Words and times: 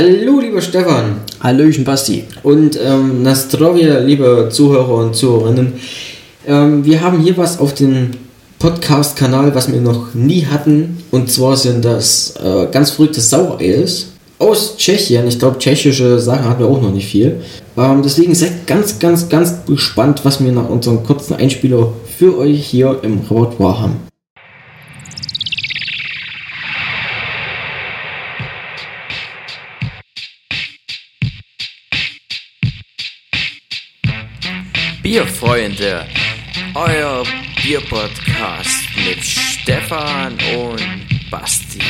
Hallo, 0.00 0.40
lieber 0.40 0.62
Stefan. 0.62 1.16
Hallöchen, 1.40 1.84
Basti. 1.84 2.24
Und 2.42 2.78
ähm, 2.82 3.22
Nastrovia, 3.22 3.98
liebe 3.98 4.48
Zuhörer 4.50 4.94
und 4.94 5.14
Zuhörerinnen. 5.14 5.74
Ähm, 6.46 6.82
wir 6.86 7.02
haben 7.02 7.20
hier 7.20 7.36
was 7.36 7.60
auf 7.60 7.74
dem 7.74 8.12
Podcast-Kanal, 8.58 9.54
was 9.54 9.70
wir 9.70 9.78
noch 9.82 10.14
nie 10.14 10.46
hatten. 10.46 11.04
Und 11.10 11.30
zwar 11.30 11.54
sind 11.58 11.84
das 11.84 12.32
äh, 12.42 12.68
ganz 12.72 12.92
verrückte 12.92 13.20
Sauer-Ales 13.20 14.12
aus 14.38 14.78
Tschechien. 14.78 15.28
Ich 15.28 15.38
glaube, 15.38 15.58
tschechische 15.58 16.18
Sachen 16.18 16.48
hatten 16.48 16.60
wir 16.60 16.68
auch 16.70 16.80
noch 16.80 16.94
nicht 16.94 17.08
viel. 17.08 17.42
Ähm, 17.76 18.00
deswegen 18.02 18.34
seid 18.34 18.66
ganz, 18.66 18.98
ganz, 18.98 19.28
ganz 19.28 19.66
gespannt, 19.66 20.22
was 20.24 20.42
wir 20.42 20.50
nach 20.50 20.70
unserem 20.70 21.04
kurzen 21.04 21.34
Einspieler 21.34 21.92
für 22.16 22.38
euch 22.38 22.64
hier 22.64 23.00
im 23.02 23.20
Repertoire 23.30 23.82
haben. 23.82 24.09
Bierfreunde, 35.10 36.04
euer 36.72 37.24
Bierpodcast 37.60 38.78
mit 39.04 39.18
Stefan 39.24 40.34
und 40.56 40.80
Basti. 41.32 41.80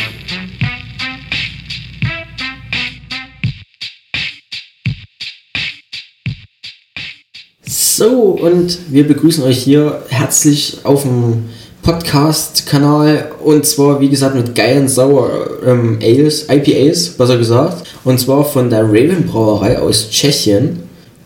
So, 7.67 8.39
und 8.41 8.79
wir 8.89 9.07
begrüßen 9.07 9.45
euch 9.45 9.65
hier 9.65 10.03
herzlich 10.09 10.79
auf 10.85 11.03
dem 11.03 11.51
Podcast-Kanal 11.83 13.33
und 13.45 13.67
zwar, 13.67 14.01
wie 14.01 14.09
gesagt, 14.09 14.35
mit 14.35 14.55
geilen 14.55 14.89
Sauer 14.89 15.59
ähm, 15.67 15.99
Ales, 16.03 16.47
IPAs, 16.49 17.11
besser 17.11 17.37
gesagt. 17.37 17.87
Und 18.03 18.19
zwar 18.19 18.47
von 18.47 18.71
der 18.71 18.85
Raven 18.85 19.27
Brauerei 19.27 19.79
aus 19.79 20.09
Tschechien. 20.09 20.80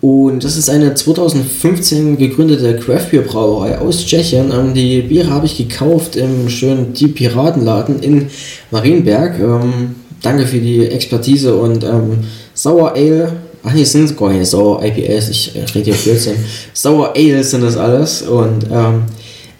Und 0.04 0.44
das 0.44 0.58
ist 0.58 0.69
eine 0.69 0.92
2015 0.92 2.19
gegründete 2.19 2.77
Craft 2.77 3.10
Beer 3.10 3.22
Brauerei 3.22 3.78
aus 3.78 4.05
Tschechien. 4.05 4.52
Ähm, 4.52 4.74
die 4.74 5.00
Biere 5.00 5.30
habe 5.30 5.47
ich 5.47 5.56
gekauft 5.56 6.14
im 6.14 6.50
schönen 6.50 6.92
Die 6.92 7.08
Piratenladen 7.08 8.00
in 8.00 8.27
Marienberg. 8.70 9.38
Ähm, 9.41 9.94
danke 10.20 10.47
für 10.47 10.58
die 10.58 10.86
Expertise 10.88 11.56
und 11.56 11.84
ähm, 11.84 12.19
Sauer 12.52 12.92
Ale. 12.94 13.32
Ach 13.62 13.72
nee, 13.72 13.80
es 13.80 13.92
sind 13.92 14.14
gar 14.14 14.30
nicht 14.30 14.44
Sauer 14.44 14.84
IPAs, 14.84 15.30
ich 15.30 15.55
rede 15.75 15.92
hier 15.92 15.94
Blödsinn. 15.94 16.36
Sauer 16.75 17.14
Ale 17.16 17.42
sind 17.42 17.62
das 17.62 17.78
alles 17.78 18.20
und 18.20 18.66
ähm, 18.70 19.05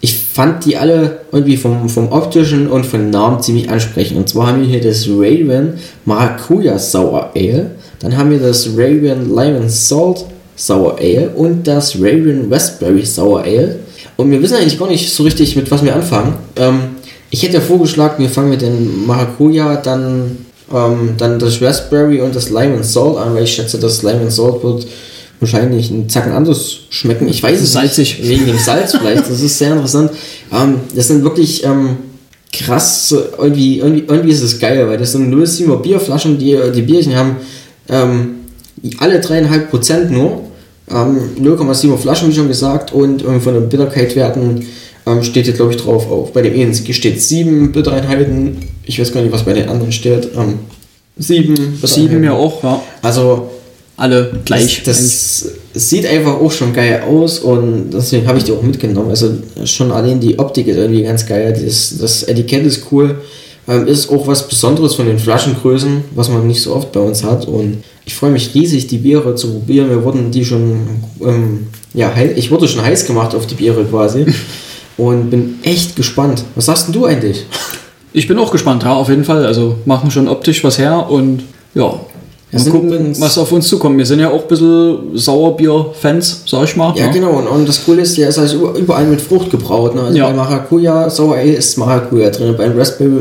ich 0.01 0.15
fand 0.15 0.63
die 0.65 0.77
alle 0.77 1.21
irgendwie 1.31 1.57
vom, 1.57 1.89
vom 1.89 2.11
optischen 2.11 2.67
und 2.67 2.85
vom 2.85 3.09
Namen 3.09 3.41
ziemlich 3.41 3.67
ansprechend. 3.71 4.19
Und 4.19 4.29
zwar 4.29 4.45
haben 4.45 4.61
wir 4.61 4.67
hier 4.67 4.81
das 4.81 5.07
Raven 5.07 5.79
Maracuja 6.05 6.77
Sauer 6.77 7.31
Ale, 7.35 7.71
dann 7.99 8.15
haben 8.15 8.29
wir 8.29 8.37
das 8.37 8.69
Raven 8.77 9.33
Lemon 9.33 9.69
Salt 9.69 10.25
Sour 10.55 10.97
Ale 10.99 11.29
und 11.35 11.65
das 11.65 11.95
Raven 11.95 12.51
Raspberry 12.51 13.05
Sour 13.05 13.41
Ale. 13.43 13.79
Und 14.17 14.31
wir 14.31 14.41
wissen 14.41 14.55
eigentlich 14.55 14.79
gar 14.79 14.87
nicht 14.87 15.13
so 15.13 15.23
richtig, 15.23 15.55
mit 15.55 15.69
was 15.69 15.83
wir 15.83 15.95
anfangen. 15.95 16.35
Ähm, 16.55 16.79
ich 17.29 17.43
hätte 17.43 17.55
ja 17.55 17.61
vorgeschlagen, 17.61 18.23
wir 18.23 18.29
fangen 18.29 18.49
mit 18.49 18.61
dem 18.61 19.05
Maracuja, 19.05 19.75
dann, 19.77 20.37
ähm, 20.73 21.15
dann 21.17 21.37
das 21.37 21.61
Raspberry 21.61 22.21
und 22.21 22.33
das 22.35 22.49
Lime 22.49 22.75
and 22.75 22.85
Salt 22.85 23.17
an, 23.17 23.35
weil 23.35 23.43
ich 23.43 23.53
schätze, 23.53 23.77
das 23.77 24.03
Lime 24.03 24.21
and 24.21 24.31
Salt 24.31 24.63
wird 24.63 24.87
wahrscheinlich 25.39 25.91
einen 25.91 26.07
Zacken 26.07 26.31
anders 26.31 26.77
schmecken. 26.89 27.27
Ich 27.27 27.43
weiß 27.43 27.61
es 27.61 27.73
Salzig. 27.73 28.19
nicht. 28.19 28.29
Wegen 28.29 28.45
dem 28.45 28.57
Salz 28.57 28.95
vielleicht. 28.95 29.29
Das 29.29 29.41
ist 29.41 29.57
sehr 29.57 29.73
interessant. 29.73 30.11
Ähm, 30.53 30.75
das 30.95 31.09
sind 31.09 31.23
wirklich 31.23 31.65
ähm, 31.65 31.97
krass, 32.53 33.13
irgendwie, 33.37 33.79
irgendwie, 33.79 34.05
irgendwie 34.07 34.31
ist 34.31 34.41
es 34.41 34.59
geil, 34.59 34.87
weil 34.87 34.97
das 34.97 35.11
sind 35.11 35.33
0,7er 35.33 35.81
Bierflaschen, 35.81 36.37
die 36.37 36.57
die 36.73 36.81
Bierchen 36.83 37.15
haben 37.15 37.35
ähm, 37.89 38.35
alle 38.99 39.19
dreieinhalb 39.19 39.69
Prozent 39.69 40.11
nur. 40.11 40.43
Ähm, 40.91 41.17
0,7 41.41 41.97
Flaschen, 41.97 42.29
wie 42.29 42.35
schon 42.35 42.47
gesagt, 42.47 42.93
und 42.93 43.23
ähm, 43.23 43.41
von 43.41 43.53
den 43.55 43.69
Bitterkeitwerten 43.69 44.65
ähm, 45.07 45.23
steht 45.23 45.45
hier, 45.45 45.53
glaube 45.53 45.71
ich, 45.71 45.77
drauf 45.81 46.09
auf. 46.09 46.31
Bei 46.33 46.41
dem 46.41 46.53
einen 46.53 46.73
steht 46.75 47.21
7 47.21 47.71
Bittereinheiten. 47.71 48.57
Ich 48.85 48.99
weiß 48.99 49.11
gar 49.11 49.21
nicht, 49.21 49.31
was 49.31 49.43
bei 49.43 49.53
den 49.53 49.69
anderen 49.69 49.91
steht. 49.91 50.29
Ähm, 50.35 50.59
7 51.17 51.79
Sieben 51.83 52.23
ja 52.23 52.33
auch, 52.33 52.63
ja. 52.63 52.81
Also 53.01 53.49
Alle 53.97 54.31
gleich. 54.43 54.83
das, 54.83 55.47
das 55.73 55.89
sieht 55.89 56.05
einfach 56.05 56.33
auch 56.33 56.51
schon 56.51 56.73
geil 56.73 57.03
aus 57.07 57.39
und 57.39 57.91
deswegen 57.91 58.27
habe 58.27 58.37
ich 58.37 58.43
die 58.43 58.51
auch 58.51 58.61
mitgenommen. 58.61 59.09
Also 59.09 59.31
schon 59.63 59.91
allein 59.91 60.19
die 60.19 60.37
Optik 60.37 60.67
ist 60.67 60.77
irgendwie 60.77 61.03
ganz 61.03 61.25
geil. 61.25 61.57
Das, 61.65 61.97
das 61.99 62.23
Etikett 62.23 62.65
ist 62.65 62.83
cool. 62.91 63.21
Ähm, 63.67 63.87
ist 63.87 64.09
auch 64.09 64.27
was 64.27 64.47
Besonderes 64.47 64.95
von 64.95 65.07
den 65.07 65.17
Flaschengrößen, 65.17 66.03
was 66.13 66.29
man 66.29 66.45
nicht 66.45 66.61
so 66.61 66.75
oft 66.75 66.91
bei 66.91 66.99
uns 66.99 67.23
hat. 67.23 67.47
Und 67.47 67.83
ich 68.05 68.13
freue 68.13 68.31
mich 68.31 68.53
riesig, 68.53 68.87
die 68.87 68.99
Biere 68.99 69.35
zu 69.35 69.51
probieren. 69.51 69.89
Wir 69.89 70.03
wurden 70.03 70.31
die 70.31 70.45
schon, 70.45 70.87
ähm, 71.21 71.67
ja, 71.93 72.11
ich 72.35 72.51
wurde 72.51 72.67
schon 72.67 72.83
heiß 72.83 73.07
gemacht 73.07 73.33
auf 73.33 73.47
die 73.47 73.55
Biere 73.55 73.83
quasi. 73.85 74.25
Und 74.97 75.29
bin 75.29 75.59
echt 75.63 75.97
gespannt. 75.97 76.45
Was 76.55 76.67
sagst 76.67 76.87
denn 76.87 76.93
du 76.93 77.05
eigentlich? 77.05 77.45
Ich 78.13 78.29
bin 78.29 78.39
auch 78.39 78.49
gespannt, 78.49 78.83
ja, 78.83 78.93
auf 78.93 79.09
jeden 79.09 79.25
Fall. 79.25 79.45
Also 79.45 79.75
machen 79.83 80.09
schon 80.09 80.29
optisch 80.29 80.63
was 80.63 80.77
her 80.77 81.07
und 81.09 81.43
ja. 81.73 81.99
Mal 82.51 82.59
sind 82.59 82.71
gucken, 82.71 83.15
was 83.19 83.37
auf 83.37 83.51
uns 83.51 83.67
zukommt. 83.67 83.97
Wir 83.97 84.05
sind 84.05 84.19
ja 84.19 84.29
auch 84.29 84.43
ein 84.43 84.47
bisschen 84.47 85.17
Sauerbier-Fans, 85.17 86.43
sag 86.45 86.63
ich 86.65 86.75
mal. 86.75 86.93
Ja, 86.97 87.07
genau. 87.11 87.31
Und, 87.31 87.47
und 87.47 87.67
das 87.67 87.83
Coole 87.83 88.01
ist, 88.03 88.17
der 88.17 88.29
ist 88.29 88.37
also 88.37 88.57
über- 88.57 88.77
überall 88.79 89.05
mit 89.05 89.19
Frucht 89.21 89.49
gebraut. 89.49 89.95
Ne? 89.95 90.01
Also 90.03 90.17
Ja. 90.17 90.27
bei 90.27 90.33
Maracuja, 90.33 91.09
Sour 91.09 91.35
Ale 91.35 91.53
ist 91.53 91.77
Maracuja 91.77 92.29
drin, 92.29 92.55
beim 92.57 92.77
Raspberry, 92.77 93.11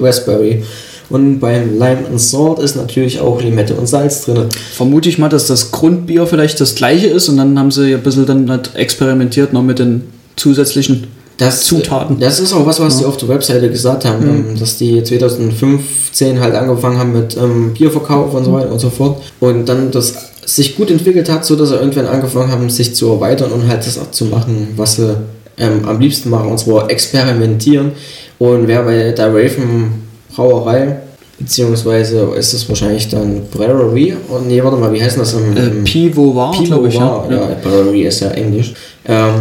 Raspberry. 0.00 0.62
Und 1.10 1.38
beim 1.38 1.74
Lime 1.74 2.06
and 2.10 2.20
Salt 2.20 2.58
ist 2.58 2.76
natürlich 2.76 3.20
auch 3.20 3.40
Limette 3.40 3.74
und 3.74 3.86
Salz 3.86 4.24
drin. 4.24 4.46
Vermute 4.74 5.08
ich 5.08 5.18
mal, 5.18 5.28
dass 5.28 5.46
das 5.46 5.70
Grundbier 5.70 6.26
vielleicht 6.26 6.60
das 6.60 6.74
gleiche 6.74 7.06
ist 7.08 7.28
und 7.28 7.36
dann 7.36 7.58
haben 7.58 7.70
sie 7.70 7.94
ein 7.94 8.02
bisschen 8.02 8.26
dann 8.26 8.50
halt 8.50 8.70
experimentiert 8.74 9.52
noch 9.52 9.62
mit 9.62 9.78
den 9.78 10.02
zusätzlichen 10.36 11.06
Das, 11.38 11.62
Zutaten. 11.64 12.20
Das 12.20 12.38
ist 12.38 12.52
auch 12.52 12.64
was, 12.64 12.78
was 12.80 12.98
die 12.98 13.04
auf 13.04 13.16
der 13.16 13.28
Webseite 13.28 13.68
gesagt 13.68 14.04
haben, 14.04 14.22
ähm, 14.52 14.58
dass 14.58 14.78
die 14.78 15.02
2015 15.02 16.40
halt 16.40 16.54
angefangen 16.54 16.98
haben 16.98 17.12
mit 17.12 17.36
ähm, 17.36 17.72
Bierverkauf 17.74 18.32
und 18.34 18.44
so 18.44 18.52
weiter 18.52 18.70
und 18.70 18.78
so 18.78 18.90
fort. 18.90 19.20
Und 19.40 19.68
dann 19.68 19.90
das 19.90 20.14
sich 20.46 20.76
gut 20.76 20.90
entwickelt 20.90 21.28
hat, 21.30 21.44
so 21.44 21.56
dass 21.56 21.70
sie 21.70 21.76
irgendwann 21.76 22.06
angefangen 22.06 22.50
haben, 22.52 22.68
sich 22.70 22.94
zu 22.94 23.08
erweitern 23.10 23.50
und 23.50 23.66
halt 23.66 23.86
das 23.86 23.98
auch 23.98 24.10
zu 24.10 24.26
machen, 24.26 24.68
was 24.76 24.96
sie 24.96 25.16
ähm, 25.58 25.84
am 25.88 25.98
liebsten 26.00 26.30
machen, 26.30 26.50
und 26.50 26.58
zwar 26.58 26.90
experimentieren. 26.90 27.92
Und 28.38 28.66
wer 28.68 28.82
bei 28.82 29.12
der 29.12 29.28
Raven 29.28 30.02
Brauerei, 30.34 30.96
beziehungsweise 31.38 32.28
ist 32.36 32.52
es 32.52 32.68
wahrscheinlich 32.68 33.08
dann 33.08 33.42
Brewery, 33.52 34.14
oh, 34.30 34.38
nee, 34.46 34.62
warte 34.62 34.76
mal, 34.76 34.92
wie 34.92 35.02
heißt 35.02 35.18
das? 35.18 35.32
Im, 35.34 35.56
äh, 35.56 35.66
im- 35.66 35.84
Pivo 35.84 36.34
war, 36.34 36.52
glaube 36.62 36.88
ich. 36.88 36.94
Pivovar, 36.94 37.26
Ja. 37.30 37.36
ja, 37.36 37.56
Brewery 37.62 38.02
ist 38.02 38.20
ja 38.20 38.30
Englisch. 38.30 38.74
Ähm, 39.06 39.34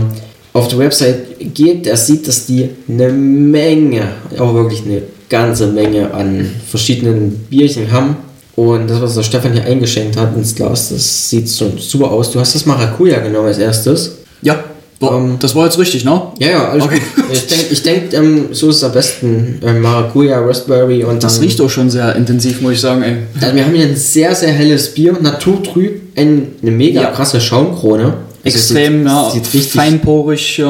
auf 0.54 0.68
der 0.68 0.78
Website 0.80 1.33
geht, 1.44 1.86
der 1.86 1.98
sieht, 1.98 2.28
dass 2.28 2.46
die 2.46 2.70
eine 2.90 3.10
Menge, 3.10 4.04
auch 4.40 4.54
wirklich 4.54 4.84
eine 4.86 5.02
ganze 5.30 5.68
Menge 5.68 6.14
an 6.14 6.46
verschiedenen 6.70 7.32
Bierchen 7.50 7.92
haben. 7.92 8.16
Und 8.56 8.88
das, 8.90 9.02
was 9.02 9.16
der 9.16 9.24
Stefan 9.24 9.54
hier 9.54 9.64
eingeschenkt 9.66 10.16
hat 10.16 10.36
ins 10.38 10.54
Glas, 10.54 10.90
das 10.90 11.30
sieht 11.30 11.50
schon 11.50 11.78
super 11.80 12.12
aus. 12.12 12.32
Du 12.32 12.40
hast 12.40 12.54
das 12.54 12.66
Maracuja 12.68 13.20
genommen 13.20 13.48
als 13.48 13.58
erstes. 13.58 14.18
Ja, 14.44 14.64
boah, 15.00 15.18
Ähm, 15.18 15.38
das 15.40 15.56
war 15.56 15.66
jetzt 15.66 15.80
richtig, 15.80 16.06
ne? 16.06 16.22
Ja, 16.38 16.50
ja, 16.52 16.70
alles 16.70 16.84
Okay. 16.86 17.00
gut. 17.16 17.26
Ich 17.34 17.48
denke, 17.48 17.66
ich 17.72 17.82
denk, 17.84 18.14
ähm, 18.14 18.46
so 18.52 18.70
ist 18.70 18.76
es 18.78 18.84
am 18.84 18.92
besten. 18.92 19.60
Ähm, 19.66 19.82
Maracuja, 19.82 20.40
Raspberry 20.40 21.04
und 21.04 21.24
Das 21.24 21.36
dann, 21.36 21.44
riecht 21.46 21.60
auch 21.62 21.70
schon 21.70 21.90
sehr 21.90 22.16
intensiv, 22.16 22.62
muss 22.62 22.74
ich 22.74 22.82
sagen, 22.82 23.02
ey. 23.02 23.16
Also 23.42 23.56
wir 23.56 23.66
haben 23.66 23.74
hier 23.74 23.88
ein 23.88 23.96
sehr, 23.96 24.36
sehr 24.36 24.52
helles 24.52 24.94
Bier, 24.94 25.18
naturtrüb, 25.20 26.02
ein, 26.16 26.50
eine 26.62 26.72
mega 26.72 27.02
Ja. 27.02 27.10
krasse 27.12 27.42
Schaumkrone. 27.42 28.14
Also 28.44 28.58
Extrem, 28.58 29.00
sieht, 29.00 29.08
ja, 29.08 29.30
sieht 29.32 29.54
richtig, 29.54 29.72
feinporig, 29.72 30.60
äh, 30.60 30.66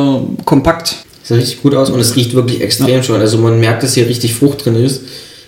kompakt. 0.45 0.95
sieht 1.23 1.37
richtig 1.37 1.61
gut 1.63 1.73
aus 1.73 1.89
und 1.89 1.99
es 1.99 2.15
riecht 2.15 2.33
wirklich 2.33 2.61
extrem 2.61 3.01
schon. 3.01 3.19
Also 3.19 3.37
man 3.39 3.59
merkt, 3.59 3.83
dass 3.83 3.95
hier 3.95 4.07
richtig 4.07 4.35
Frucht 4.35 4.65
drin 4.65 4.75
ist. 4.75 5.01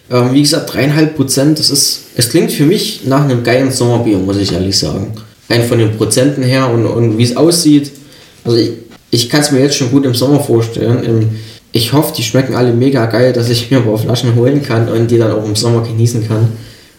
Ähm, 0.09 0.34
wie 0.34 0.41
gesagt, 0.41 0.74
dreieinhalb 0.74 1.16
Prozent, 1.16 1.59
das 1.59 1.69
ist, 1.69 2.02
es 2.16 2.30
klingt 2.30 2.52
für 2.52 2.66
mich 2.66 3.02
nach 3.06 3.24
einem 3.24 3.44
geilen 3.44 3.72
Sommerbier, 3.72 4.17
muss 4.17 4.38
ich 4.38 4.53
ehrlich 4.53 4.78
sagen. 4.78 5.14
Rein 5.50 5.64
von 5.64 5.78
den 5.78 5.96
Prozenten 5.97 6.44
her 6.44 6.70
und, 6.70 6.85
und 6.85 7.17
wie 7.17 7.23
es 7.23 7.38
aussieht. 7.38 7.91
Also 8.44 8.58
ich, 8.58 8.72
ich 9.11 9.29
kann 9.29 9.41
es 9.41 9.52
mir 9.52 9.59
jetzt 9.59 9.76
schon 9.76 9.91
gut 9.91 10.05
im 10.05 10.16
Sommer 10.16 10.40
vorstellen. 10.40 11.03
Im, 11.03 11.29
ich 11.72 11.94
hoffe, 11.94 12.14
die 12.16 12.23
schmecken 12.23 12.55
alle 12.55 12.73
mega 12.73 13.05
geil, 13.05 13.34
dass 13.34 13.50
ich 13.50 13.70
mir 13.72 13.78
ein 13.78 13.85
paar 13.85 13.97
Flaschen 13.97 14.35
holen 14.35 14.64
kann 14.64 14.90
und 14.90 15.09
die 15.09 15.17
dann 15.17 15.32
auch 15.32 15.46
im 15.46 15.55
Sommer 15.55 15.82
genießen 15.82 16.28
kann. 16.28 16.50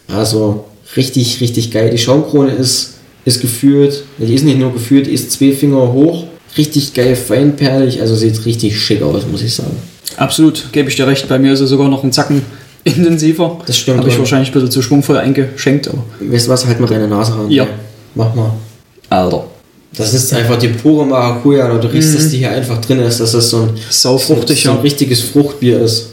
Also 0.09 0.67
richtig, 0.97 1.41
richtig 1.41 1.71
geil. 1.73 1.91
Die 1.91 1.99
Schaumkrone 1.99 2.53
ist, 2.53 2.96
ist 3.27 3.41
gefühlt, 3.43 4.05
die 4.19 4.33
ist 4.35 4.45
nicht 4.45 4.59
nur 4.59 4.73
gefühlt, 4.73 5.07
die 5.07 5.11
ist 5.11 5.31
zwei 5.33 5.53
Finger 5.53 5.93
hoch. 5.93 6.25
Richtig 6.57 6.95
geil, 6.95 7.15
feinperlig, 7.15 8.01
also 8.01 8.15
sieht 8.17 8.47
richtig 8.47 8.81
schick 8.81 9.03
aus, 9.03 9.27
muss 9.31 9.43
ich 9.43 9.55
sagen. 9.55 9.77
Absolut, 10.17 10.73
gebe 10.73 10.89
ich 10.89 10.97
dir 10.97 11.07
recht. 11.07 11.29
Bei 11.29 11.39
mir 11.39 11.53
ist 11.53 11.61
er 11.61 11.67
sogar 11.67 11.89
noch 11.89 12.03
einen 12.03 12.13
Zacken 12.13 12.41
intensiver. 12.85 13.59
Das 13.67 13.77
stimmt, 13.77 13.99
Habe 13.99 14.09
ich 14.09 14.19
wahrscheinlich 14.19 14.49
ein 14.49 14.55
bisschen 14.55 14.71
zu 14.71 14.81
schwungvoll 14.81 15.19
eingeschenkt, 15.19 15.89
aber. 15.89 16.03
Weißt 16.21 16.47
du 16.47 16.51
was, 16.53 16.65
halt 16.65 16.81
mal 16.81 16.87
deine 16.87 17.09
Nase 17.09 17.37
ran. 17.37 17.51
Ja. 17.51 17.67
Mach 18.15 18.35
mal. 18.35 18.53
Alter. 19.11 19.45
Das 19.97 20.15
ist 20.15 20.33
einfach 20.33 20.59
die 20.59 20.69
pure 20.69 21.05
Maracuja, 21.07 21.71
oder 21.71 21.81
du 21.81 21.89
riechst, 21.93 22.15
dass 22.15 22.31
die 22.31 22.39
hier 22.39 22.51
einfach 22.51 22.81
drin 22.81 23.01
ist, 23.01 23.19
dass 23.21 23.33
das 23.33 23.51
so 23.51 23.63
ein, 23.63 23.71
Sau 23.91 24.17
fruchtig, 24.19 24.63
so 24.63 24.71
ein 24.71 24.79
richtiges 24.79 25.21
Fruchtbier 25.23 25.81
ist. 25.81 26.11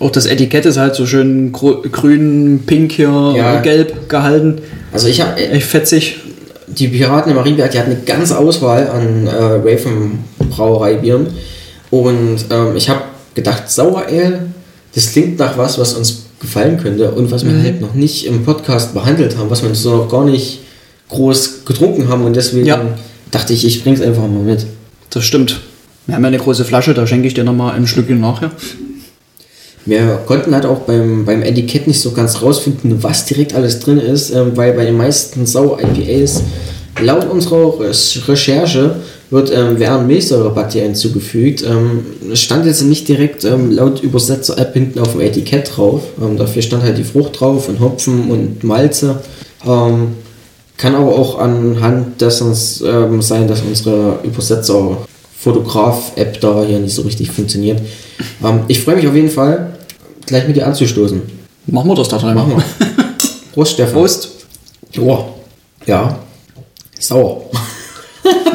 Auch 0.00 0.10
das 0.10 0.26
Etikett 0.26 0.66
ist 0.66 0.76
halt 0.76 0.94
so 0.96 1.06
schön 1.06 1.52
grün, 1.52 2.62
pink 2.66 2.92
hier, 2.92 3.34
Ja. 3.36 3.60
gelb 3.60 4.08
gehalten. 4.08 4.58
Also 4.92 5.08
ich 5.08 5.20
habe 5.20 5.36
Echt 5.36 5.66
fetzig. 5.66 6.16
Die 6.66 6.88
Piraten 6.88 7.30
im 7.30 7.36
Marienberg, 7.36 7.70
die 7.70 7.78
hatten 7.78 7.90
eine 7.92 8.00
ganze 8.00 8.38
Auswahl 8.38 8.88
an 8.88 9.26
äh, 9.26 9.30
Raven 9.32 10.20
Brauereibieren. 10.50 11.26
Und 11.90 12.44
ähm, 12.50 12.76
ich 12.76 12.88
habe 12.88 13.02
gedacht, 13.34 13.70
Sauer 13.70 14.04
Ale, 14.08 14.46
das 14.94 15.12
klingt 15.12 15.38
nach 15.38 15.56
was, 15.58 15.78
was 15.78 15.94
uns 15.94 16.24
gefallen 16.40 16.78
könnte 16.78 17.10
und 17.12 17.30
was 17.30 17.44
wir 17.44 17.56
halt 17.62 17.80
noch 17.80 17.94
nicht 17.94 18.26
im 18.26 18.44
Podcast 18.44 18.94
behandelt 18.94 19.36
haben, 19.36 19.50
was 19.50 19.62
wir 19.62 19.74
so 19.74 19.96
noch 19.96 20.08
gar 20.10 20.24
nicht 20.24 20.60
groß 21.08 21.64
getrunken 21.64 22.08
haben. 22.08 22.24
Und 22.24 22.34
deswegen 22.36 22.66
Ja. 22.66 22.80
dachte 23.30 23.52
ich, 23.52 23.64
ich 23.66 23.82
bring's 23.82 24.00
einfach 24.00 24.22
mal 24.22 24.42
mit. 24.42 24.66
Das 25.10 25.24
stimmt. 25.24 25.60
Wir 26.06 26.14
haben 26.16 26.22
ja 26.22 26.28
eine 26.28 26.38
große 26.38 26.64
Flasche, 26.64 26.92
da 26.92 27.06
schenke 27.06 27.26
ich 27.28 27.34
dir 27.34 27.44
nochmal 27.44 27.74
ein 27.74 27.86
Schlückchen 27.86 28.20
nachher. 28.20 28.50
Wir 29.86 30.20
konnten 30.26 30.54
halt 30.54 30.64
auch 30.64 30.80
beim, 30.80 31.24
beim 31.24 31.42
Etikett 31.42 31.86
nicht 31.86 32.00
so 32.00 32.12
ganz 32.12 32.40
rausfinden, 32.40 33.02
was 33.02 33.26
direkt 33.26 33.54
alles 33.54 33.80
drin 33.80 33.98
ist, 33.98 34.30
ähm, 34.30 34.56
weil 34.56 34.72
bei 34.72 34.86
den 34.86 34.96
meisten 34.96 35.44
Sau-IPAs 35.46 36.42
laut 37.02 37.28
unserer 37.28 37.80
Re- 37.80 37.92
Recherche 38.28 38.96
wird 39.30 39.50
ähm, 39.52 39.74
während 39.78 40.06
Milchsäurebakterien 40.06 40.92
hinzugefügt. 40.92 41.64
Ähm, 41.64 42.06
stand 42.34 42.64
jetzt 42.66 42.82
nicht 42.82 43.08
direkt 43.08 43.44
ähm, 43.44 43.72
laut 43.72 44.00
Übersetzer-App 44.02 44.72
hinten 44.74 45.00
auf 45.00 45.12
dem 45.12 45.20
Etikett 45.20 45.76
drauf. 45.76 46.00
Ähm, 46.22 46.38
dafür 46.38 46.62
stand 46.62 46.82
halt 46.82 46.96
die 46.96 47.04
Frucht 47.04 47.40
drauf 47.40 47.68
und 47.68 47.80
Hopfen 47.80 48.30
und 48.30 48.64
Malze. 48.64 49.18
Ähm, 49.66 50.14
kann 50.76 50.94
aber 50.94 51.12
auch 51.12 51.38
anhand 51.38 52.20
dessen 52.20 52.52
ähm, 52.86 53.22
sein, 53.22 53.48
dass 53.48 53.62
unsere 53.62 54.20
Übersetzer-Fotograf-App 54.24 56.40
da 56.40 56.64
hier 56.64 56.78
nicht 56.78 56.94
so 56.94 57.02
richtig 57.02 57.30
funktioniert. 57.30 57.80
Ähm, 58.44 58.60
ich 58.68 58.80
freue 58.80 58.96
mich 58.96 59.08
auf 59.08 59.14
jeden 59.14 59.30
Fall, 59.30 59.73
gleich 60.26 60.46
mit 60.46 60.56
dir 60.56 60.66
anzustoßen. 60.66 61.20
Machen 61.66 61.88
wir 61.88 61.94
das 61.94 62.08
da 62.08 62.18
drin. 62.18 62.34
Machen 62.34 62.56
wir. 62.56 62.64
Prost, 63.54 63.72
Stefan. 63.74 63.94
Prost. 63.94 64.28
Joa. 64.92 65.24
Ja. 65.86 66.18
Sauer. 66.98 67.42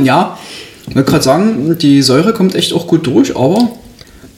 Ja, 0.04 0.38
ich 0.88 0.96
wollte 0.96 1.12
gerade 1.12 1.24
sagen, 1.24 1.78
die 1.78 2.02
Säure 2.02 2.34
kommt 2.34 2.56
echt 2.56 2.72
auch 2.74 2.88
gut 2.88 3.06
durch, 3.06 3.36
aber 3.36 3.68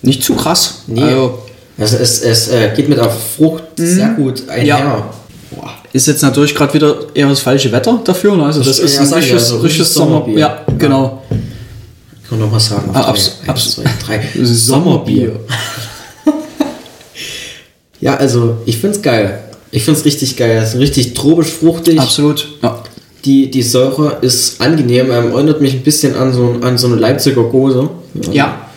nicht 0.01 0.23
zu 0.23 0.33
krass. 0.35 0.79
Nee. 0.87 1.03
Also, 1.03 1.39
Also 1.77 1.97
es, 1.97 2.21
es 2.21 2.47
äh, 2.49 2.73
geht 2.75 2.89
mit 2.89 2.97
der 2.97 3.09
Frucht 3.09 3.63
sehr 3.77 4.09
gut 4.09 4.49
einher. 4.49 4.65
Ja. 4.65 5.09
Boah. 5.51 5.69
ist 5.93 6.07
jetzt 6.07 6.21
natürlich 6.23 6.55
gerade 6.55 6.73
wieder 6.73 6.95
eher 7.13 7.29
das 7.29 7.41
falsche 7.41 7.71
Wetter 7.71 8.01
dafür. 8.03 8.35
Ne? 8.35 8.43
Also 8.45 8.59
das, 8.63 8.77
Das- 8.77 8.79
ist 8.79 8.95
ja, 8.95 9.01
ein 9.03 9.13
richtiges, 9.13 9.47
so 9.49 9.55
richtiges 9.57 9.63
richtiges 9.87 9.93
Sommer. 9.93 10.11
Sommerbier. 10.11 10.39
Ja, 10.39 10.61
genau. 10.77 11.21
Ich 12.23 12.29
kann 12.29 12.39
noch 12.39 12.51
was 12.51 12.65
sagen. 12.67 12.89
Auf 12.89 12.95
Ah, 12.95 13.01
drei. 13.03 13.09
abs- 13.09 13.31
Eins, 13.41 13.49
abs- 13.49 13.71
zwei, 13.75 13.83
drei. 14.05 14.29
Sommerbier. 14.43 15.39
Ja, 18.01 18.15
also 18.15 18.57
ich 18.65 18.77
find's 18.77 19.01
geil. 19.01 19.39
Ich 19.71 19.83
find's 19.83 20.03
richtig 20.05 20.35
geil. 20.37 20.59
Es 20.61 20.73
ist 20.73 20.79
richtig 20.79 21.13
tropisch 21.13 21.47
fruchtig. 21.47 21.99
Absolut. 21.99 22.47
Ja. 22.61 22.83
Die, 23.25 23.49
die 23.51 23.61
Säure 23.61 24.17
ist 24.21 24.59
angenehm. 24.59 25.11
Ähm, 25.11 25.31
erinnert 25.31 25.61
mich 25.61 25.73
ein 25.73 25.83
bisschen 25.83 26.15
an 26.15 26.33
so, 26.33 26.55
an 26.61 26.77
so 26.77 26.87
eine 26.87 26.95
Leipziger 26.97 27.43
Gose. 27.43 27.89
ja. 28.31 28.67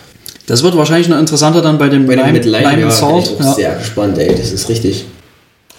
Das 0.46 0.62
wird 0.62 0.76
wahrscheinlich 0.76 1.08
noch 1.08 1.18
interessanter 1.18 1.62
dann 1.62 1.78
bei 1.78 1.88
dem 1.88 2.06
Bei 2.06 2.16
dem 2.16 2.20
Lime, 2.26 2.32
mit 2.34 2.44
Lime, 2.44 2.58
Lime 2.58 2.80
ja, 2.82 2.86
bin 2.88 2.90
Salt. 2.90 3.24
ich 3.24 3.30
auch 3.40 3.40
Ja. 3.40 3.54
sehr 3.54 3.74
gespannt, 3.76 4.18
ey. 4.18 4.34
Das 4.34 4.52
ist 4.52 4.68
richtig. 4.68 5.06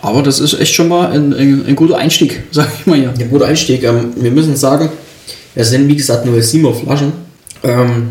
Aber 0.01 0.23
das 0.23 0.39
ist 0.39 0.59
echt 0.59 0.73
schon 0.73 0.87
mal 0.87 1.11
ein, 1.11 1.33
ein, 1.33 1.65
ein 1.67 1.75
guter 1.75 1.97
Einstieg, 1.99 2.41
sag 2.51 2.67
ich 2.79 2.87
mal 2.87 2.97
hier. 2.97 3.13
Ein 3.15 3.29
guter 3.29 3.45
Einstieg. 3.45 3.83
Ähm, 3.83 4.13
wir 4.15 4.31
müssen 4.31 4.55
sagen, 4.55 4.89
es 5.53 5.69
sind 5.69 5.87
wie 5.87 5.95
gesagt 5.95 6.25
nur 6.25 6.41
7 6.41 6.73
Flaschen. 6.73 7.11
Ähm, 7.63 8.07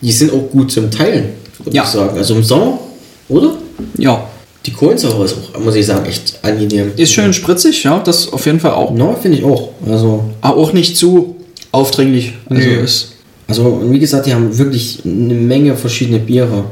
die 0.00 0.10
sind 0.10 0.32
auch 0.32 0.50
gut 0.50 0.72
zum 0.72 0.90
Teilen, 0.90 1.26
würde 1.62 1.76
Ja. 1.76 1.84
ich 1.84 1.88
sagen. 1.90 2.16
Also 2.18 2.34
im 2.34 2.42
Sommer, 2.42 2.80
oder? 3.28 3.52
Ja. 3.96 4.24
Die 4.66 4.72
Kohlensäure 4.72 5.24
ist 5.24 5.34
auch, 5.54 5.60
muss 5.60 5.74
ich 5.74 5.86
sagen, 5.86 6.06
echt 6.06 6.38
angenehm. 6.42 6.92
Ist 6.96 7.12
schön 7.12 7.32
spritzig, 7.32 7.82
ja, 7.82 7.98
das 7.98 8.32
auf 8.32 8.46
jeden 8.46 8.60
Fall 8.60 8.72
auch. 8.72 8.92
No, 8.92 9.16
finde 9.20 9.38
ich 9.38 9.44
auch. 9.44 9.70
Also, 9.88 10.24
Aber 10.40 10.56
auch 10.56 10.72
nicht 10.72 10.96
zu 10.96 11.36
aufdringlich. 11.72 12.34
Also 12.48 12.62
Nee. 12.62 12.76
ist. 12.76 13.12
also, 13.48 13.80
wie 13.90 13.98
gesagt, 13.98 14.26
die 14.26 14.34
haben 14.34 14.56
wirklich 14.56 15.00
eine 15.04 15.34
Menge 15.34 15.74
verschiedene 15.76 16.18
Biere. 16.20 16.64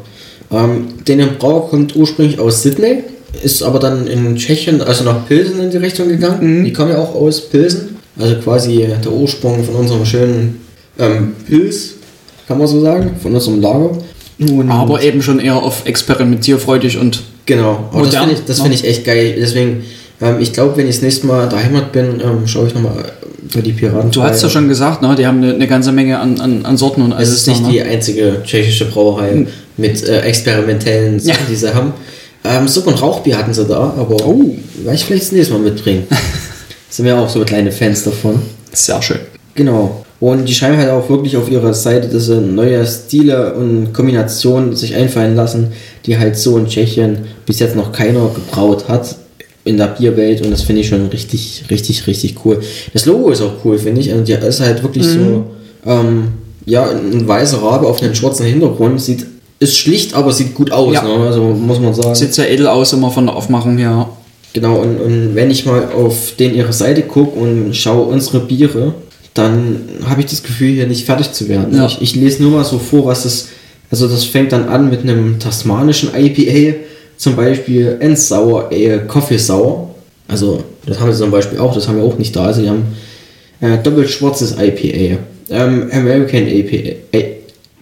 Ähm, 0.53 0.89
den 1.07 1.21
Brauer 1.39 1.69
kommt 1.69 1.97
ursprünglich 1.97 2.39
aus 2.39 2.63
Sydney, 2.63 3.03
ist 3.43 3.63
aber 3.63 3.79
dann 3.79 4.07
in 4.07 4.37
Tschechien, 4.37 4.81
also 4.83 5.05
nach 5.05 5.27
Pilsen 5.27 5.61
in 5.61 5.71
die 5.71 5.77
Richtung 5.77 6.09
gegangen. 6.09 6.65
Die 6.65 6.73
kommen 6.73 6.91
ja 6.91 6.99
auch 6.99 7.15
aus 7.15 7.41
Pilsen, 7.41 7.97
also 8.19 8.37
quasi 8.37 8.87
der 9.03 9.13
Ursprung 9.13 9.65
von 9.65 9.75
unserem 9.77 10.05
schönen 10.05 10.61
ähm, 10.99 11.35
Pils, 11.47 11.95
kann 12.47 12.59
man 12.59 12.67
so 12.67 12.81
sagen, 12.81 13.13
von 13.23 13.35
unserem 13.35 13.61
Lager. 13.61 13.91
Und 14.41 14.71
Aber 14.71 15.03
eben 15.03 15.23
schon 15.23 15.39
eher 15.39 15.57
auf 15.57 15.87
experimentierfreudig 15.87 16.99
und 16.99 17.23
Genau, 17.47 17.89
aber 17.93 18.07
das 18.07 18.15
finde 18.17 18.35
ich, 18.35 18.45
das 18.45 18.59
ne? 18.59 18.63
find 18.65 18.75
ich 18.77 18.85
echt 18.87 19.05
geil. 19.05 19.35
Deswegen, 19.39 19.85
ähm, 20.21 20.37
ich 20.41 20.53
glaube, 20.53 20.77
wenn 20.77 20.87
ich 20.89 20.97
das 20.97 21.03
nächste 21.03 21.27
Mal 21.27 21.49
daheim 21.49 21.81
bin, 21.93 22.21
ähm, 22.23 22.47
schaue 22.47 22.67
ich 22.69 22.75
nochmal 22.75 23.13
bei 23.55 23.61
die 23.61 23.73
Piraten. 23.73 24.11
du 24.11 24.23
hast 24.23 24.43
ja 24.43 24.49
schon 24.49 24.69
gesagt, 24.69 25.03
ne, 25.03 25.15
die 25.17 25.27
haben 25.27 25.43
eine, 25.43 25.55
eine 25.55 25.67
ganze 25.67 25.91
Menge 25.93 26.19
an, 26.19 26.39
an, 26.41 26.65
an 26.65 26.77
Sorten 26.77 27.03
und 27.03 27.13
Es 27.13 27.19
alles. 27.19 27.31
ist 27.33 27.47
nicht 27.49 27.63
da, 27.63 27.67
ne? 27.67 27.73
die 27.73 27.83
einzige 27.83 28.37
tschechische 28.45 28.85
Brauerei 28.85 29.47
mit 29.77 30.07
äh, 30.07 30.21
experimentellen 30.21 31.19
Sachen, 31.19 31.39
Ja. 31.41 31.47
die 31.51 31.57
sie 31.57 31.75
haben. 31.75 31.93
Ähm, 32.45 32.69
Suppe 32.69 32.91
und 32.91 33.03
Rauchbier 33.03 33.37
hatten 33.37 33.53
sie 33.53 33.65
da, 33.65 33.95
aber 33.99 34.17
Oh. 34.27 34.55
werde 34.83 34.95
ich 34.97 35.05
vielleicht 35.05 35.25
das 35.25 35.33
nächste 35.33 35.55
Mal 35.55 35.61
mitbringen. 35.63 36.05
Sind 36.91 37.07
wir 37.07 37.17
auch 37.19 37.29
so 37.29 37.41
kleine 37.45 37.73
Fans 37.73 38.05
davon. 38.05 38.41
Sehr 38.73 39.01
schön. 39.03 39.19
Genau. 39.55 40.05
Und 40.21 40.47
die 40.47 40.55
scheinen 40.55 40.77
halt 40.77 40.91
auch 40.91 41.09
wirklich 41.09 41.37
auf 41.37 41.51
ihrer 41.51 41.73
Seite 41.73 42.09
diese 42.09 42.37
neue 42.41 42.87
Stile 42.87 43.55
und 43.55 43.93
Kombinationen 43.95 44.77
sich 44.77 44.95
einfallen 44.95 45.35
lassen, 45.35 45.73
die 46.11 46.19
halt 46.19 46.37
so 46.37 46.59
in 46.59 46.67
Tschechien 46.67 47.19
bis 47.47 47.61
jetzt 47.61 47.77
noch 47.77 47.93
keiner 47.93 48.29
gebraut 48.35 48.89
hat 48.89 49.15
in 49.63 49.77
der 49.77 49.87
Bierwelt 49.87 50.45
und 50.45 50.51
das 50.51 50.63
finde 50.63 50.81
ich 50.81 50.89
schon 50.89 51.07
richtig, 51.07 51.63
richtig, 51.71 52.09
richtig 52.09 52.35
cool. 52.45 52.61
Das 52.93 53.07
Logo 53.07 53.31
ist 53.31 53.41
auch 53.43 53.53
cool, 53.65 53.79
finde 53.79 54.01
ich. 54.01 54.11
Und 54.13 54.29
ja, 54.29 54.39
ist 54.39 54.59
halt 54.59 54.83
wirklich 54.83 55.07
so, 55.07 55.45
ähm, 55.87 56.29
ja, 56.67 56.91
ein 56.91 57.29
weißer 57.29 57.63
Rabe 57.63 57.87
auf 57.87 58.03
einem 58.03 58.15
schwarzen 58.17 58.45
Hintergrund. 58.47 59.01
Sieht, 59.01 59.25
ist 59.61 59.77
schlicht, 59.79 60.15
aber 60.15 60.33
sieht 60.33 60.55
gut 60.55 60.73
aus, 60.73 60.95
Ja. 60.95 61.05
ne? 61.05 61.27
also 61.27 61.43
muss 61.45 61.79
man 61.79 61.95
sagen. 61.95 62.15
Sieht 62.17 62.35
sehr 62.35 62.51
edel 62.51 62.67
aus, 62.67 62.93
immer 62.93 63.11
von 63.13 63.27
der 63.27 63.37
Aufmachung 63.37 63.79
her. 63.79 64.09
Genau, 64.53 64.79
und, 64.81 65.01
und 65.01 65.37
wenn 65.37 65.49
ich 65.51 65.65
mal 65.65 65.93
auf 65.93 66.33
den 66.41 66.55
ihre 66.57 66.73
Seite 66.73 67.03
gucke 67.03 67.39
und 67.39 67.77
schaue 67.77 68.07
unsere 68.07 68.41
Biere, 68.41 68.95
dann 69.35 69.77
habe 70.07 70.23
ich 70.23 70.27
das 70.27 70.43
Gefühl, 70.43 70.71
hier 70.73 70.89
nicht 70.89 71.05
fertig 71.07 71.31
zu 71.31 71.49
werden. 71.49 71.77
Ja. 71.77 71.87
Ich, 71.87 72.03
ich 72.03 72.17
lese 72.17 72.43
nur 72.43 72.51
mal 72.51 72.65
so 72.65 72.81
vor, 72.81 73.07
was 73.07 73.23
das. 73.23 73.49
Also, 73.91 74.09
das 74.09 74.25
fängt 74.25 74.53
dann 74.53 74.69
an 74.69 74.91
mit 74.91 75.03
einem 75.03 75.39
tasmanischen 75.39 76.11
IPA, 76.15 76.77
zum 77.17 77.37
Beispiel 77.37 77.97
Endsauer 78.01 78.71
Ale 78.71 79.01
Coffee 79.07 79.39
Sour. 79.39 79.95
Also, 80.29 80.65
das 80.87 81.01
haben 81.01 81.13
sie 81.13 81.19
zum 81.19 81.31
Beispiel 81.31 81.59
auch, 81.59 81.75
das 81.75 81.89
haben 81.89 81.97
wir 81.97 82.05
auch 82.05 82.19
nicht 82.19 82.35
da. 82.35 82.47
Also, 82.47 82.63
die 82.63 82.69
haben 82.69 82.85
äh, 83.61 83.79
doppelt 83.83 84.11
schwarzes 84.11 84.57
IPA, 84.59 85.19
ähm, 85.51 85.91
American 85.93 86.47
IPA, 86.47 86.97
äh, 87.13 87.25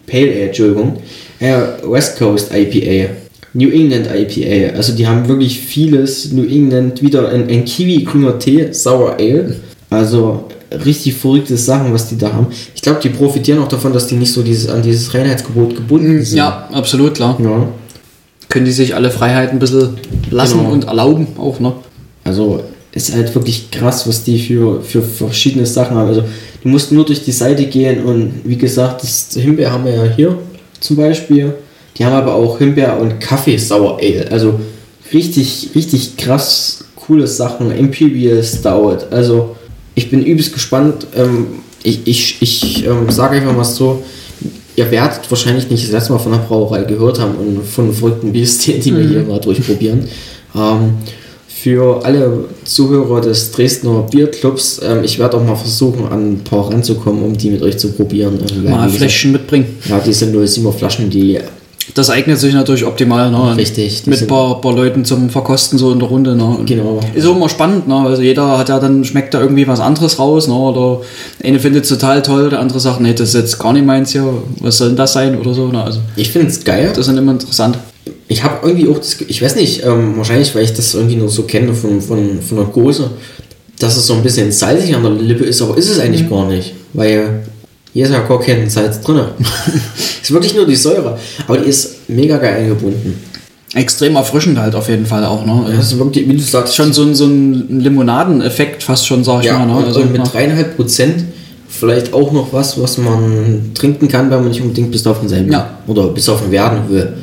Pale 0.07 0.31
Ale, 0.31 0.41
Entschuldigung, 0.47 0.97
äh, 1.39 1.53
West 1.83 2.17
Coast 2.17 2.51
IPA, 2.53 3.11
New 3.53 3.69
England 3.69 4.07
IPA. 4.13 4.75
Also 4.75 4.93
die 4.93 5.07
haben 5.07 5.27
wirklich 5.27 5.59
vieles. 5.59 6.31
New 6.31 6.45
England 6.45 7.01
wieder 7.01 7.29
ein, 7.29 7.49
ein 7.49 7.65
Kiwi 7.65 8.03
grüner 8.03 8.37
Tee, 8.37 8.71
Sour 8.71 9.17
Ale. 9.19 9.55
Also 9.89 10.45
richtig 10.85 11.15
verrückte 11.15 11.57
Sachen, 11.57 11.93
was 11.93 12.07
die 12.09 12.17
da 12.17 12.31
haben. 12.33 12.47
Ich 12.75 12.81
glaube, 12.81 12.99
die 13.01 13.09
profitieren 13.09 13.59
auch 13.59 13.67
davon, 13.67 13.93
dass 13.93 14.07
die 14.07 14.15
nicht 14.15 14.31
so 14.33 14.41
dieses, 14.43 14.69
an 14.69 14.81
dieses 14.81 15.13
Reinheitsgebot 15.13 15.75
gebunden 15.75 16.23
sind. 16.23 16.37
Ja, 16.37 16.67
absolut, 16.71 17.15
klar. 17.15 17.37
ja. 17.41 17.67
Können 18.49 18.65
die 18.65 18.71
sich 18.71 18.95
alle 18.95 19.11
Freiheiten 19.11 19.57
ein 19.57 19.59
bisschen 19.59 19.97
lassen 20.31 20.59
Genau. 20.59 20.71
und 20.71 20.85
erlauben 20.85 21.27
auch, 21.37 21.59
ne? 21.59 21.73
Also 22.23 22.61
ist 22.91 23.13
halt 23.13 23.33
wirklich 23.35 23.69
krass, 23.69 24.07
was 24.07 24.23
die 24.23 24.39
für, 24.39 24.81
für 24.81 25.01
verschiedene 25.03 25.65
Sachen 25.65 25.95
haben. 25.95 26.07
Also 26.07 26.23
die 26.63 26.67
mussten 26.67 26.95
nur 26.95 27.05
durch 27.05 27.23
die 27.23 27.31
Seite 27.31 27.65
gehen 27.65 28.03
und 28.03 28.41
wie 28.43 28.57
gesagt, 28.57 29.03
das 29.03 29.29
Himbeer 29.33 29.71
haben 29.71 29.85
wir 29.85 29.93
ja 29.93 30.03
hier 30.03 30.37
zum 30.79 30.95
Beispiel. 30.97 31.53
Die 31.97 32.05
haben 32.05 32.13
aber 32.15 32.33
auch 32.33 32.57
Himbeer 32.57 32.97
und 32.99 33.19
Kaffee 33.19 33.57
Sour 33.57 33.99
Ale. 33.99 34.27
Also 34.31 34.59
richtig, 35.13 35.69
richtig 35.75 36.17
krass 36.17 36.85
coole 36.95 37.27
Sachen. 37.27 37.71
Imperial 37.71 38.43
Stout. 38.43 38.99
Also 39.11 39.55
ich 39.95 40.09
bin 40.09 40.23
übelst 40.23 40.53
gespannt. 40.53 41.07
Ähm, 41.15 41.47
ich 41.83 42.01
ich, 42.05 42.41
ich 42.41 42.85
ähm, 42.85 43.09
sage 43.09 43.37
einfach 43.37 43.55
mal 43.55 43.63
so, 43.63 44.03
ihr 44.75 44.91
werdet 44.91 45.29
wahrscheinlich 45.29 45.69
nicht 45.69 45.83
das 45.83 45.91
letzte 45.91 46.13
Mal 46.13 46.19
von 46.19 46.31
der 46.31 46.39
Brauerei 46.39 46.83
gehört 46.83 47.19
haben 47.19 47.35
und 47.35 47.65
von 47.65 47.93
verrückten 47.93 48.31
Biestieren, 48.31 48.81
die 48.81 48.95
wir 48.95 49.07
hier 49.07 49.23
mal 49.23 49.39
durchprobieren. 49.39 50.07
Ähm, 50.55 50.93
für 51.47 52.05
alle 52.05 52.45
Zuhörer 52.63 53.19
des 53.19 53.51
Dresdner 53.51 54.03
Bierclubs, 54.09 54.79
ähm, 54.81 55.03
ich 55.03 55.19
werde 55.19 55.37
auch 55.37 55.43
mal 55.43 55.57
versuchen, 55.57 56.07
an 56.07 56.31
ein 56.31 56.43
paar 56.43 56.71
ranzukommen, 56.71 57.21
um 57.21 57.37
die 57.37 57.49
mit 57.49 57.61
euch 57.61 57.77
zu 57.77 57.91
probieren. 57.91 58.39
Ähm, 58.55 58.69
Mal 58.69 58.89
Fläschchen 58.89 59.33
mitbringen. 59.33 59.77
Ja, 59.89 59.99
die 59.99 60.13
sind 60.13 60.33
07er 60.33 60.71
Flaschen, 60.71 61.09
die 61.09 61.39
Das 61.95 62.09
eignet 62.09 62.37
sich 62.39 62.53
natürlich 62.53 62.85
optimal, 62.85 63.31
ne? 63.31 63.57
Richtig, 63.57 64.05
Mit 64.05 64.21
ein 64.21 64.27
paar, 64.27 64.61
paar 64.61 64.73
Leuten 64.73 65.05
zum 65.05 65.29
Verkosten 65.29 65.77
so 65.79 65.91
in 65.91 65.99
der 65.99 66.07
Runde, 66.07 66.35
ne? 66.35 66.57
Genau. 66.65 66.99
Ist 67.15 67.25
auch 67.25 67.35
immer 67.35 67.49
spannend, 67.49 67.87
ne? 67.87 67.95
Also 67.95 68.21
jeder 68.21 68.57
hat 68.57 68.69
ja 68.69 68.79
dann, 68.79 69.03
schmeckt 69.03 69.33
da 69.33 69.41
irgendwie 69.41 69.67
was 69.67 69.79
anderes 69.79 70.19
raus, 70.19 70.47
ne? 70.47 70.53
Oder 70.53 71.01
der 71.41 71.49
eine 71.49 71.59
findet 71.59 71.83
es 71.83 71.89
total 71.89 72.21
toll, 72.21 72.49
der 72.49 72.59
andere 72.59 72.79
sagt, 72.79 73.01
nee, 73.01 73.13
das 73.13 73.29
ist 73.29 73.35
jetzt 73.35 73.59
gar 73.59 73.73
nicht 73.73 73.85
meins 73.85 74.11
hier, 74.11 74.25
was 74.61 74.77
soll 74.77 74.89
denn 74.89 74.97
das 74.97 75.13
sein 75.13 75.37
oder 75.37 75.53
so, 75.53 75.67
ne? 75.67 75.83
Also 75.83 75.99
ich 76.15 76.29
finde 76.29 76.47
es 76.49 76.63
geil. 76.63 76.91
das 76.95 77.05
sind 77.07 77.17
immer 77.17 77.31
interessant. 77.31 77.77
ich 78.27 78.43
habe 78.43 78.67
irgendwie 78.67 78.87
auch 78.89 78.97
das, 78.99 79.17
ich 79.27 79.41
weiß 79.41 79.55
nicht, 79.55 79.83
ähm, 79.83 80.13
wahrscheinlich, 80.17 80.53
weil 80.55 80.63
ich 80.63 80.73
das 80.73 80.93
irgendwie 80.93 81.15
nur 81.15 81.29
so 81.29 81.43
kenne 81.43 81.73
von, 81.73 81.99
von, 82.01 82.39
von 82.41 82.57
der 82.57 82.67
Gose, 82.67 83.09
dass 83.79 83.97
es 83.97 84.05
so 84.05 84.13
ein 84.13 84.21
bisschen 84.23 84.51
salzig 84.51 84.95
an 84.95 85.03
der 85.03 85.11
Lippe 85.13 85.45
ist, 85.45 85.61
aber 85.61 85.77
ist 85.77 85.89
es 85.89 85.99
eigentlich 85.99 86.23
Mhm. 86.23 86.29
gar 86.29 86.47
nicht, 86.47 86.73
weil 86.93 87.43
hier 87.93 88.05
ist 88.05 88.11
ja 88.11 88.19
gar 88.19 88.39
kein 88.39 88.69
Salz 88.69 89.01
drin. 89.01 89.19
ist 90.21 90.31
wirklich 90.31 90.55
nur 90.55 90.65
die 90.65 90.75
Säure, 90.75 91.17
aber 91.47 91.57
die 91.57 91.69
ist 91.69 92.09
mega 92.09 92.37
geil 92.37 92.57
eingebunden. 92.57 93.19
Extrem 93.73 94.15
erfrischend 94.15 94.57
halt 94.57 94.73
auf 94.73 94.89
jeden 94.89 95.05
Fall 95.05 95.23
auch, 95.25 95.45
ne? 95.45 95.65
Das 95.75 95.91
ist 95.91 95.99
wirklich, 95.99 96.27
wie 96.27 96.33
du 96.35 96.41
sagst, 96.41 96.75
Schon 96.75 96.91
so 96.91 97.03
ein, 97.03 97.13
so 97.13 97.25
ein 97.25 97.79
Limonadeneffekt 97.79 98.81
fast 98.81 99.05
schon, 99.05 99.23
sag 99.23 99.41
ich 99.41 99.45
ja, 99.45 99.59
mal. 99.59 99.67
Ne? 99.67 99.75
und, 99.75 99.85
Also, 99.85 99.99
und 100.01 100.11
mit 100.11 100.17
ja. 100.25 100.27
dreieinhalb 100.27 100.75
Prozent 100.75 101.25
vielleicht 101.67 102.13
auch 102.13 102.31
noch 102.31 102.51
was, 102.51 102.81
was 102.81 102.97
man 102.97 103.71
trinken 103.75 104.07
kann, 104.07 104.31
wenn 104.31 104.39
man 104.39 104.49
nicht 104.49 104.61
unbedingt 104.61 104.91
bis 104.91 105.05
auf 105.05 105.19
den 105.19 105.29
selben 105.29 105.51
Ja. 105.51 105.77
oder 105.85 106.07
bis 106.07 106.27
auf 106.29 106.41
den 106.41 106.51
werden 106.51 106.79
will. 106.89 107.13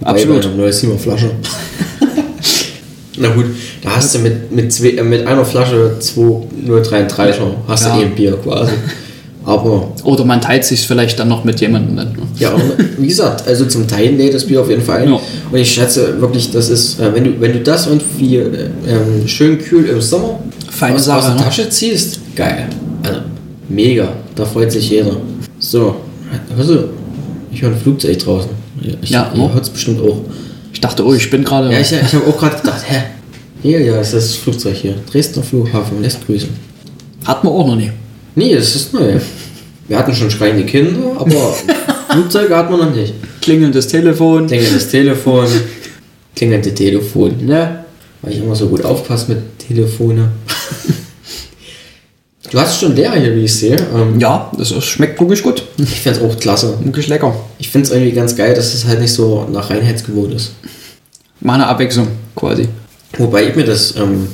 Wobei 0.00 0.10
Absolut. 0.10 0.42
bei 0.42 0.48
einer 0.48 0.56
neue 0.56 0.72
Siemer 0.72 0.98
Flasche. 0.98 1.30
Na 3.18 3.28
gut, 3.28 3.46
da 3.80 3.94
hast 3.94 4.14
du 4.16 4.18
mit, 4.18 4.50
mit, 4.50 4.72
zwei, 4.72 4.88
äh, 4.90 5.02
mit 5.04 5.24
einer 5.26 5.44
Flasche 5.44 5.96
2,033er 6.00 7.34
hast 7.68 7.84
Ja. 7.86 7.94
du 7.96 8.02
eh 8.02 8.04
ein 8.06 8.14
Bier 8.16 8.36
quasi. 8.42 8.72
Aber 9.46 9.92
Oder 10.04 10.24
man 10.24 10.40
teilt 10.40 10.64
sich 10.64 10.86
vielleicht 10.86 11.18
dann 11.18 11.28
noch 11.28 11.44
mit 11.44 11.60
jemandem. 11.60 11.96
Ne? 11.96 12.12
ja, 12.38 12.54
wie 12.98 13.06
gesagt, 13.06 13.46
also 13.46 13.66
zum 13.66 13.86
Teilen 13.86 14.16
lädt 14.16 14.32
das 14.32 14.46
Bier 14.46 14.62
auf 14.62 14.70
jeden 14.70 14.82
Fall 14.82 15.02
ein. 15.02 15.10
Ja. 15.10 15.20
Und 15.50 15.58
ich 15.58 15.70
schätze 15.70 16.18
wirklich, 16.20 16.50
das 16.50 16.70
ist, 16.70 16.98
äh, 16.98 17.14
wenn 17.14 17.24
du, 17.24 17.40
wenn 17.40 17.52
du 17.52 17.60
das 17.60 17.86
irgendwie 17.86 18.36
äh, 18.36 18.70
ähm, 18.88 19.28
schön 19.28 19.58
kühl 19.58 19.84
im 19.86 20.00
Sommer 20.00 20.40
Feine 20.70 20.96
aus, 20.96 21.04
Sache, 21.04 21.18
aus 21.18 21.24
der 21.26 21.34
ne? 21.34 21.40
Tasche 21.42 21.68
ziehst, 21.68 22.20
geil. 22.34 22.68
Also, 23.02 23.20
mega. 23.68 24.08
Da 24.34 24.46
freut 24.46 24.72
sich 24.72 24.88
jeder. 24.88 25.16
So, 25.58 25.96
hörst 26.56 26.70
du? 26.70 26.88
Ich 27.52 27.60
höre 27.60 27.70
ein 27.70 27.76
Flugzeug 27.76 28.18
draußen. 28.18 28.50
Ich, 29.02 29.10
Ja, 29.10 29.30
ihr 29.34 29.42
oh. 29.42 29.52
hört 29.52 29.64
es 29.64 29.70
bestimmt 29.70 30.00
auch. 30.00 30.20
Ich 30.72 30.80
dachte, 30.80 31.04
oh, 31.06 31.12
ich 31.12 31.30
bin 31.30 31.44
gerade. 31.44 31.70
Ja, 31.70 31.78
ich, 31.78 31.92
ich 31.92 32.14
habe 32.14 32.26
auch 32.26 32.38
gerade 32.38 32.56
gedacht, 32.56 32.82
hä? 32.88 33.02
Hier, 33.62 33.80
ja, 33.80 34.00
ist 34.00 34.14
das 34.14 34.34
Flugzeug 34.34 34.74
hier. 34.74 34.94
Dresdner 35.10 35.42
Flughafen 35.42 36.02
lässt 36.02 36.26
grüßen. 36.26 36.48
Hat 37.24 37.44
man 37.44 37.52
auch 37.52 37.66
noch 37.66 37.76
nie. 37.76 37.90
Nee, 38.34 38.54
das 38.54 38.74
ist 38.74 38.92
neu. 38.92 39.18
Wir 39.88 39.98
hatten 39.98 40.14
schon 40.14 40.30
schreiende 40.30 40.64
Kinder, 40.64 41.12
aber 41.18 41.54
Flugzeuge 42.10 42.56
hat 42.56 42.70
man 42.70 42.80
noch 42.80 42.94
nicht. 42.94 43.14
Klingelndes 43.40 43.88
Telefon. 43.88 44.46
Klingelndes 44.46 44.88
Telefon. 44.88 45.46
Klingelnde 46.34 46.74
Telefon, 46.74 47.44
ne? 47.44 47.84
Weil 48.22 48.32
ich 48.32 48.38
immer 48.38 48.56
so 48.56 48.68
gut 48.68 48.84
aufpasse 48.84 49.32
mit 49.32 49.58
Telefone. 49.58 50.30
du 52.50 52.58
hast 52.58 52.80
schon 52.80 52.96
der 52.96 53.12
hier, 53.12 53.34
wie 53.36 53.44
ich 53.44 53.54
sehe. 53.54 53.76
Ähm, 53.94 54.18
Ja, 54.18 54.50
das 54.56 54.70
ist- 54.70 54.84
schmeckt 54.84 55.20
wirklich 55.20 55.42
gut. 55.42 55.62
Ich 55.78 56.00
finde 56.00 56.18
es 56.20 56.24
auch 56.24 56.38
klasse. 56.40 56.78
Wirklich 56.82 57.08
lecker. 57.08 57.34
Ich 57.58 57.68
finde 57.68 57.86
es 57.86 57.92
irgendwie 57.92 58.12
ganz 58.12 58.34
geil, 58.34 58.54
dass 58.54 58.72
es 58.74 58.84
halt 58.86 59.00
nicht 59.00 59.12
so 59.12 59.46
nach 59.52 59.70
Reinheitsgebot 59.70 60.32
ist. 60.32 60.52
Mal 61.40 61.54
eine 61.54 61.66
Abwechslung 61.66 62.08
quasi. 62.34 62.68
Wobei 63.18 63.48
ich 63.48 63.54
mir 63.54 63.64
das 63.64 63.94
ähm, 63.96 64.26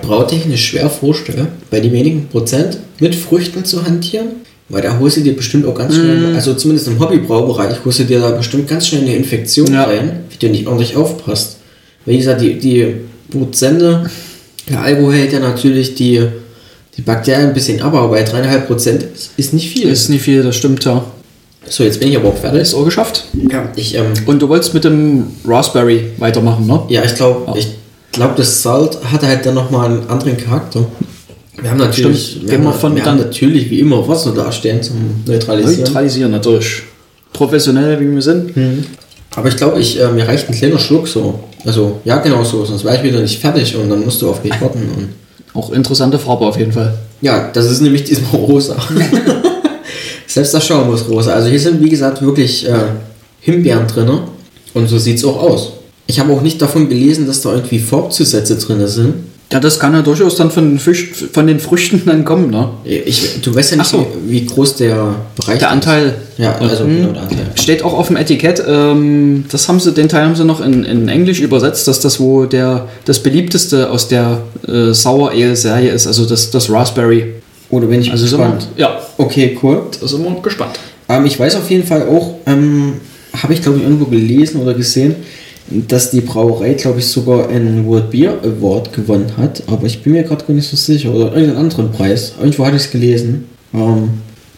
brautechnisch 0.00 0.64
schwer 0.68 0.88
vorstelle, 0.90 1.48
bei 1.70 1.80
den 1.80 1.92
wenigen 1.92 2.28
Prozent 2.28 2.78
mit 3.00 3.14
Früchten 3.14 3.64
zu 3.64 3.84
hantieren. 3.84 4.28
Weil 4.68 4.80
da 4.82 4.98
holst 4.98 5.18
du 5.18 5.20
dir 5.20 5.36
bestimmt 5.36 5.66
auch 5.66 5.74
ganz 5.74 5.94
schnell, 5.94 6.34
also 6.34 6.54
zumindest 6.54 6.88
im 6.88 6.98
Hobbybraubereich, 6.98 7.84
holst 7.84 7.98
du 7.98 8.04
dir 8.04 8.20
da 8.20 8.30
bestimmt 8.30 8.68
ganz 8.68 8.86
schnell 8.86 9.02
eine 9.02 9.14
Infektion 9.16 9.70
Ja. 9.72 9.84
rein, 9.84 10.20
wie 10.30 10.38
du 10.38 10.50
nicht 10.50 10.66
ordentlich 10.66 10.96
aufpasst. 10.96 11.56
Weil 12.06 12.14
wie 12.14 12.18
gesagt, 12.18 12.40
die, 12.40 12.58
die 12.58 12.86
Prozente, 13.30 14.08
der 14.70 14.80
Alkohol 14.80 15.12
hält 15.14 15.32
ja 15.32 15.40
natürlich 15.40 15.94
die, 15.94 16.22
die 16.96 17.02
Bakterien 17.02 17.48
ein 17.48 17.54
bisschen 17.54 17.82
ab, 17.82 17.92
aber 17.92 18.08
bei 18.08 18.24
3,5% 18.24 19.12
ist, 19.14 19.32
ist 19.36 19.52
nicht 19.52 19.68
viel. 19.70 19.88
Ist 19.88 20.08
nicht 20.08 20.22
viel, 20.22 20.42
das 20.42 20.56
stimmt 20.56 20.82
ja. 20.86 21.04
so, 21.68 21.84
jetzt 21.84 22.00
bin 22.00 22.08
ich 22.08 22.16
aber 22.16 22.28
auch 22.30 22.36
fertig. 22.38 22.62
Ist 22.62 22.72
auch 22.74 22.84
geschafft. 22.84 23.24
Ja, 23.50 23.68
ich, 23.76 23.94
ähm, 23.94 24.06
Und 24.24 24.40
du 24.40 24.48
wolltest 24.48 24.72
mit 24.72 24.84
dem 24.84 25.26
Raspberry 25.44 26.04
weitermachen, 26.18 26.66
ne? 26.66 26.80
Ja, 26.88 27.04
ich 27.04 27.14
glaube, 27.14 27.58
ich 27.58 27.68
glaube, 28.12 28.34
das 28.36 28.62
Salt 28.62 28.98
hatte 29.10 29.26
halt 29.26 29.44
dann 29.44 29.54
nochmal 29.54 29.86
einen 29.86 30.08
anderen 30.08 30.36
Charakter. 30.36 30.84
Wir 31.60 31.70
haben 31.70 31.78
natürlich, 31.78 32.30
Stimmt. 32.32 32.48
wir 32.48 32.58
haben, 32.58 32.64
wir 32.64 32.72
von 32.72 32.96
wir 32.96 33.04
haben 33.04 33.18
natürlich 33.18 33.70
wie 33.70 33.80
immer 33.80 34.06
Wasser 34.06 34.32
dastehen 34.32 34.82
zum 34.82 35.22
Neutralisieren. 35.26 35.84
Neutralisieren 35.84 36.30
natürlich. 36.30 36.82
Professionell, 37.32 37.98
wie 38.00 38.12
wir 38.12 38.22
sind. 38.22 38.52
Aber 39.34 39.48
ich 39.48 39.56
glaube, 39.56 39.80
ich, 39.80 40.00
äh, 40.00 40.08
mir 40.08 40.26
reicht 40.26 40.48
ein 40.48 40.54
kleiner 40.54 40.78
Schluck 40.78 41.08
so. 41.08 41.40
Also, 41.64 42.00
ja, 42.04 42.18
genau 42.18 42.42
so, 42.44 42.64
sonst 42.64 42.84
wäre 42.84 42.96
ich 42.96 43.02
wieder 43.02 43.20
nicht 43.20 43.40
fertig 43.40 43.74
und 43.76 43.88
dann 43.88 44.04
musst 44.04 44.20
du 44.20 44.28
auf 44.28 44.42
mich 44.42 44.52
warten. 44.60 44.80
Und 44.96 45.08
Auch 45.54 45.72
interessante 45.72 46.18
Farbe 46.18 46.44
auf 46.46 46.58
jeden 46.58 46.72
Fall. 46.72 46.94
ja, 47.20 47.50
das 47.52 47.70
ist 47.70 47.80
nämlich 47.80 48.04
diesmal 48.04 48.40
rosa. 48.40 48.76
Selbst 50.26 50.54
das 50.54 50.66
Schaum 50.66 50.92
ist 50.94 51.08
rosa. 51.08 51.32
Also 51.34 51.48
hier 51.48 51.60
sind, 51.60 51.82
wie 51.82 51.88
gesagt, 51.88 52.22
wirklich 52.22 52.68
äh, 52.68 52.74
Himbeeren 53.40 53.86
drin. 53.86 54.10
Und 54.74 54.88
so 54.88 54.98
sieht 54.98 55.18
es 55.18 55.24
auch 55.24 55.40
aus. 55.40 55.72
Ich 56.06 56.18
habe 56.20 56.32
auch 56.32 56.42
nicht 56.42 56.60
davon 56.60 56.88
gelesen, 56.88 57.26
dass 57.26 57.40
da 57.42 57.52
irgendwie 57.54 57.78
Farbzusätze 57.78 58.56
drin 58.56 58.86
sind. 58.86 59.14
Ja, 59.52 59.60
das 59.60 59.78
kann 59.78 59.92
ja 59.92 60.00
durchaus 60.00 60.36
dann 60.36 60.50
von, 60.50 60.70
den 60.70 60.78
Frücht- 60.78 61.14
von 61.34 61.46
den 61.46 61.60
Früchten 61.60 62.02
dann 62.06 62.24
kommen, 62.24 62.50
ne? 62.50 62.70
Ich, 62.84 63.40
du 63.42 63.54
weißt 63.54 63.72
ja 63.72 63.76
nicht, 63.78 63.86
so. 63.90 64.06
wie, 64.26 64.46
groß 64.46 64.76
der 64.76 65.14
Bereich 65.36 65.58
Der 65.58 65.68
ist. 65.68 65.72
Anteil. 65.74 66.14
Ja, 66.38 66.56
also 66.58 66.84
Mhm. 66.84 66.96
genau 66.96 67.12
der 67.12 67.22
Anteil. 67.22 67.46
Steht 67.54 67.82
auch 67.82 67.92
auf 67.92 68.06
dem 68.08 68.16
Etikett, 68.16 68.62
ähm, 68.66 69.44
das 69.50 69.68
haben 69.68 69.78
sie, 69.78 69.92
den 69.92 70.08
Teil 70.08 70.24
haben 70.24 70.34
sie 70.36 70.44
noch 70.46 70.64
in, 70.64 70.84
in 70.84 71.08
Englisch 71.08 71.40
übersetzt, 71.40 71.86
dass 71.86 72.00
das 72.00 72.18
wo 72.18 72.46
der 72.46 72.88
das 73.04 73.18
beliebteste 73.22 73.90
aus 73.90 74.08
der 74.08 74.40
äh, 74.66 74.92
Sour 74.94 75.32
Ale 75.32 75.54
Serie 75.54 75.90
ist, 75.92 76.06
also 76.06 76.24
das, 76.24 76.50
das 76.50 76.70
Raspberry. 76.70 77.34
Oder 77.68 77.86
bin 77.86 78.00
ich 78.00 78.10
Also 78.10 78.26
sind 78.26 78.38
gespannt. 78.38 78.68
wir, 78.74 78.82
ja, 78.84 79.00
Okay, 79.18 79.58
cool. 79.62 79.82
da 80.00 80.06
sind 80.08 80.22
wir 80.24 80.34
gespannt. 80.42 80.78
Ähm, 81.10 81.26
ich 81.26 81.38
weiß 81.38 81.56
auf 81.56 81.70
jeden 81.70 81.86
Fall 81.86 82.08
auch, 82.08 82.36
ähm, 82.46 82.94
habe 83.42 83.52
ich 83.52 83.60
glaube 83.62 83.78
ich 83.78 83.84
irgendwo 83.84 84.06
gelesen 84.06 84.62
oder 84.62 84.72
gesehen, 84.72 85.14
dass 85.68 86.10
die 86.10 86.20
Brauerei, 86.20 86.74
glaube 86.74 86.98
ich, 86.98 87.06
sogar 87.06 87.48
einen 87.48 87.86
World 87.86 88.10
Beer 88.10 88.38
Award 88.42 88.92
gewonnen 88.92 89.32
hat. 89.36 89.62
Aber 89.66 89.86
ich 89.86 90.02
bin 90.02 90.12
mir 90.12 90.22
gerade 90.22 90.44
gar 90.44 90.54
nicht 90.54 90.68
so 90.68 90.76
sicher. 90.76 91.12
Oder 91.12 91.26
irgendeinen 91.26 91.56
anderen 91.56 91.92
Preis. 91.92 92.34
Irgendwo 92.38 92.66
hatte 92.66 92.76
ich 92.76 92.82
es 92.82 92.90
gelesen. 92.90 93.44
Ähm, 93.72 94.10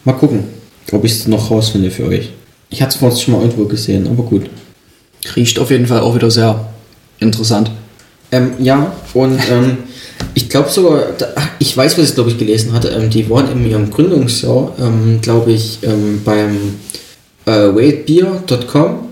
mal 0.03 0.13
gucken, 0.13 0.43
ob 0.91 1.03
ich 1.05 1.11
es 1.11 1.27
noch 1.27 1.51
rausfinde 1.51 1.91
für 1.91 2.05
euch. 2.05 2.31
Ich 2.69 2.81
hatte 2.81 2.89
es 2.89 2.95
vorhin 2.95 3.17
schon 3.17 3.33
mal 3.35 3.41
irgendwo 3.41 3.65
gesehen, 3.65 4.07
aber 4.07 4.23
gut. 4.23 4.49
Riecht 5.35 5.59
auf 5.59 5.71
jeden 5.71 5.87
Fall 5.87 6.01
auch 6.01 6.15
wieder 6.15 6.29
sehr 6.29 6.67
interessant. 7.19 7.71
Ähm, 8.31 8.51
ja, 8.59 8.93
und 9.13 9.39
ähm, 9.51 9.77
ich 10.33 10.49
glaube 10.49 10.69
sogar, 10.69 11.13
da, 11.17 11.27
ich 11.59 11.75
weiß, 11.75 11.97
was 11.97 12.09
ich 12.09 12.15
glaube 12.15 12.29
ich 12.29 12.37
gelesen 12.37 12.73
hatte, 12.73 12.89
ähm, 12.89 13.09
die 13.09 13.29
waren 13.29 13.49
in 13.51 13.69
ihrem 13.69 13.89
Gründungsjahr, 13.89 14.73
ähm, 14.79 15.19
glaube 15.21 15.51
ich, 15.51 15.79
ähm, 15.83 16.21
beim 16.23 16.75
äh, 17.45 17.75
weightbeer.com 17.75 19.04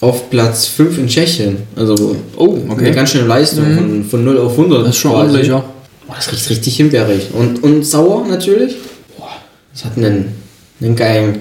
auf 0.00 0.30
Platz 0.30 0.66
5 0.66 0.98
in 0.98 1.06
Tschechien. 1.08 1.56
Also 1.76 2.16
Oh, 2.36 2.44
okay. 2.44 2.60
Mhm. 2.64 2.78
eine 2.78 2.92
ganz 2.92 3.10
schöne 3.10 3.26
Leistung 3.26 3.64
von, 3.74 4.04
von 4.04 4.24
0 4.24 4.38
auf 4.38 4.52
100. 4.52 4.82
Das 4.82 4.88
ist 4.90 4.96
schon 4.96 5.10
quasi. 5.12 5.22
ordentlich, 5.24 5.48
ja. 5.48 5.64
Boah, 6.06 6.14
das 6.16 6.32
riecht 6.32 6.50
richtig 6.50 6.76
himbeerig. 6.76 7.28
Und, 7.32 7.62
und 7.62 7.84
sauer 7.84 8.26
natürlich. 8.26 8.76
Boah, 9.16 9.28
das 9.72 9.84
hat 9.84 9.96
einen, 9.96 10.34
einen 10.80 10.96
geilen. 10.96 11.38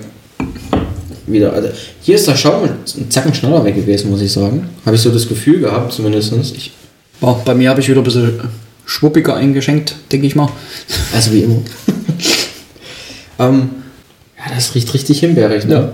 Wieder. 1.28 1.52
Also 1.52 1.70
hier 2.02 2.16
ist 2.16 2.26
der 2.28 2.38
Schaum 2.38 2.64
ein 2.64 3.10
Zacken 3.12 3.34
schneller 3.34 3.64
weg 3.66 3.76
gewesen, 3.76 4.10
muss 4.10 4.22
ich 4.22 4.32
sagen. 4.32 4.70
Habe 4.86 4.96
ich 4.96 5.02
so 5.02 5.10
das 5.12 5.28
Gefühl 5.28 5.60
gehabt, 5.60 5.92
zumindest. 5.92 6.32
Ich, 6.56 6.72
Boah, 7.20 7.42
bei 7.44 7.54
mir 7.54 7.70
habe 7.70 7.82
ich 7.82 7.90
wieder 7.90 8.00
ein 8.00 8.06
bisschen 8.06 8.40
schwuppiger 8.86 9.36
eingeschenkt, 9.36 9.96
denke 10.12 10.26
ich 10.26 10.36
mal. 10.36 10.50
Also 11.14 11.34
wie 11.34 11.42
immer. 11.42 11.62
ähm, 13.40 13.70
ja, 14.38 14.56
das 14.56 14.74
riecht 14.74 14.94
richtig 14.94 15.20
himbeerig, 15.20 15.66
ne? 15.66 15.74
Ja. 15.74 15.94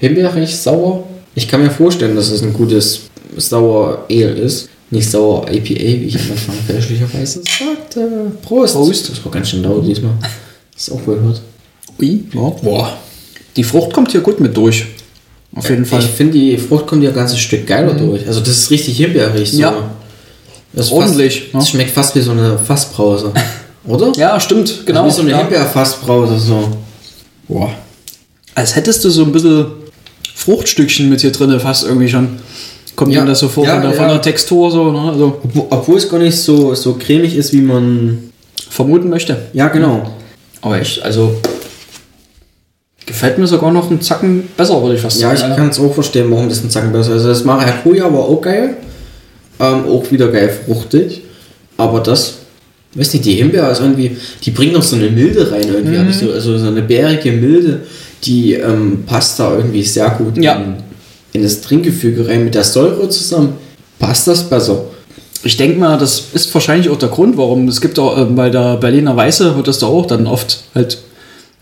Himbeerig, 0.00 0.56
sauer. 0.56 1.04
Ich 1.34 1.48
kann 1.48 1.62
mir 1.62 1.70
vorstellen, 1.70 2.14
dass 2.16 2.30
es 2.30 2.42
ein 2.42 2.52
gutes 2.52 3.02
Sauer 3.36 4.06
Ale 4.10 4.30
ist. 4.32 4.68
Nicht 4.90 5.10
sauer 5.10 5.50
IPA, 5.50 5.80
wie 5.80 6.04
ich 6.06 6.16
am 6.16 6.30
Anfang 6.30 6.54
fälschlicherweise 6.66 7.42
sagte. 7.42 8.32
Prost! 8.42 8.74
Prost. 8.74 9.10
Das 9.10 9.24
war 9.24 9.32
ganz 9.32 9.48
schön 9.48 9.62
laut 9.62 9.84
diesmal. 9.86 10.12
Das 10.72 10.88
ist 10.88 10.94
auch 10.94 11.04
gehört. 11.04 11.40
Ui, 12.00 12.24
ja. 12.32 12.40
Boah. 12.62 12.96
Die 13.56 13.64
Frucht 13.64 13.92
kommt 13.92 14.12
hier 14.12 14.20
gut 14.20 14.40
mit 14.40 14.56
durch. 14.56 14.86
Auf 15.54 15.68
jeden 15.68 15.84
Fall. 15.84 16.00
Ich 16.00 16.06
finde, 16.06 16.38
die 16.38 16.58
Frucht 16.58 16.86
kommt 16.86 17.02
ja 17.02 17.10
ein 17.10 17.14
ganzes 17.14 17.38
Stück 17.38 17.66
geiler 17.66 17.94
durch. 17.94 18.26
Also 18.26 18.40
das 18.40 18.50
ist 18.50 18.70
richtig 18.70 18.96
himbeerig. 18.96 19.52
So. 19.52 19.60
Ja. 19.60 19.90
Das 20.72 20.86
ist 20.86 20.92
Ordentlich, 20.92 21.40
Fast, 21.40 21.54
ne? 21.54 21.60
Das 21.60 21.68
schmeckt 21.70 21.90
fast 21.90 22.14
wie 22.16 22.20
so 22.20 22.32
eine 22.32 22.58
Fassbrause. 22.58 23.32
Oder? 23.86 24.12
ja, 24.16 24.40
stimmt, 24.40 24.84
genau. 24.86 25.06
Wie 25.06 25.10
so 25.10 25.22
eine 25.22 25.30
ja. 25.30 25.38
Himbeerfassbrause. 25.38 26.38
So. 26.38 26.68
Boah. 27.48 27.70
Als 28.54 28.74
hättest 28.74 29.04
du 29.04 29.10
so 29.10 29.24
ein 29.24 29.32
bisschen 29.32 29.66
Fruchtstückchen 30.44 31.08
mit 31.08 31.20
hier 31.20 31.32
drin, 31.32 31.58
fast 31.60 31.84
irgendwie 31.86 32.08
schon. 32.08 32.28
Kommt 32.96 33.12
Ja, 33.12 33.22
mir 33.22 33.28
das 33.28 33.40
so 33.40 33.48
vor, 33.48 33.64
ja, 33.64 33.72
von, 33.74 33.82
der, 33.82 33.92
von 33.92 34.04
ja. 34.06 34.12
der 34.12 34.22
Textur 34.22 34.70
so, 34.70 34.92
ne? 34.92 35.10
also 35.10 35.40
Obwohl, 35.70 35.96
es 35.96 36.08
gar 36.08 36.18
nicht 36.20 36.36
so, 36.36 36.74
so 36.74 36.94
cremig 36.94 37.34
ist, 37.36 37.52
wie 37.52 37.60
man. 37.60 38.30
vermuten 38.70 39.08
möchte. 39.08 39.36
Ja, 39.52 39.68
genau. 39.68 40.10
Aber 40.62 40.80
echt, 40.80 41.02
also 41.02 41.34
gefällt 43.06 43.38
mir 43.38 43.46
sogar 43.46 43.70
noch 43.72 43.90
einen 43.90 44.00
Zacken 44.00 44.44
besser, 44.56 44.80
würde 44.82 44.94
ich 44.96 45.00
fast 45.00 45.20
Ja, 45.20 45.32
ich 45.32 45.40
sagen. 45.40 45.56
kann 45.56 45.68
es 45.68 45.78
auch 45.78 45.92
verstehen, 45.92 46.30
warum 46.30 46.48
das 46.48 46.62
ein 46.64 46.70
Zacken 46.70 46.92
besser 46.92 47.10
ist. 47.10 47.18
Also 47.18 47.28
das 47.28 47.44
Maracuja 47.44 48.04
war 48.12 48.20
auch 48.20 48.40
geil. 48.40 48.76
Ähm, 49.60 49.84
auch 49.88 50.10
wieder 50.10 50.28
geil 50.28 50.52
fruchtig. 50.66 51.22
Aber 51.76 52.00
das, 52.00 52.34
weiß 52.94 53.12
nicht, 53.12 53.24
die 53.24 53.34
Himbeer 53.34 53.70
ist 53.70 53.80
irgendwie, 53.80 54.16
die 54.42 54.50
bringt 54.50 54.72
noch 54.72 54.82
so 54.82 54.96
eine 54.96 55.10
Milde 55.10 55.50
rein 55.50 55.68
irgendwie. 55.68 55.96
ich 56.10 56.16
Mhm. 56.22 56.26
so, 56.28 56.32
also 56.32 56.58
so 56.58 56.68
eine 56.68 56.82
bärige 56.82 57.32
Milde, 57.32 57.80
die 58.24 58.54
ähm, 58.54 59.04
passt 59.06 59.38
da 59.38 59.56
irgendwie 59.56 59.82
sehr 59.82 60.10
gut 60.10 60.36
Ja. 60.38 60.54
in, 60.54 60.76
in 61.32 61.42
das 61.42 61.60
Trinkgefüge 61.60 62.26
rein 62.28 62.44
mit 62.44 62.54
der 62.54 62.64
Säure 62.64 63.08
zusammen, 63.08 63.54
passt 63.98 64.26
das 64.28 64.44
besser. 64.44 64.84
Ich 65.42 65.56
denke 65.58 65.78
mal, 65.78 65.98
das 65.98 66.28
ist 66.32 66.52
wahrscheinlich 66.54 66.88
auch 66.88 66.96
der 66.98 67.10
Grund, 67.10 67.36
warum 67.36 67.68
es 67.68 67.80
gibt 67.80 67.98
auch 67.98 68.16
äh, 68.18 68.24
bei 68.24 68.48
der 68.50 68.76
Berliner 68.76 69.14
Weiße 69.16 69.56
wird 69.56 69.68
das 69.68 69.78
da 69.78 69.86
auch 69.86 70.06
dann 70.06 70.26
oft 70.26 70.64
halt 70.74 70.98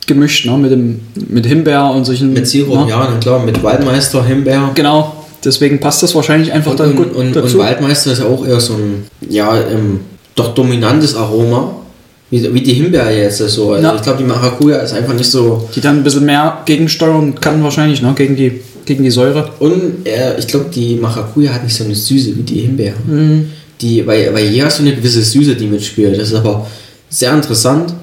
gemischt, 0.07 0.47
ne, 0.47 0.57
mit 0.57 0.71
dem 0.71 1.01
mit 1.29 1.47
Himbeer 1.47 1.91
und 1.91 2.05
solchen. 2.05 2.33
Mit 2.33 2.47
Sirup, 2.47 2.85
ne? 2.85 2.91
ja, 2.91 3.19
klar, 3.21 3.45
mit 3.45 3.63
Waldmeister, 3.63 4.25
Himbeer. 4.25 4.71
Genau. 4.75 5.17
Deswegen 5.45 5.81
passt 5.81 6.03
das 6.05 6.15
wahrscheinlich 6.15 6.53
einfach 6.53 6.73
Und, 6.73 6.81
dann 6.81 6.91
und, 6.91 6.97
gut 6.97 7.13
und, 7.15 7.27
und 7.29 7.37
dazu. 7.37 7.59
Waldmeister 7.59 8.13
ist 8.13 8.21
ja 8.21 8.27
auch 8.27 8.47
eher 8.47 8.61
so 8.61 8.75
ein, 8.75 9.05
ja, 9.29 9.57
ähm, 9.57 10.01
doch 10.37 10.55
dominantes 10.55 11.17
Aroma. 11.17 11.75
Wie, 12.33 12.55
wie 12.55 12.63
die 12.63 12.73
Himbeer 12.73 13.11
jetzt 13.17 13.37
so. 13.39 13.73
Also 13.73 13.77
Ja. 13.87 13.95
ich 13.95 14.03
glaube, 14.03 14.19
die 14.19 14.25
Maracuja 14.25 14.79
ist 14.79 14.95
einfach 14.95 15.13
nicht 15.15 15.31
so. 15.31 15.69
die 15.77 15.81
dann 15.83 15.99
ein 15.99 16.03
bisschen 16.03 16.25
mehr 16.25 16.63
gegensteuern 16.65 17.35
kann 17.39 17.63
wahrscheinlich, 17.63 18.01
ne, 18.03 18.13
gegen 18.17 18.35
die 18.35 18.61
gegen 18.87 19.05
die 19.05 19.11
Säure. 19.13 19.49
Und 19.61 20.05
äh, 20.07 20.37
ich 20.39 20.47
glaube, 20.49 20.67
die 20.75 20.97
Maracuja 20.97 21.53
hat 21.53 21.63
nicht 21.63 21.77
so 21.77 21.85
eine 21.85 21.95
Süße 21.95 22.37
wie 22.37 22.43
die 22.43 22.61
Himbeer. 22.63 22.95
Mhm. 23.07 23.51
Die, 23.81 24.05
weil, 24.07 24.33
weil 24.35 24.49
hier 24.49 24.65
hast 24.65 24.79
du 24.79 24.83
eine 24.83 24.95
gewisse 24.97 25.23
Süße, 25.23 25.55
die 25.55 25.67
mitspielt. 25.67 26.19
Das 26.19 26.29
ist 26.31 26.35
aber 26.35 26.67
sehr 27.09 27.33
interessant. 27.33 27.95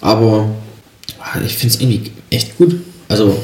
Aber 0.00 0.48
ah, 1.20 1.38
ich 1.44 1.54
finde 1.56 1.74
es 1.74 1.80
irgendwie 1.80 2.10
echt 2.30 2.56
gut. 2.58 2.74
Also, 3.08 3.36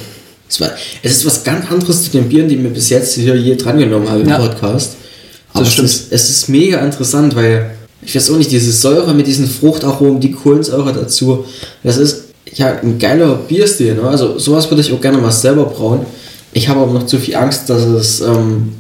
es, 0.49 0.61
war, 0.61 0.71
es 1.03 1.13
ist 1.19 1.27
was 1.27 1.45
ganz 1.45 1.71
anderes 1.71 2.03
zu 2.05 2.11
den 2.11 2.29
Bieren, 2.29 2.49
die 2.49 2.61
wir 2.61 2.71
bis 2.71 2.91
jetzt 2.91 3.15
hier 3.15 3.37
je 3.37 3.55
drangenommen 3.57 4.09
haben 4.11 4.23
im 4.23 4.29
Ja. 4.29 4.39
Podcast. 4.39 4.97
Aber 5.53 5.65
es 5.65 5.79
ist, 5.79 6.13
es 6.13 6.29
ist 6.31 6.49
mega 6.49 6.79
interessant, 6.79 7.37
weil 7.37 7.71
ich 8.05 8.15
weiß 8.15 8.31
auch 8.31 8.37
nicht, 8.37 8.51
diese 8.51 8.73
Säure 8.73 9.15
mit 9.15 9.27
diesen 9.27 9.49
Fruchtaromen, 9.49 10.21
die 10.21 10.33
Kohlensäure 10.33 10.93
dazu, 10.93 11.45
das 11.83 11.97
ist 11.97 12.25
ja 12.55 12.79
ein 12.81 12.99
geiler 12.99 13.35
Bierstil. 13.35 13.95
Ne? 13.95 14.03
Also 14.03 14.39
sowas 14.39 14.71
würde 14.71 14.83
ich 14.83 14.93
auch 14.93 15.01
gerne 15.01 15.19
mal 15.19 15.31
selber 15.31 15.65
brauen. 15.65 16.01
Ich 16.53 16.69
habe 16.69 16.81
aber 16.81 16.93
noch 16.93 17.07
zu 17.07 17.19
viel 17.19 17.35
Angst, 17.35 17.69
dass 17.69 17.83
es, 17.83 18.21
ähm, 18.21 18.73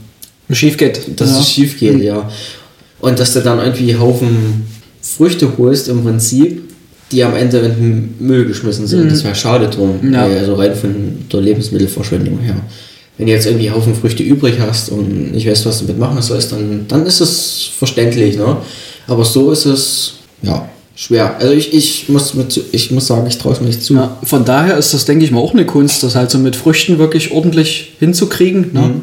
Schief 0.50 0.76
geht. 0.76 1.20
dass 1.20 1.30
ja. 1.30 1.40
es 1.40 1.50
schief 1.50 1.78
geht, 1.78 2.02
ja. 2.02 2.30
Und 3.00 3.18
dass 3.18 3.32
du 3.32 3.40
dann 3.40 3.58
irgendwie 3.58 3.96
Haufen 3.96 4.66
Früchte 5.00 5.56
holst 5.58 5.88
im 5.88 6.04
Prinzip, 6.04 6.62
die 7.10 7.24
am 7.24 7.34
Ende 7.34 7.58
in 7.58 7.72
den 7.72 8.14
Müll 8.20 8.44
geschmissen 8.44 8.86
sind. 8.86 9.10
Das 9.10 9.24
wäre 9.24 9.34
schade 9.34 9.68
drum. 9.68 9.98
Mhm. 10.02 10.14
Ja. 10.14 10.24
Also 10.24 10.54
rein 10.54 10.74
von 10.74 11.18
der 11.32 11.40
Lebensmittelverschwendung 11.40 12.38
her. 12.38 12.56
Wenn 13.16 13.26
du 13.26 13.32
jetzt 13.32 13.46
irgendwie 13.46 13.70
Haufen 13.70 13.94
Früchte 13.94 14.22
übrig 14.22 14.56
hast 14.60 14.90
und 14.90 15.32
nicht 15.32 15.46
weißt, 15.46 15.66
was 15.66 15.80
du 15.80 15.86
damit 15.86 16.00
machen 16.00 16.20
sollst, 16.20 16.52
dann, 16.52 16.86
dann 16.88 17.06
ist 17.06 17.20
es 17.20 17.70
verständlich, 17.78 18.36
ne? 18.36 18.56
Aber 19.06 19.24
so 19.24 19.50
ist 19.50 19.66
es, 19.66 20.14
ja, 20.42 20.68
schwer. 20.94 21.36
Also 21.38 21.52
ich, 21.52 21.74
ich, 21.74 22.08
muss, 22.08 22.34
mit, 22.34 22.60
ich 22.72 22.90
muss 22.90 23.06
sagen, 23.06 23.26
ich 23.26 23.38
traue 23.38 23.52
es 23.52 23.60
mir 23.60 23.66
nicht 23.66 23.82
zu. 23.82 23.94
Ja, 23.94 24.16
von 24.24 24.44
daher 24.44 24.76
ist 24.78 24.94
das, 24.94 25.04
denke 25.04 25.24
ich 25.24 25.30
mal, 25.30 25.40
auch 25.40 25.52
eine 25.52 25.66
Kunst, 25.66 26.02
das 26.02 26.14
halt 26.14 26.30
so 26.30 26.38
mit 26.38 26.56
Früchten 26.56 26.98
wirklich 26.98 27.32
ordentlich 27.32 27.92
hinzukriegen. 27.98 28.70
Ne? 28.72 28.80
Mhm. 28.80 29.02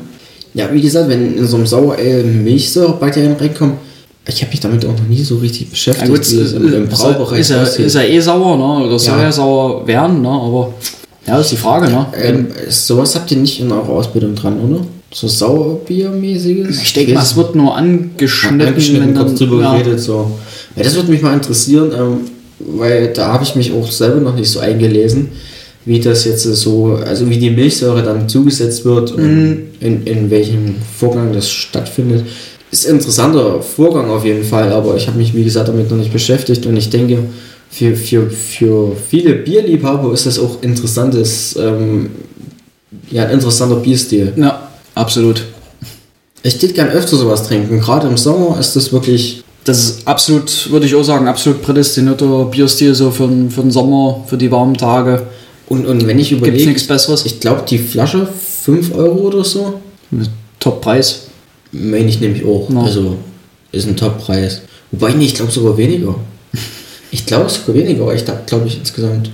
Ja, 0.54 0.74
wie 0.74 0.82
gesagt, 0.82 1.10
wenn 1.10 1.38
in 1.38 1.48
so 1.48 1.58
einem 1.58 1.66
Sauerale 1.68 2.24
Milchsäurebakterien 2.24 3.34
reinkommen, 3.34 3.76
ich 4.28 4.42
habe 4.42 4.52
mich 4.52 4.60
damit 4.60 4.86
auch 4.86 4.92
noch 4.92 5.08
nie 5.10 5.24
so 5.24 5.38
richtig 5.38 5.70
beschäftigt, 5.70 6.08
Ja, 6.10 6.16
gut, 6.16 6.32
wie 6.32 6.36
es 6.40 6.54
im, 6.54 6.74
im 6.74 6.84
ist, 6.90 7.00
Braubereich 7.02 7.40
ist, 7.40 7.50
ja, 7.50 7.62
aussieht. 7.64 7.86
ist 7.88 7.96
ja 7.96 8.04
eh 8.04 8.20
sauer, 8.20 8.58
ne? 8.58 8.86
oder 8.88 9.00
soll 9.00 9.18
Ja. 9.18 9.24
ja 9.24 9.32
sauer 9.32 9.88
werden, 9.88 10.22
ne? 10.22 10.30
aber 10.30 10.74
ja, 11.26 11.38
das 11.38 11.48
ist 11.48 11.52
die 11.54 11.58
Frage. 11.58 11.90
Ne? 11.90 12.06
ähm, 12.22 12.48
sowas 12.70 13.16
habt 13.16 13.32
ihr 13.32 13.38
nicht 13.38 13.60
in 13.60 13.72
eurer 13.72 13.90
Ausbildung 13.90 14.36
dran, 14.36 14.60
oder? 14.60 14.82
So 15.14 15.28
Sauerbiermäßiges? 15.28 16.82
ich 16.82 16.94
denke 16.94 17.14
mal, 17.14 17.24
es 17.24 17.36
wird 17.36 17.56
nur 17.56 17.76
angeschnitten, 17.76 18.62
angeschnitten, 18.62 19.08
wenn 19.08 19.16
dann, 19.16 19.26
kurz 19.26 19.40
drüber 19.40 19.62
ja, 19.62 19.78
geredet. 19.78 20.00
So. 20.00 20.32
Ja, 20.76 20.84
das 20.84 20.96
würde 20.96 21.12
mich 21.12 21.22
mal 21.22 21.34
interessieren, 21.34 21.92
ähm, 21.98 22.18
weil 22.60 23.12
da 23.14 23.34
habe 23.34 23.44
ich 23.44 23.56
mich 23.56 23.74
auch 23.74 23.92
selber 23.92 24.22
noch 24.22 24.36
nicht 24.36 24.50
so 24.50 24.60
eingelesen, 24.60 25.30
wie 25.84 26.00
das 26.00 26.26
jetzt 26.26 26.44
so, 26.44 27.00
also 27.06 27.30
wie 27.30 27.38
die 27.38 27.50
Milchsäure 27.50 28.04
dann 28.04 28.30
zugesetzt 28.30 28.86
wird 28.86 29.18
Mhm. 29.18 29.24
und 29.24 29.58
in, 29.82 30.04
in 30.06 30.30
welchem 30.30 30.76
Vorgang 30.98 31.34
das 31.34 31.50
stattfindet. 31.50 32.24
Ist 32.72 32.88
ein 32.88 32.96
interessanter 32.96 33.62
Vorgang 33.62 34.10
auf 34.10 34.24
jeden 34.24 34.46
Fall, 34.46 34.72
aber 34.72 34.96
ich 34.96 35.08
habe 35.08 35.18
mich, 35.18 35.36
wie 35.36 35.44
gesagt, 35.44 35.68
damit 35.68 35.92
noch 35.92 35.98
nicht 35.98 36.14
beschäftigt 36.14 36.66
und 36.66 36.78
ich 36.78 36.90
denke, 36.90 37.18
für, 37.70 37.96
für, 37.96 38.30
für 38.30 38.96
viele 39.10 39.34
Bierliebhaber 39.34 40.14
ist 40.14 40.26
das 40.26 40.40
auch 40.40 40.62
interessantes, 40.62 41.56
ähm, 41.60 42.12
ja, 43.10 43.26
ein 43.26 43.32
interessanter 43.32 43.78
Bierstil. 43.78 44.34
ja, 44.38 44.61
absolut. 44.96 45.44
Ich 46.44 46.62
würde 46.62 46.74
gern 46.74 46.90
öfter 46.90 47.18
sowas 47.18 47.44
trinken. 47.48 47.80
Gerade 47.80 48.08
im 48.08 48.18
Sommer 48.18 48.60
ist 48.60 48.76
das 48.76 48.92
wirklich 48.92 49.44
Das 49.64 49.78
ist 49.80 50.08
absolut, 50.08 50.72
würde 50.72 50.88
ich 50.88 50.96
auch 50.96 51.04
sagen, 51.04 51.28
absolut 51.28 51.62
prädestinierter 51.62 52.46
Bierstil 52.46 52.96
so 52.96 53.12
für, 53.12 53.28
den- 53.28 53.52
für 53.52 53.62
den 53.62 53.70
Sommer, 53.72 54.24
für 54.28 54.38
die 54.38 54.50
warmen 54.52 54.76
Tage. 54.76 55.28
Und, 55.68 55.86
und 55.86 56.08
wenn 56.08 56.18
ich 56.20 56.32
überlege, 56.32 56.66
nichts 56.68 56.88
Besseres. 56.88 57.26
ich 57.26 57.40
glaube, 57.40 57.64
die 57.70 57.78
Flasche 57.78 58.28
5 58.64 58.96
Euro 58.96 59.20
oder 59.28 59.44
so, 59.44 59.80
Top-Preis. 60.60 61.28
meine 61.72 62.06
ich 62.10 62.20
nämlich 62.20 62.44
auch. 62.44 62.70
Ja. 62.70 62.82
Also 62.82 63.18
ist 63.72 63.88
ein 63.88 63.96
Top-Preis. 63.96 64.62
Wobei, 64.92 65.14
nee, 65.14 65.26
ich 65.26 65.36
glaube 65.36 65.52
sogar 65.52 65.78
weniger. 65.78 66.16
Ich 67.14 67.26
glaube 67.26 67.50
sogar 67.50 67.76
weniger, 67.76 68.04
aber 68.04 68.16
ich 68.16 68.24
glaube 68.46 68.68
ich, 68.68 68.78
insgesamt 68.80 69.32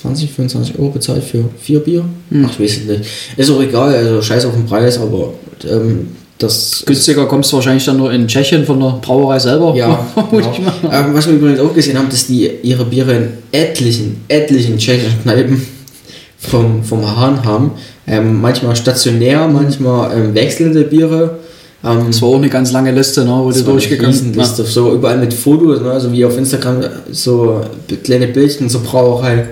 20, 0.00 0.30
25 0.30 0.78
Euro 0.78 0.90
bezahlt 0.90 1.22
für 1.22 1.44
vier 1.60 1.80
Bier. 1.80 2.04
Hm. 2.30 2.46
Ach, 2.46 2.52
ich 2.52 2.60
weiß 2.60 2.78
es 2.78 2.84
nicht. 2.86 3.10
Ist 3.36 3.50
auch 3.50 3.60
egal, 3.60 3.94
also 3.94 4.22
scheiß 4.22 4.46
auf 4.46 4.54
den 4.54 4.66
Preis, 4.66 4.98
aber 4.98 5.34
ähm, 5.68 6.08
das. 6.38 6.82
Günstiger 6.86 7.26
kommst 7.26 7.52
du 7.52 7.56
wahrscheinlich 7.56 7.84
dann 7.84 7.98
nur 7.98 8.10
in 8.12 8.26
Tschechien 8.26 8.64
von 8.64 8.80
der 8.80 8.98
Brauerei 9.02 9.38
selber. 9.38 9.74
Ja, 9.76 10.06
genau. 10.30 10.54
mal. 10.82 11.04
ähm, 11.06 11.14
was 11.14 11.26
wir 11.26 11.34
übrigens 11.34 11.60
auch 11.60 11.74
gesehen 11.74 11.98
haben, 11.98 12.08
dass 12.08 12.26
die 12.26 12.50
ihre 12.62 12.84
Biere 12.84 13.14
in 13.14 13.28
etlichen, 13.52 14.24
etlichen 14.28 14.78
tschechischen 14.78 15.22
Kneipen 15.22 15.60
vom, 16.38 16.82
vom 16.82 17.16
Hahn 17.16 17.44
haben. 17.44 17.72
Ähm, 18.06 18.40
manchmal 18.40 18.74
stationär, 18.76 19.46
manchmal 19.48 20.16
ähm, 20.16 20.34
wechselnde 20.34 20.84
Biere. 20.84 21.38
Ähm, 21.84 22.06
Das 22.06 22.22
war 22.22 22.30
auch 22.30 22.36
eine 22.36 22.48
ganz 22.48 22.72
lange 22.72 22.90
Liste, 22.92 23.24
ne, 23.24 23.32
wo 23.32 23.50
du 23.50 23.62
durchgegangen 23.62 24.12
bist. 24.12 24.24
Riesenliste. 24.24 24.64
So 24.64 24.94
überall 24.94 25.18
mit 25.18 25.34
Fotos, 25.34 25.82
ne? 25.82 25.90
also 25.90 26.10
wie 26.10 26.24
auf 26.24 26.36
Instagram, 26.38 26.84
so 27.12 27.60
kleine 28.02 28.28
Bildchen 28.28 28.70
zur 28.70 28.82
Brauerei. 28.82 29.48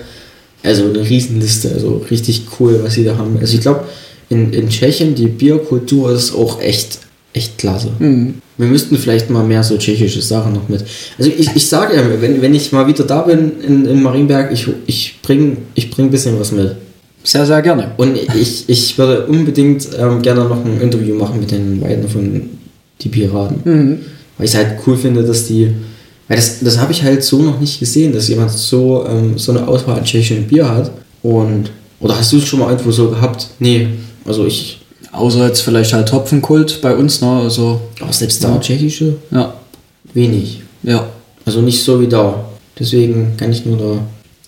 Also 0.63 0.85
eine 0.85 1.09
Riesenliste, 1.09 1.71
also 1.73 2.05
richtig 2.11 2.43
cool, 2.59 2.81
was 2.83 2.95
sie 2.95 3.05
da 3.05 3.17
haben. 3.17 3.39
Also 3.41 3.55
ich 3.55 3.61
glaube, 3.61 3.85
in, 4.29 4.53
in 4.53 4.69
Tschechien, 4.69 5.15
die 5.15 5.27
Bierkultur 5.27 6.13
ist 6.13 6.35
auch 6.35 6.61
echt, 6.61 6.99
echt 7.33 7.59
klasse. 7.59 7.91
Mhm. 7.99 8.35
Wir 8.57 8.67
müssten 8.67 8.97
vielleicht 8.99 9.31
mal 9.31 9.45
mehr 9.45 9.63
so 9.63 9.77
tschechische 9.77 10.21
Sachen 10.21 10.53
noch 10.53 10.69
mit. 10.69 10.85
Also 11.17 11.31
ich, 11.31 11.55
ich 11.55 11.67
sage 11.69 11.97
ja, 11.97 12.03
wenn, 12.21 12.43
wenn 12.43 12.55
ich 12.55 12.73
mal 12.73 12.87
wieder 12.87 13.05
da 13.05 13.23
bin 13.23 13.53
in, 13.67 13.87
in 13.87 14.03
Marienberg, 14.03 14.53
ich, 14.53 14.67
ich 14.87 15.21
bringe 15.23 15.59
ich 15.75 15.91
bring 15.91 16.07
ein 16.07 16.11
bisschen 16.11 16.39
was 16.41 16.51
mit. 16.51 16.75
Sehr, 17.23 17.47
sehr 17.47 17.63
gerne. 17.63 17.93
Und 17.97 18.17
ich, 18.17 18.69
ich 18.69 18.99
würde 18.99 19.27
unbedingt 19.27 19.89
ähm, 19.99 20.23
gerne 20.23 20.45
noch 20.45 20.65
ein 20.65 20.81
Interview 20.81 21.15
machen 21.15 21.41
mit 21.41 21.51
den 21.51 21.81
beiden 21.81 22.09
von 22.09 22.49
Die 23.01 23.09
Piraten. 23.09 23.61
Mhm. 23.65 23.99
Weil 24.37 24.47
ich 24.47 24.53
es 24.53 24.57
halt 24.57 24.79
cool 24.87 24.97
finde, 24.97 25.23
dass 25.23 25.47
die. 25.47 25.73
Weil 26.29 26.37
das, 26.37 26.61
das 26.61 26.79
habe 26.79 26.93
ich 26.93 27.03
halt 27.03 27.25
so 27.25 27.41
noch 27.43 27.59
nicht 27.59 27.81
gesehen, 27.81 28.13
dass 28.13 28.29
jemand 28.29 28.51
so, 28.51 29.07
ähm, 29.09 29.39
so 29.39 29.53
eine 29.53 29.67
Auswahl 29.67 29.99
an 29.99 30.05
tschechischen 30.05 30.47
Bier 30.47 30.69
hat. 30.69 30.91
Und. 31.23 31.71
Oder 32.01 32.17
hast 32.17 32.33
du 32.33 32.37
es 32.37 32.45
schon 32.47 32.61
mal 32.61 32.71
irgendwo 32.71 32.91
so 32.93 33.09
gehabt? 33.11 33.49
Nee. 33.59 33.89
Also 34.25 34.47
ich. 34.47 34.81
Außer 35.11 35.47
jetzt 35.47 35.63
vielleicht 35.63 35.93
halt 35.95 36.13
Hopfenkult 36.13 36.81
bei 36.83 36.95
uns, 36.95 37.21
ne? 37.23 37.41
Also, 37.43 37.81
Auch 38.07 38.13
selbst 38.13 38.45
da 38.45 38.59
tschechische? 38.61 39.17
ja. 39.31 39.55
Wenig. 40.15 40.63
Ja. 40.83 41.07
Also 41.45 41.61
nicht 41.61 41.83
so 41.83 42.01
wie 42.01 42.07
da. 42.09 42.45
Deswegen 42.79 43.37
kann 43.37 43.51
ich 43.51 43.65
nur 43.67 43.77
da. 43.79 44.01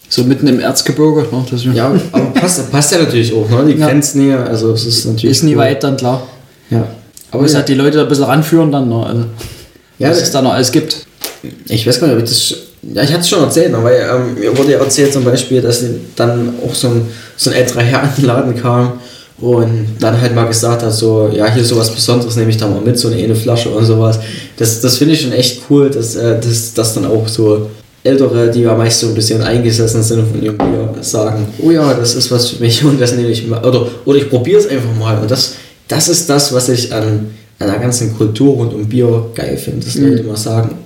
So 0.09 0.25
mitten 0.25 0.47
im 0.49 0.61
Erzgebirge, 0.61 1.23
ne? 1.35 1.45
Das 1.51 1.65
Ja, 1.65 1.93
aber 2.13 2.25
passt, 2.33 2.71
passt 2.71 2.93
ja 2.93 2.99
natürlich 2.99 3.33
auch, 3.33 3.49
ne? 3.49 3.73
Die 3.73 3.73
Ja. 3.81 3.87
Grenznähe, 3.89 4.39
also 4.39 4.73
es 4.73 4.85
ist 4.87 5.07
natürlich. 5.07 5.37
ist 5.37 5.43
nie 5.45 5.53
cool. 5.55 5.59
weit 5.63 5.83
dann 5.83 5.97
klar. 5.97 6.27
Ja. 6.71 6.79
Aber 6.79 6.89
Aber 7.39 7.45
es 7.47 7.53
ja, 7.53 7.61
hat 7.61 7.69
die 7.69 7.75
Leute 7.75 8.01
ein 8.03 8.09
bisschen 8.09 8.25
ranführen 8.25 8.71
dann, 8.73 8.89
ne? 8.89 9.07
Also, 9.07 9.25
ja, 9.99 10.11
was 10.11 10.21
es 10.23 10.31
da 10.31 10.43
noch 10.43 10.53
alles 10.53 10.71
gibt. 10.73 11.07
Ich 11.69 11.87
weiß 11.87 12.01
gar 12.01 12.09
nicht, 12.09 12.17
ob 12.17 12.23
ich 12.23 12.29
das. 12.29 12.55
Ja, 12.83 13.03
ich 13.03 13.11
hatte 13.11 13.21
es 13.21 13.29
schon 13.29 13.43
erzählt, 13.43 13.73
ne? 13.73 13.79
weil 13.83 13.97
ähm, 13.97 14.41
mir 14.41 14.57
wurde 14.57 14.73
ja 14.73 14.79
erzählt 14.79 15.13
zum 15.13 15.25
Beispiel, 15.25 15.61
dass 15.61 15.85
dann 16.17 16.55
auch 16.67 16.75
so 16.75 16.89
ein, 16.89 17.09
so 17.37 17.51
ein 17.51 17.57
älterer 17.57 17.83
Herr 17.83 18.03
an 18.05 18.13
den 18.17 18.25
Laden 18.25 18.57
kam 18.57 19.01
und 19.39 19.97
dann 20.01 20.19
halt 20.19 20.35
mal 20.35 20.47
gesagt 20.47 20.83
hat, 20.83 20.93
so, 20.93 21.31
ja, 21.33 21.53
hier 21.53 21.65
sowas 21.65 21.91
Besonderes 21.91 22.37
nehme 22.37 22.51
ich 22.51 22.57
da 22.57 22.69
mal 22.69 22.81
mit, 22.81 22.99
so 22.99 23.09
eine, 23.09 23.23
eine 23.23 23.35
Flasche 23.35 23.69
und 23.69 23.85
sowas. 23.85 24.19
Das, 24.57 24.81
das 24.81 24.97
finde 24.97 25.15
ich 25.15 25.21
schon 25.21 25.33
echt 25.33 25.63
cool, 25.69 25.91
dass, 25.91 26.17
äh, 26.17 26.41
dass, 26.41 26.73
dass 26.75 26.95
dann 26.95 27.07
auch 27.07 27.29
so 27.29 27.69
Ältere, 28.03 28.51
die 28.51 28.63
ja 28.63 28.75
meist 28.75 29.01
so 29.01 29.09
ein 29.09 29.15
bisschen 29.15 29.43
eingesessen 29.43 30.03
sind 30.03 30.27
von 30.27 30.43
ihrem 30.43 30.57
Bier, 30.57 30.95
sagen, 31.03 31.47
oh 31.63 31.71
ja, 31.71 31.93
das 31.93 32.15
ist 32.15 32.31
was 32.31 32.49
für 32.49 32.63
mich 32.63 32.83
und 32.83 32.99
das 32.99 33.15
nehme 33.15 33.29
ich 33.29 33.47
mal. 33.47 33.63
Oder, 33.63 33.87
oder 34.07 34.19
ich 34.19 34.31
probiere 34.31 34.59
es 34.59 34.69
einfach 34.69 34.95
mal. 34.99 35.19
Und 35.19 35.31
das, 35.31 35.55
das 35.87 36.09
ist 36.09 36.29
das, 36.31 36.53
was 36.55 36.71
ich 36.71 36.93
an, 36.95 37.31
an 37.59 37.67
der 37.67 37.79
ganzen 37.79 38.17
Kultur 38.17 38.55
rund 38.55 38.73
um 38.73 38.89
Bier 38.89 39.27
geil 39.35 39.59
finde, 39.59 39.85
dass 39.85 39.97
Leute 39.97 40.23
mal 40.23 40.37
sagen, 40.37 40.77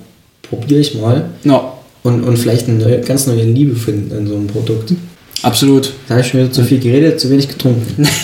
probiere 0.49 0.81
ich 0.81 0.95
mal 0.99 1.25
Ja, 1.43 1.73
und, 2.03 2.23
und 2.23 2.37
vielleicht 2.37 2.67
eine 2.67 2.77
neue, 2.79 3.01
ganz 3.01 3.27
neue 3.27 3.43
Liebe 3.43 3.75
finden 3.75 4.15
an 4.15 4.27
so 4.27 4.35
einem 4.35 4.47
Produkt. 4.47 4.93
absolut. 5.41 5.91
Da 6.07 6.15
habe 6.15 6.25
ich 6.25 6.33
mir 6.33 6.51
zu 6.51 6.63
viel 6.63 6.79
geredet, 6.79 7.19
zu 7.19 7.29
wenig 7.29 7.47
getrunken. 7.47 8.07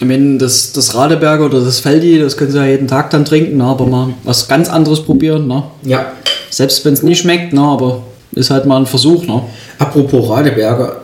Ich 0.00 0.06
meine, 0.06 0.36
das, 0.36 0.72
das 0.72 0.94
Radeberger 0.94 1.46
oder 1.46 1.60
das 1.60 1.78
Feldi, 1.80 2.18
das 2.18 2.36
können 2.36 2.50
sie 2.50 2.58
ja 2.58 2.66
jeden 2.66 2.88
Tag 2.88 3.08
dann 3.10 3.24
trinken, 3.24 3.56
ne? 3.56 3.64
aber 3.64 3.86
mal 3.86 4.08
was 4.24 4.46
ganz 4.48 4.68
anderes 4.68 5.00
probieren. 5.02 5.46
Ne? 5.46 5.62
Ja. 5.84 6.12
Selbst 6.50 6.84
wenn 6.84 6.92
es 6.92 7.02
nicht 7.02 7.20
schmeckt, 7.20 7.52
ne? 7.54 7.60
aber 7.62 8.02
ist 8.32 8.50
halt 8.50 8.66
mal 8.66 8.76
ein 8.78 8.84
Versuch. 8.86 9.24
Ne? 9.26 9.42
Apropos 9.78 10.28
Radeberger, 10.28 10.96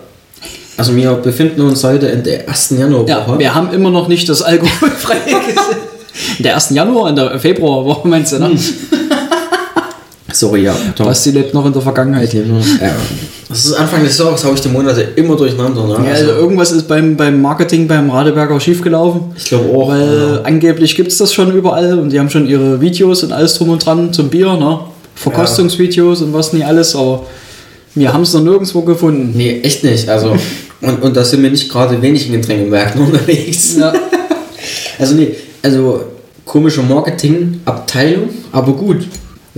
Also 0.76 0.94
wir 0.96 1.12
befinden 1.14 1.62
uns 1.62 1.82
heute 1.84 2.08
in 2.08 2.24
der 2.24 2.46
ersten 2.48 2.78
Januarwoche. 2.78 3.08
Ja, 3.32 3.38
wir 3.38 3.54
haben 3.54 3.72
immer 3.72 3.90
noch 3.90 4.08
nicht 4.08 4.28
das 4.28 4.42
alkoholfreie. 4.42 5.18
In 6.38 6.42
der 6.42 6.56
1. 6.56 6.70
Januar, 6.70 7.08
in 7.10 7.16
der 7.16 7.38
Februarwoche 7.38 8.06
meinst 8.08 8.32
du, 8.32 8.38
ne? 8.40 8.50
Sorry, 10.30 10.64
ja. 10.64 10.76
Tom. 10.94 11.06
Basti 11.06 11.30
lebt 11.30 11.54
noch 11.54 11.64
in 11.64 11.72
der 11.72 11.80
Vergangenheit. 11.80 12.32
Ja, 12.34 12.42
das 13.48 13.64
ist 13.64 13.72
Anfang 13.72 14.04
des 14.04 14.18
Jahres, 14.18 14.44
habe 14.44 14.54
ich 14.54 14.60
die 14.60 14.68
Monate 14.68 15.00
immer 15.16 15.36
durcheinander. 15.36 15.86
Ne? 15.86 16.06
Ja, 16.06 16.12
also 16.12 16.32
irgendwas 16.32 16.70
ist 16.70 16.86
beim, 16.86 17.16
beim 17.16 17.40
Marketing 17.40 17.88
beim 17.88 18.10
Radeberger 18.10 18.60
schiefgelaufen. 18.60 19.32
ich 19.36 19.46
glaube 19.46 19.74
auch. 19.74 19.88
Weil 19.88 20.34
ja. 20.34 20.42
angeblich 20.42 20.94
gibt 20.96 21.12
es 21.12 21.18
das 21.18 21.32
schon 21.32 21.52
überall 21.54 21.98
und 21.98 22.10
die 22.10 22.20
haben 22.20 22.28
schon 22.28 22.46
ihre 22.46 22.78
Videos 22.80 23.22
und 23.22 23.32
alles 23.32 23.54
drum 23.54 23.70
und 23.70 23.84
dran 23.84 24.12
zum 24.12 24.28
Bier, 24.28 24.54
ne? 24.54 24.80
Verkostungsvideos 25.14 26.20
und 26.22 26.32
was 26.34 26.52
nicht 26.52 26.66
alles, 26.66 26.94
aber 26.94 27.24
wir 27.94 28.12
haben 28.12 28.22
es 28.22 28.34
noch 28.34 28.42
nirgendwo 28.42 28.82
gefunden. 28.82 29.32
Nee, 29.34 29.60
echt 29.62 29.82
nicht. 29.82 30.08
Also, 30.08 30.36
und, 30.82 31.02
und 31.02 31.16
da 31.16 31.24
sind 31.24 31.42
wir 31.42 31.50
nicht 31.50 31.70
gerade 31.70 32.00
wenig 32.02 32.26
in 32.26 32.32
Getränkemärkten 32.34 33.00
unterwegs. 33.06 33.76
Ja. 33.76 33.94
Also 34.98 35.14
nee, 35.14 35.34
also 35.62 36.04
komische 36.44 36.82
Marketingabteilung, 36.82 38.28
aber 38.52 38.72
gut. 38.72 39.06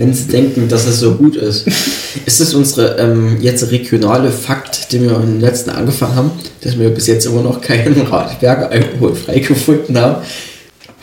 Wenn 0.01 0.15
sie 0.15 0.29
denken, 0.29 0.67
dass 0.67 0.87
es 0.87 0.99
so 0.99 1.13
gut 1.13 1.35
ist. 1.35 1.67
ist 2.25 2.41
es 2.41 2.55
unsere 2.55 2.97
ähm, 2.97 3.37
jetzt 3.39 3.69
regionale 3.69 4.31
Fakt, 4.31 4.91
den 4.91 5.03
wir 5.03 5.15
im 5.17 5.39
letzten 5.39 5.69
angefangen 5.69 6.15
haben, 6.15 6.31
dass 6.61 6.79
wir 6.79 6.89
bis 6.89 7.05
jetzt 7.05 7.27
immer 7.27 7.43
noch 7.43 7.61
keinen 7.61 8.01
Radberger 8.01 8.71
alkoholfrei 8.71 9.37
gefunden 9.37 9.95
haben. 9.99 10.23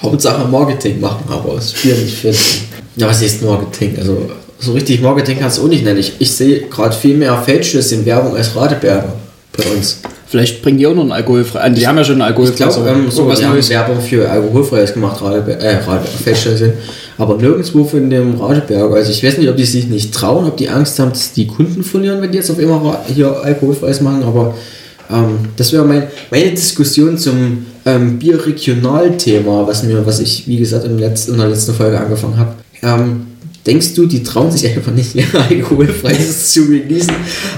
Hauptsache 0.02 0.48
Marketing 0.48 0.98
machen, 0.98 1.24
aber 1.28 1.54
das 1.54 1.74
Bier 1.74 1.94
nicht 1.94 2.18
finden. 2.18 2.38
Ja, 2.96 3.06
was 3.06 3.22
ist 3.22 3.40
Marketing? 3.40 3.96
Also 3.98 4.30
so 4.58 4.72
richtig 4.72 5.00
Marketing 5.00 5.38
kannst 5.38 5.58
du 5.58 5.62
auch 5.62 5.68
nicht 5.68 5.84
nennen. 5.84 6.00
Ich, 6.00 6.14
ich 6.18 6.32
sehe 6.32 6.62
gerade 6.62 6.96
viel 6.96 7.16
mehr 7.16 7.40
Feldschüsse 7.40 7.94
in 7.94 8.04
Werbung 8.04 8.34
als 8.34 8.56
Radeberger 8.56 9.12
bei 9.56 9.62
uns. 9.76 10.00
Vielleicht 10.30 10.60
bringen 10.62 10.76
die 10.76 10.86
auch 10.86 10.94
noch 10.94 11.02
einen 11.02 11.12
alkoholfrei. 11.12 11.60
an. 11.60 11.74
Die 11.74 11.86
haben 11.88 11.96
ja 11.96 12.04
schon 12.04 12.20
einen 12.20 12.20
Ich 12.22 12.26
alkoholfrei. 12.38 12.56
glaube, 12.66 12.90
ähm, 12.90 13.10
so, 13.10 13.26
was 13.26 13.42
haben. 13.42 13.68
Werbung 13.68 14.00
für 14.00 14.30
alkoholfreies 14.30 14.92
gemacht, 14.92 15.22
Radeberger, 15.22 15.62
äh, 15.62 16.22
Feldschüsse. 16.22 16.74
Aber 17.16 17.36
nirgendwo 17.36 17.84
von 17.84 18.10
dem 18.10 18.38
Radeberger. 18.38 18.94
Also 18.94 19.10
ich 19.10 19.24
weiß 19.24 19.38
nicht, 19.38 19.48
ob 19.48 19.56
die 19.56 19.64
sich 19.64 19.88
nicht 19.88 20.12
trauen, 20.14 20.46
ob 20.46 20.58
die 20.58 20.68
Angst 20.68 20.98
haben, 20.98 21.10
dass 21.10 21.32
die 21.32 21.46
Kunden 21.46 21.82
verlieren, 21.82 22.20
wenn 22.20 22.30
die 22.30 22.36
jetzt 22.38 22.50
auf 22.50 22.58
immer 22.58 23.00
hier 23.06 23.42
alkoholfreies 23.42 24.02
machen. 24.02 24.22
Aber 24.22 24.54
ähm, 25.10 25.38
das 25.56 25.72
wäre 25.72 25.86
mein, 25.86 26.08
meine 26.30 26.50
Diskussion 26.50 27.16
zum 27.16 27.64
ähm, 27.86 28.18
Bier-Regional-Thema, 28.18 29.66
was, 29.66 29.82
mir, 29.82 30.04
was 30.04 30.20
ich, 30.20 30.46
wie 30.46 30.58
gesagt, 30.58 30.84
im 30.84 30.98
letzten, 30.98 31.32
in 31.32 31.38
der 31.38 31.48
letzten 31.48 31.72
Folge 31.72 31.98
angefangen 31.98 32.36
habe. 32.36 32.52
Ähm, 32.82 33.27
denkst 33.68 33.94
du, 33.94 34.06
die 34.06 34.22
trauen 34.22 34.50
sich 34.50 34.66
einfach 34.66 34.92
nicht, 34.92 35.14
ihr 35.14 35.24
alkoholfreies 35.50 36.52
zu 36.52 36.62
releasen? 36.62 37.14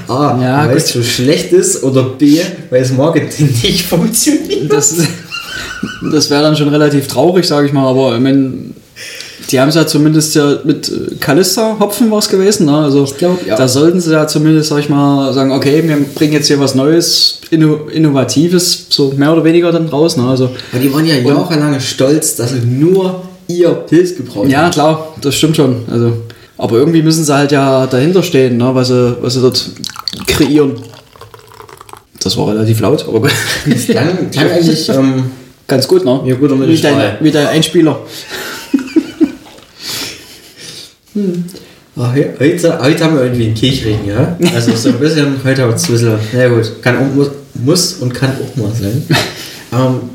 A, 0.08 0.38
Ja, 0.42 0.58
weil 0.66 0.74
gut. 0.74 0.76
es 0.78 0.88
so 0.92 1.02
schlecht 1.02 1.52
ist 1.52 1.82
oder 1.84 2.02
B, 2.02 2.40
weil 2.68 2.80
das 2.80 2.92
Marketing 2.92 3.46
nicht 3.62 3.86
funktioniert? 3.86 4.70
Das, 4.70 4.94
das 6.12 6.28
wäre 6.28 6.42
dann 6.42 6.56
schon 6.56 6.68
relativ 6.68 7.06
traurig, 7.06 7.46
sage 7.46 7.68
ich 7.68 7.72
mal, 7.72 7.88
aber 7.88 8.16
ich 8.16 8.20
mein, 8.20 8.74
die 9.50 9.60
haben 9.60 9.68
es 9.68 9.76
ja 9.76 9.86
zumindest 9.86 10.34
ja 10.34 10.58
mit 10.64 10.92
Kalista 11.20 11.76
Hopfen 11.78 12.10
was 12.10 12.28
gewesen, 12.28 12.66
ne? 12.66 12.76
Also 12.76 13.06
glaub, 13.16 13.46
ja. 13.46 13.56
da 13.56 13.68
sollten 13.68 14.00
sie 14.00 14.12
ja 14.12 14.26
zumindest, 14.26 14.68
sag 14.70 14.80
ich 14.80 14.88
mal, 14.88 15.32
sagen, 15.32 15.52
okay, 15.52 15.82
wir 15.86 15.96
bringen 16.14 16.32
jetzt 16.32 16.48
hier 16.48 16.58
was 16.60 16.74
Neues, 16.74 17.40
Inno 17.50 17.88
Innovatives, 17.92 18.86
so 18.90 19.12
mehr 19.16 19.32
oder 19.32 19.44
weniger 19.44 19.70
dann 19.72 19.88
raus, 19.88 20.16
ne? 20.16 20.24
Also 20.28 20.50
Aber 20.72 20.82
die 20.82 20.92
waren 20.92 21.06
ja 21.06 21.16
jahrelang 21.16 21.78
stolz, 21.80 22.36
dass 22.36 22.50
sie 22.50 22.60
nur 22.66 23.22
ihr 23.58 23.70
Pilz 23.70 24.16
gebraut 24.16 24.48
ja, 24.48 24.62
haben. 24.62 24.70
klar, 24.70 25.14
das 25.20 25.34
stimmt 25.34 25.56
schon. 25.56 25.82
Also, 25.90 26.12
aber 26.58 26.76
irgendwie 26.76 27.02
müssen 27.02 27.24
sie 27.24 27.34
halt 27.34 27.52
ja 27.52 27.86
dahinter 27.86 28.22
stehen, 28.22 28.56
ne? 28.56 28.70
was, 28.74 28.88
sie, 28.88 29.16
was 29.20 29.34
sie 29.34 29.40
dort 29.40 29.70
kreieren. 30.26 30.74
Das 32.22 32.36
war 32.36 32.48
relativ 32.48 32.80
laut, 32.80 33.06
aber 33.08 33.20
gut. 33.20 33.32
Das 33.66 33.86
klang, 33.86 34.30
klang 34.30 34.50
eigentlich 34.50 34.88
ähm, 34.90 35.24
ganz 35.66 35.88
gut, 35.88 36.04
ne? 36.04 36.20
Ja, 36.26 36.34
guter 36.34 36.60
wie, 36.68 36.76
dein, 36.80 37.16
wie 37.20 37.30
dein 37.30 37.46
Einspieler. 37.46 37.98
ah, 41.96 42.12
he- 42.12 42.26
heute, 42.38 42.78
heute 42.82 43.04
haben 43.04 43.14
wir 43.16 43.22
irgendwie 43.24 43.46
einen 43.46 43.54
Kirchregen, 43.54 44.06
ja? 44.06 44.36
Also 44.54 44.74
so 44.76 44.90
ein 44.90 44.98
bisschen, 45.00 45.36
heute 45.44 45.62
haben 45.62 45.70
wir 45.70 45.76
es 45.76 45.88
ein 45.88 45.92
bisschen, 45.92 46.18
na 46.32 46.48
gut, 46.48 46.82
kann 46.82 46.96
auch, 46.98 47.14
muss, 47.14 47.30
muss 47.54 47.94
und 47.94 48.12
kann 48.12 48.32
auch 48.32 48.56
mal 48.62 48.70
sein. 48.78 49.02
ähm, 49.72 50.09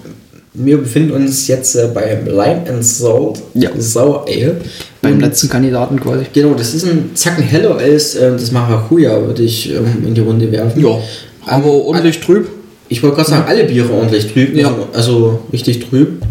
wir 0.57 0.77
befinden 0.77 1.11
uns 1.11 1.47
jetzt 1.47 1.75
äh, 1.75 1.89
beim 1.93 2.25
Lime 2.25 2.63
and 2.69 2.83
Salt 2.85 3.41
Ja. 3.53 3.69
Sour 3.77 4.25
Ale. 4.27 4.57
Beim 5.01 5.13
Und- 5.15 5.21
letzten 5.21 5.49
Kandidaten 5.49 5.99
quasi. 5.99 6.25
Genau, 6.33 6.53
das 6.53 6.73
ist 6.73 6.85
ein 6.85 7.11
Zacken 7.13 7.43
heller 7.43 7.77
als 7.77 8.15
äh, 8.15 8.31
das 8.31 8.51
Maracuja, 8.51 9.21
würde 9.25 9.43
ich 9.43 9.71
ähm, 9.73 10.05
in 10.07 10.13
die 10.15 10.21
Runde 10.21 10.51
werfen. 10.51 10.83
Ja, 10.83 10.97
aber 11.45 11.71
ordentlich 11.71 12.19
trüb. 12.19 12.47
Ich 12.89 13.01
wollte 13.03 13.17
gerade 13.17 13.29
sagen, 13.29 13.45
alle 13.47 13.63
Biere 13.65 13.91
ordentlich 13.91 14.31
trüb. 14.31 14.55
Ja. 14.55 14.67
Also, 14.69 14.87
also 14.93 15.39
richtig 15.51 15.87
trüb. 15.89 16.21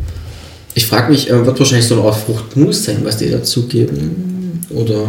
Ich 0.74 0.86
frage 0.86 1.10
mich, 1.12 1.30
äh, 1.30 1.44
wird 1.46 1.58
wahrscheinlich 1.58 1.86
so 1.86 1.94
eine 1.96 2.04
Art 2.04 2.16
Fruchtmus 2.16 2.84
sein, 2.84 2.98
was 3.02 3.16
die 3.18 3.30
dazugeben? 3.30 4.60
Oder 4.70 5.08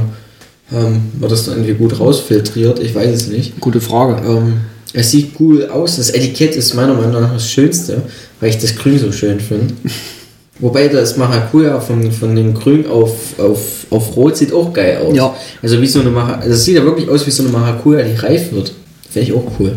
ähm, 0.73 1.01
wird 1.19 1.32
das 1.32 1.45
dann 1.45 1.56
irgendwie 1.56 1.73
gut 1.73 1.99
rausfiltriert? 1.99 2.80
Ich 2.80 2.93
weiß 2.93 3.13
es 3.15 3.28
nicht. 3.28 3.60
Gute 3.60 3.82
Frage. 3.82 4.21
Ähm, 4.28 4.54
es 4.95 5.12
sieht 5.12 5.31
cool 5.39 5.67
aus. 5.67 5.97
Das 5.97 6.10
Etikett 6.10 6.55
ist 6.55 6.73
meiner 6.73 6.93
Meinung 6.93 7.21
nach 7.21 7.34
das 7.34 7.49
Schönste, 7.49 8.01
weil 8.39 8.49
ich 8.49 8.58
das 8.58 8.75
Grün 8.75 8.97
so 8.99 9.12
schön 9.12 9.39
finde. 9.39 9.73
Wobei 10.60 10.88
das 10.88 11.17
Maracuja 11.17 11.79
von, 11.81 12.10
von 12.13 12.34
dem 12.34 12.53
Grün 12.53 12.88
auf, 12.88 13.38
auf, 13.38 13.60
auf 13.89 14.15
Rot 14.15 14.38
sieht 14.38 14.53
auch 14.53 14.71
geil 14.71 14.99
aus. 15.05 15.13
Ja. 15.15 15.36
Also 15.62 15.81
wie 15.81 15.88
so 15.88 15.99
eine 15.99 16.10
Maracuja. 16.10 16.39
Also 16.43 16.53
es 16.53 16.63
sieht 16.63 16.75
ja 16.77 16.84
wirklich 16.86 17.10
aus 17.10 17.27
wie 17.27 17.31
so 17.31 17.43
eine 17.43 17.51
Maracuja, 17.51 18.03
die 18.03 18.15
reif 18.15 18.53
wird. 18.53 18.71
Finde 19.12 19.27
ich 19.29 19.36
auch 19.36 19.43
cool. 19.60 19.73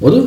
Oder? 0.00 0.26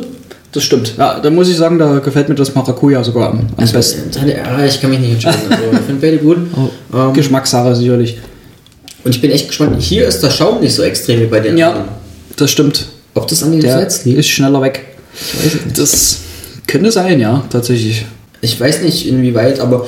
Das 0.50 0.64
stimmt. 0.64 0.94
Ja, 0.98 1.20
da 1.20 1.30
muss 1.30 1.48
ich 1.48 1.56
sagen, 1.56 1.78
da 1.78 2.00
gefällt 2.00 2.28
mir 2.28 2.34
das 2.34 2.52
Maracuja 2.54 3.02
sogar 3.04 3.30
am, 3.30 3.38
am 3.40 3.46
Also, 3.56 3.74
besten. 3.74 4.10
ja, 4.28 4.64
ich 4.66 4.80
kann 4.80 4.90
mich 4.90 4.98
nicht 4.98 5.12
entscheiden. 5.12 5.40
Also, 5.48 5.62
ich 5.72 5.78
finde 5.86 6.00
beide 6.00 6.18
gut. 6.18 6.38
Ähm, 6.94 7.12
Geschmackssache 7.14 7.74
sicherlich. 7.74 8.18
und 9.04 9.14
ich 9.14 9.20
bin 9.22 9.30
echt 9.30 9.46
gespannt. 9.48 9.80
Hier 9.80 10.06
ist 10.06 10.20
der 10.22 10.28
Schaum 10.30 10.60
nicht 10.60 10.74
so 10.74 10.82
extrem 10.82 11.20
wie 11.20 11.26
bei 11.26 11.40
den 11.40 11.56
Ja, 11.56 11.70
anderen. 11.70 11.88
das 12.36 12.50
stimmt. 12.50 12.86
Ob 13.14 13.26
das 13.28 13.42
an 13.42 13.52
den 13.52 13.60
Der 13.60 13.78
Fats 13.78 14.04
liegt? 14.04 14.18
ist 14.18 14.28
schneller 14.28 14.60
weg. 14.62 14.84
Ich 15.14 15.34
weiß 15.44 15.54
es 15.54 15.64
nicht. 15.66 15.78
Das 15.78 16.18
könnte 16.66 16.90
sein, 16.92 17.20
ja, 17.20 17.44
tatsächlich. 17.50 18.06
Ich 18.40 18.58
weiß 18.58 18.82
nicht 18.82 19.06
inwieweit, 19.06 19.60
aber 19.60 19.86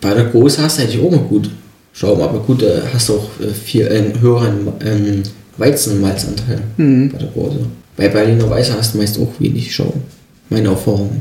bei 0.00 0.14
der 0.14 0.24
Große 0.24 0.62
hast 0.62 0.78
du 0.78 0.82
eigentlich 0.82 1.00
auch 1.02 1.10
mal 1.10 1.18
gut 1.20 1.50
Schaum. 1.92 2.20
Aber 2.22 2.38
gut, 2.40 2.62
da 2.62 2.82
hast 2.94 3.08
du 3.10 3.14
auch 3.16 3.28
äh, 3.40 3.52
viel 3.52 3.86
einen 3.88 4.18
höheren 4.20 4.68
ähm, 4.84 5.22
Weizenmalzanteil 5.58 6.62
Mhm. 6.78 7.10
bei 7.12 7.18
der 7.18 7.28
Große. 7.28 7.58
Bei 7.96 8.08
Berliner 8.08 8.48
Weiße 8.48 8.72
hast 8.76 8.94
du 8.94 8.98
meist 8.98 9.18
auch 9.18 9.28
wenig 9.38 9.74
Schaum. 9.74 9.92
Meine 10.48 10.68
Erfahrung 10.70 11.20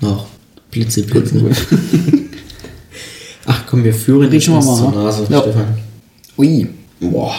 nach 0.00 0.24
Blitze, 0.70 1.02
Blitze. 1.02 1.34
Ach 3.46 3.64
komm, 3.66 3.82
wir 3.84 3.92
führen 3.92 4.30
dich 4.30 4.48
mal, 4.48 4.60
zur 4.62 4.90
ne? 4.92 4.96
Nase, 4.98 5.26
Ja. 5.28 5.40
Stefan. 5.42 5.76
Ui. 6.38 6.68
Boah, 7.00 7.34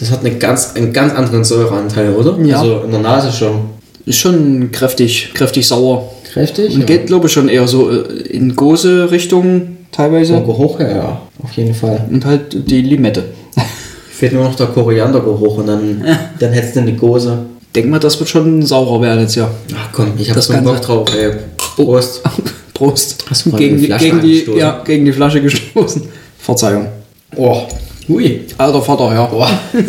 das 0.00 0.10
hat 0.10 0.20
eine 0.20 0.36
ganz, 0.36 0.74
einen 0.74 0.92
ganz 0.92 1.14
anderen 1.14 1.44
Säureanteil, 1.44 2.14
oder? 2.14 2.38
Ja. 2.42 2.58
Also 2.58 2.80
in 2.84 2.90
der 2.90 3.00
Nase 3.00 3.30
schon. 3.30 3.60
Ist 4.06 4.18
schon 4.18 4.72
kräftig, 4.72 5.30
kräftig 5.34 5.68
sauer. 5.68 6.10
Kräftig? 6.32 6.74
Und 6.74 6.86
geht, 6.86 7.06
glaube 7.06 7.26
ich, 7.26 7.32
schon 7.32 7.48
eher 7.48 7.68
so 7.68 7.90
äh, 7.90 8.04
in 8.30 8.56
große 8.56 9.10
Richtung 9.10 9.76
teilweise. 9.92 10.34
Geruch, 10.40 10.80
ja, 10.80 10.88
ja, 10.88 11.22
auf 11.42 11.52
jeden 11.52 11.74
Fall. 11.74 12.06
Und 12.10 12.24
halt 12.24 12.70
die 12.70 12.80
Limette. 12.80 13.24
Fehlt 14.10 14.32
nur 14.32 14.44
noch 14.44 14.54
der 14.54 14.68
Koriandergeruch 14.68 15.58
und 15.58 15.66
dann, 15.66 16.02
dann 16.38 16.52
hättest 16.52 16.76
du 16.76 16.80
eine 16.80 16.94
Gose. 16.94 17.38
Denk 17.74 17.88
mal, 17.88 18.00
das 18.00 18.18
wird 18.18 18.30
schon 18.30 18.62
saurer 18.62 19.02
werden 19.02 19.20
jetzt, 19.20 19.36
ja. 19.36 19.50
Ach 19.76 19.90
komm, 19.92 20.12
ich 20.18 20.30
hab 20.30 20.36
Das 20.36 20.46
so 20.46 20.54
einen 20.54 20.64
Bock 20.64 20.80
drauf, 20.80 21.14
ey. 21.14 21.32
Prost. 21.56 22.22
Prost. 22.74 23.24
Hast 23.28 23.46
du 23.46 23.52
gegen, 23.52 23.76
die 23.76 23.88
gegen, 23.88 24.22
die, 24.22 24.44
ja, 24.56 24.82
gegen 24.82 25.04
die 25.04 25.12
Flasche 25.12 25.42
gestoßen. 25.42 26.02
Verzeihung. 26.38 26.88
Oh, 27.36 27.66
hui. 28.10 28.44
Alter 28.58 28.82
Vater, 28.82 29.14
ja. 29.14 29.60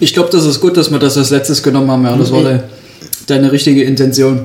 Ich 0.00 0.14
glaube, 0.14 0.28
das 0.30 0.44
ist 0.44 0.60
gut, 0.60 0.76
dass 0.76 0.92
wir 0.92 1.00
das 1.00 1.16
als 1.16 1.30
letztes 1.30 1.60
genommen 1.60 1.90
haben. 1.90 2.04
Ja, 2.04 2.16
das 2.16 2.30
war 2.30 2.44
de, 2.44 2.60
deine 3.26 3.50
richtige 3.50 3.82
Intention. 3.82 4.42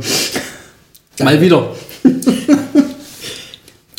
Mal 1.19 1.39
wieder. 1.39 1.67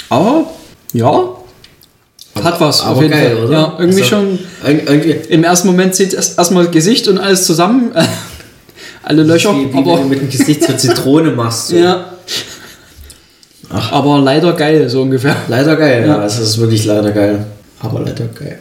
Aber, 0.09 0.47
ja, 0.93 1.29
hat 2.43 2.61
was. 2.61 2.83
Aber 2.83 2.97
auf 2.97 3.03
jeden 3.03 3.13
geil, 3.13 3.37
Fall. 3.37 3.45
oder? 3.47 3.53
Ja, 3.53 3.75
irgendwie 3.79 4.03
Also, 4.03 4.17
schon. 4.17 4.39
Ir- 4.67 4.89
Irgendwie. 4.89 5.11
Im 5.33 5.45
ersten 5.45 5.69
Moment 5.69 5.95
zieht 5.95 6.13
erst 6.13 6.39
erstmal 6.39 6.69
Gesicht 6.69 7.09
und 7.09 7.19
alles 7.19 7.45
zusammen. 7.47 7.93
Alle 9.05 9.23
Löcher. 9.23 9.55
Wie, 9.55 9.73
wie 9.73 9.79
aber, 9.79 9.95
wenn 9.99 10.03
du 10.03 10.09
mit 10.09 10.21
dem 10.23 10.31
Gesicht 10.31 10.65
zur 10.65 10.77
Zitrone 10.79 11.31
machst. 11.33 11.69
So. 11.69 11.77
ja. 11.77 12.14
Aber 13.91 14.21
leider 14.21 14.53
geil, 14.53 14.89
so 14.89 15.03
ungefähr. 15.03 15.37
Leider 15.49 15.77
geil, 15.77 16.03
ja. 16.07 16.19
Ja. 16.19 16.25
Es 16.25 16.39
ist 16.39 16.59
wirklich 16.59 16.85
leider 16.85 17.11
geil. 17.11 17.45
Aber 17.81 18.01
leider 18.01 18.27
geil. 18.27 18.59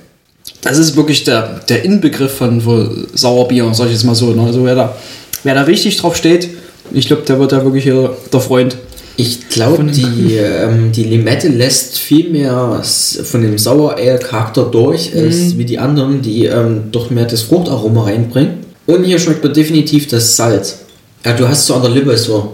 Das 0.62 0.78
ist 0.78 0.96
wirklich 0.96 1.24
der, 1.24 1.62
der 1.70 1.84
Inbegriff 1.84 2.34
von, 2.34 2.62
von 2.62 3.08
Sauerbier, 3.14 3.74
sag 3.74 3.88
ich 3.88 3.94
jetzt 3.94 4.04
mal 4.04 4.16
so. 4.16 4.32
Ne? 4.32 4.44
Also 4.44 4.64
wer 4.66 4.76
da, 4.76 4.96
wer 5.44 5.56
da 5.56 5.64
richtig 5.64 5.98
drauf 5.98 6.16
steht, 6.16 6.50
ich 6.92 7.08
glaube, 7.08 7.24
der 7.24 7.40
wird 7.40 7.52
da 7.52 7.64
wirklich 7.64 7.84
hier 7.84 8.16
der 8.32 8.40
Freund. 8.40 8.78
Ich 9.16 9.50
glaube, 9.50 9.84
die, 9.84 10.38
ähm, 10.38 10.92
die 10.92 11.04
Limette 11.04 11.48
lässt 11.48 12.00
viel 12.00 12.32
mehr 12.32 12.82
von 12.84 13.42
dem 13.44 13.58
Sauer 13.60 13.96
Ale 13.98 14.18
Charakter 14.18 14.64
durch, 14.64 15.16
als 15.16 15.56
wie 15.58 15.66
die 15.66 15.78
anderen, 15.78 16.22
die 16.22 16.46
ähm, 16.46 16.86
doch 16.92 17.12
mehr 17.12 17.26
das 17.26 17.44
Fruchtaroma 17.44 18.06
reinbringen. 18.06 18.56
Und 18.88 19.04
hier 19.04 19.20
schmeckt 19.20 19.44
mir 19.44 19.52
definitiv 19.52 20.08
das 20.08 20.36
Salz. 20.36 20.80
Ja, 21.24 21.34
du 21.34 21.48
hast 21.48 21.68
so 21.68 21.76
an 21.76 21.84
der 21.84 21.92
Lippe 21.92 22.18
so, 22.18 22.54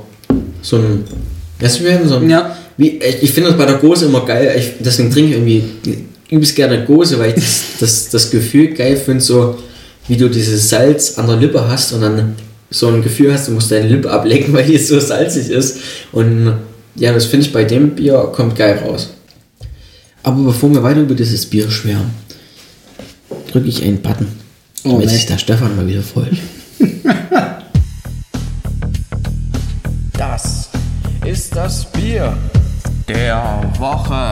so 0.62 0.76
ein, 0.76 1.06
weißt 1.60 1.80
du, 1.80 1.84
wie 1.86 2.08
so 2.08 2.19
Ja. 2.22 2.56
wie, 2.78 3.00
ich, 3.22 3.32
finde 3.32 3.50
das 3.50 3.58
bei 3.58 3.65
der 3.65 3.76
Gose 3.78 4.06
immer 4.06 4.26
geil, 4.26 4.56
ich, 4.58 4.74
deswegen 4.80 5.12
trinke 5.12 5.32
ich 5.32 5.36
irgendwie 5.38 5.63
übelst 6.30 6.56
gerne 6.56 6.86
Gose, 6.86 7.17
weil 7.19 7.30
ich 7.30 7.36
das, 7.36 7.62
das, 7.80 8.10
das 8.10 8.32
Gefühl 8.32 8.74
geil 8.74 8.95
finde, 8.98 9.22
so 9.22 9.58
wie 10.08 10.17
du 10.17 10.30
dieses 10.30 10.69
Salz 10.69 11.17
an 11.17 11.28
der 11.28 11.38
Lippe 11.38 11.67
hast 11.67 11.91
und 11.93 12.02
dann 12.02 12.36
so 12.69 12.88
ein 12.88 13.02
Gefühl 13.02 13.34
hast, 13.34 13.48
du 13.48 13.52
musst 13.52 13.72
deine 13.72 13.88
Lippe 13.88 14.10
ablecken, 14.12 14.54
weil 14.54 14.65
die 14.65 14.78
so 14.78 15.00
salzig 15.00 15.50
ist. 15.50 15.78
Und 16.12 16.54
ja, 16.95 17.12
das 17.13 17.26
finde 17.26 17.45
ich 17.45 17.54
bei 17.54 17.63
dem 17.63 17.91
Bier 17.91 18.30
kommt 18.34 18.56
geil 18.56 18.80
raus. 18.86 19.10
Aber 20.24 20.43
bevor 20.43 20.72
wir 20.74 20.84
weiter 20.84 21.02
über 21.02 21.15
dieses 21.15 21.45
Bier 21.45 21.69
schwärmen, 21.72 22.12
drücke 23.52 23.67
ich 23.67 23.84
einen 23.84 24.02
Button, 24.02 24.28
Oh, 24.84 24.91
damit 24.91 25.08
nee. 25.08 25.13
sich 25.13 25.26
der 25.26 25.38
Stefan 25.38 25.76
mal 25.76 25.88
wieder 25.88 26.02
freut. 26.02 26.32
das 31.63 31.84
Bier 31.91 32.38
der 33.06 33.69
Woche. 33.78 34.32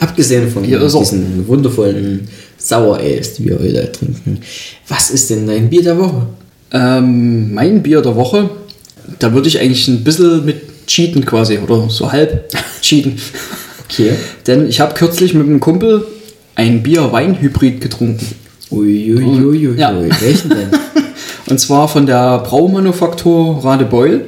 Abgesehen 0.00 0.50
von 0.50 0.64
ist 0.64 0.72
er. 0.72 0.98
diesen 0.98 1.46
wundervollen 1.46 2.26
Sour 2.58 2.96
Ales, 2.96 3.34
die 3.34 3.46
wir 3.46 3.60
heute 3.60 3.92
trinken, 3.92 4.40
was 4.88 5.10
ist 5.10 5.30
denn 5.30 5.46
dein 5.46 5.70
Bier 5.70 5.84
der 5.84 5.96
Woche? 5.96 6.26
Ähm, 6.72 7.54
mein 7.54 7.80
Bier 7.80 8.02
der 8.02 8.16
Woche, 8.16 8.50
da 9.20 9.32
würde 9.32 9.46
ich 9.46 9.60
eigentlich 9.60 9.86
ein 9.86 10.02
bisschen 10.02 10.44
mit 10.44 10.86
cheaten 10.88 11.24
quasi 11.24 11.58
oder 11.58 11.88
so 11.88 12.10
halb 12.10 12.52
cheaten. 12.82 13.20
Okay. 13.84 14.16
Denn 14.48 14.68
ich 14.68 14.80
habe 14.80 14.94
kürzlich 14.94 15.32
mit 15.32 15.46
einem 15.46 15.60
Kumpel 15.60 16.04
ein 16.56 16.82
Bier-Wein-Hybrid 16.82 17.80
getrunken. 17.80 18.26
Uiuiuiui. 18.72 19.78
Ja. 19.78 19.94
Welchen 20.20 20.50
denn? 20.50 20.70
Und 21.48 21.58
zwar 21.60 21.88
von 21.88 22.06
der 22.06 22.38
Braumanufaktur 22.38 23.64
Radebeul. 23.64 24.24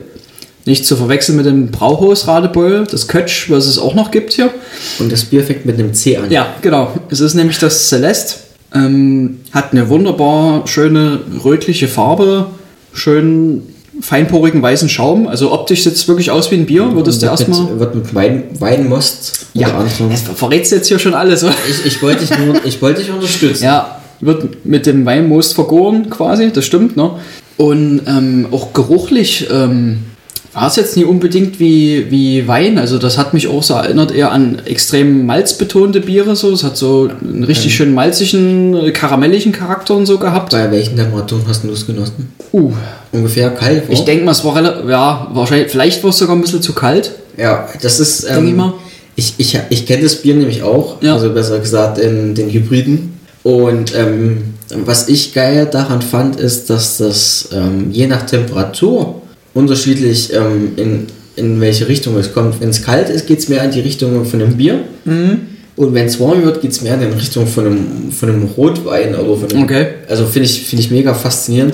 Nicht 0.65 0.85
zu 0.85 0.97
verwechseln 0.97 1.37
mit 1.37 1.47
dem 1.47 1.71
Brauhaus 1.71 2.29
Radebeul, 2.29 2.87
das 2.91 3.09
Kötsch, 3.09 3.49
was 3.51 3.65
es 3.67 3.79
auch 3.79 3.95
noch 3.95 4.11
gibt 4.11 4.35
hier. 4.35 4.51
Und 4.99 5.11
das 5.11 5.25
Bier 5.25 5.43
fängt 5.43 5.65
mit 5.65 5.79
einem 5.79 5.95
C 5.95 6.17
an. 6.19 6.31
Ja, 6.31 6.47
genau. 6.61 6.93
Es 7.11 7.21
ist 7.21 7.35
nämlich 7.35 7.59
das 7.59 7.89
Celeste. 7.89 8.35
Ähm, 8.75 9.41
hat 9.53 9.73
eine 9.73 9.89
wunderbar 9.89 10.67
schöne 10.67 11.21
rötliche 11.43 11.89
Farbe, 11.89 12.49
schön 12.93 13.63
feinporigen 14.03 14.61
weißen 14.61 14.91
Schaum. 14.91 15.27
Also 15.27 15.53
optisch 15.53 15.85
sieht 15.85 15.95
es 15.95 16.07
wirklich 16.07 16.31
aus 16.31 16.51
wie 16.51 16.57
ein 16.57 16.67
Bier. 16.67 16.95
Würdest 16.95 17.23
du 17.23 17.27
wird 17.29 17.41
erstmal. 17.41 17.81
wird 17.81 17.95
mit 17.95 18.15
Wein, 18.15 18.45
Weinmost 18.59 19.47
Ja, 19.55 19.69
anderem. 19.69 20.15
verrätst 20.35 20.71
du 20.73 20.77
jetzt 20.77 20.89
hier 20.89 20.99
schon 20.99 21.15
alles. 21.15 21.43
oder? 21.45 21.55
Ich, 21.69 21.87
ich 21.87 22.03
wollte 22.03 22.27
dich 22.27 22.39
nur, 22.39 22.57
ich 22.65 22.81
wollte 22.83 23.01
dich 23.01 23.11
unterstützen. 23.11 23.65
Ja, 23.65 23.98
wird 24.21 24.65
mit 24.65 24.87
dem 24.87 25.07
Weinmost 25.07 25.55
vergoren 25.55 26.11
quasi, 26.11 26.51
das 26.53 26.65
stimmt, 26.65 26.97
ne? 26.97 27.13
Und 27.57 28.03
ähm, 28.07 28.47
auch 28.53 28.73
geruchlich 28.73 29.49
ähm, 29.51 30.05
war 30.53 30.69
es 30.69 30.77
jetzt 30.77 30.97
nie 30.97 31.05
unbedingt 31.05 31.61
wie, 31.61 32.11
wie 32.11 32.49
Wein. 32.49 32.79
Also 32.79 32.99
das 32.99 33.19
hat 33.19 33.35
mich 33.35 33.49
auch 33.49 33.63
so 33.63 33.75
erinnert 33.75 34.13
eher 34.13 34.33
an 34.33 34.63
extrem 34.65 35.27
malzbetonte 35.27 36.01
Biere. 36.01 36.37
So. 36.37 36.53
Es 36.53 36.65
hat 36.65 36.77
so 36.77 37.09
einen 37.21 37.45
richtig 37.45 37.75
schön 37.75 37.95
malzigen, 37.95 38.75
äh, 38.75 38.91
karamelligen 38.93 39.53
Charakter 39.53 39.95
und 39.95 40.07
so 40.07 40.19
gehabt. 40.19 40.53
Bei 40.53 40.71
welchen 40.71 40.97
Temperaturen 40.97 41.43
hast 41.47 41.65
du 41.65 41.71
es 41.71 41.87
genossen? 41.87 42.33
Uh, 42.53 42.73
Ungefähr 43.13 43.51
kalt, 43.51 43.85
ich 43.89 44.05
denke 44.05 44.25
mal, 44.25 44.33
es 44.33 44.45
war 44.45 44.57
relativ, 44.57 44.89
ja, 44.89 45.29
wahrscheinlich, 45.33 45.71
vielleicht 45.71 46.03
war 46.03 46.11
es 46.11 46.19
sogar 46.19 46.37
ein 46.37 46.41
bisschen 46.41 46.63
zu 46.63 46.73
kalt. 46.73 47.13
Ja, 47.37 47.69
das 47.83 48.01
ist. 48.01 48.25
Ähm, 48.29 48.73
ich 49.17 49.35
ich, 49.39 49.59
ich 49.71 49.87
kenne 49.87 50.05
das 50.05 50.17
Bier 50.17 50.35
nämlich 50.35 50.63
auch. 50.63 51.03
Ja. 51.03 51.15
Also 51.15 51.31
besser 51.31 51.59
gesagt 51.59 51.99
in 51.99 52.35
den 52.35 52.51
Hybriden. 52.51 53.18
Und 53.49 53.95
ähm, 53.97 54.43
was 54.85 55.09
ich 55.09 55.33
geil 55.33 55.67
daran 55.73 56.03
fand, 56.03 56.39
ist, 56.39 56.69
dass 56.69 56.99
das 56.99 57.49
ähm, 57.51 57.91
je 57.91 58.07
nach 58.07 58.27
Temperatur 58.27 59.23
unterschiedlich 59.55 60.35
ähm, 60.35 60.73
in, 60.77 61.07
in 61.35 61.59
welche 61.59 61.89
Richtung 61.89 62.19
es 62.19 62.35
kommt. 62.35 62.61
Wenn 62.61 62.69
es 62.69 62.83
kalt 62.83 63.09
ist, 63.09 63.27
geht 63.27 63.39
es 63.39 63.49
mehr 63.49 63.65
in 63.65 63.71
die 63.71 63.81
Richtung 63.81 64.27
von 64.27 64.43
einem 64.43 64.59
Bier. 64.59 64.81
Mhm. 65.07 65.47
Und 65.77 65.95
wenn 65.95 66.05
es 66.05 66.21
warm 66.21 66.45
wird, 66.45 66.61
geht 66.61 66.73
es 66.73 66.83
mehr 66.83 67.01
in 67.01 67.11
Richtung 67.15 67.47
von 67.47 67.65
einem, 67.65 68.13
von 68.13 68.29
einem 68.29 68.43
Rotwein 68.43 69.15
oder 69.15 69.39
von 69.39 69.51
einem, 69.51 69.63
Okay. 69.63 69.87
Also 70.11 70.27
finde 70.27 70.47
ich, 70.47 70.67
finde 70.67 70.85
ich 70.85 70.91
mega 70.91 71.15
faszinierend. 71.15 71.73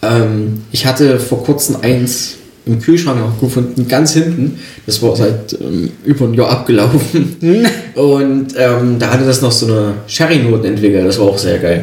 Ähm, 0.00 0.62
ich 0.72 0.86
hatte 0.86 1.20
vor 1.20 1.44
kurzem 1.44 1.76
eins 1.82 2.36
im 2.70 2.80
Kühlschrank 2.80 3.20
noch 3.20 3.40
gefunden, 3.40 3.86
ganz 3.88 4.14
hinten. 4.14 4.58
Das 4.86 5.02
war 5.02 5.16
seit 5.16 5.52
ähm, 5.60 5.90
über 6.04 6.26
ein 6.26 6.34
Jahr 6.34 6.50
abgelaufen. 6.50 7.36
Und 7.94 8.48
ähm, 8.56 8.98
da 8.98 9.10
hatte 9.10 9.24
das 9.24 9.42
noch 9.42 9.52
so 9.52 9.66
eine 9.66 9.94
Sherry-Noten 10.06 10.64
entwickelt. 10.64 11.06
Das 11.06 11.18
war 11.18 11.26
auch 11.26 11.38
sehr 11.38 11.58
geil. 11.58 11.82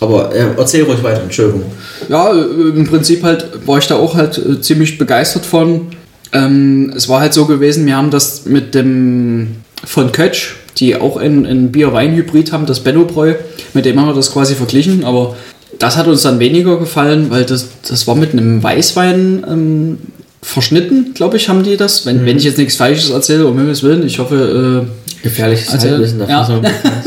Aber 0.00 0.34
äh, 0.34 0.46
erzähl 0.56 0.84
ruhig 0.84 1.02
weiter, 1.02 1.22
Entschuldigung. 1.22 1.64
Ja, 2.08 2.32
äh, 2.32 2.68
im 2.74 2.86
Prinzip 2.86 3.22
halt 3.22 3.66
war 3.66 3.78
ich 3.78 3.86
da 3.86 3.96
auch 3.96 4.14
halt 4.14 4.38
äh, 4.38 4.60
ziemlich 4.60 4.98
begeistert 4.98 5.44
von. 5.44 5.88
Ähm, 6.32 6.92
es 6.96 7.08
war 7.08 7.20
halt 7.20 7.34
so 7.34 7.44
gewesen, 7.44 7.86
wir 7.86 7.96
haben 7.96 8.10
das 8.10 8.46
mit 8.46 8.74
dem 8.74 9.56
von 9.84 10.12
Kötsch, 10.12 10.54
die 10.78 10.96
auch 10.96 11.16
ein, 11.16 11.44
ein 11.46 11.72
Bier-Wein-Hybrid 11.72 12.52
haben, 12.52 12.66
das 12.66 12.80
Benno-Bräu, 12.80 13.34
mit 13.74 13.84
dem 13.84 13.98
haben 13.98 14.08
wir 14.08 14.14
das 14.14 14.32
quasi 14.32 14.54
verglichen, 14.54 15.04
aber 15.04 15.36
das 15.80 15.96
hat 15.96 16.06
uns 16.06 16.22
dann 16.22 16.38
weniger 16.38 16.78
gefallen, 16.78 17.30
weil 17.30 17.44
das, 17.44 17.68
das 17.88 18.06
war 18.06 18.14
mit 18.14 18.32
einem 18.32 18.62
Weißwein 18.62 19.44
ähm, 19.48 19.98
verschnitten, 20.42 21.14
glaube 21.14 21.38
ich, 21.38 21.48
haben 21.48 21.62
die 21.62 21.76
das. 21.76 22.06
Wenn, 22.06 22.24
wenn 22.26 22.36
ich 22.36 22.44
jetzt 22.44 22.58
nichts 22.58 22.76
Falsches 22.76 23.10
erzähle, 23.10 23.46
um 23.46 23.58
Himmels 23.58 23.82
Willen, 23.82 24.06
ich 24.06 24.18
hoffe, 24.18 24.86
äh, 24.86 25.22
Gefährliches 25.22 25.70
Also, 25.70 25.88
Halbwissen. 25.88 26.20
ja. 26.28 26.42
bisschen. 26.42 26.66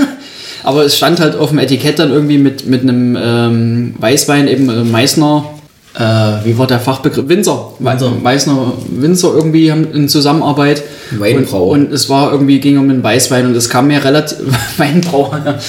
aber 0.64 0.86
es 0.86 0.98
stand 0.98 1.20
halt 1.20 1.36
auf 1.36 1.50
dem 1.50 1.60
Etikett 1.60 2.00
dann 2.00 2.12
irgendwie 2.12 2.40
mit, 2.40 2.68
mit 2.68 2.82
einem 2.82 3.16
ähm, 3.20 3.96
Weißwein, 4.00 4.48
eben 4.48 4.70
äh, 4.70 4.84
Meißner, 4.84 5.46
äh, 5.96 6.02
wie 6.44 6.58
war 6.58 6.66
der 6.66 6.80
Fachbegriff? 6.80 7.28
Winzer. 7.28 7.74
Winzer. 7.78 8.12
Meißner 8.24 8.74
Winzer 8.90 9.34
irgendwie 9.36 9.72
haben 9.72 9.92
in 9.94 10.10
Zusammenarbeit. 10.10 10.82
Weinbrauer. 11.12 11.68
Und, 11.68 11.88
und 11.88 11.94
es 11.94 12.10
war 12.10 12.32
irgendwie, 12.32 12.60
ging 12.60 12.80
um 12.80 12.90
einen 12.90 13.04
Weißwein 13.04 13.46
und 13.46 13.56
es 13.56 13.70
kam 13.70 13.88
mir 13.88 14.04
relativ, 14.04 14.38
Weinbrauer. 14.78 15.60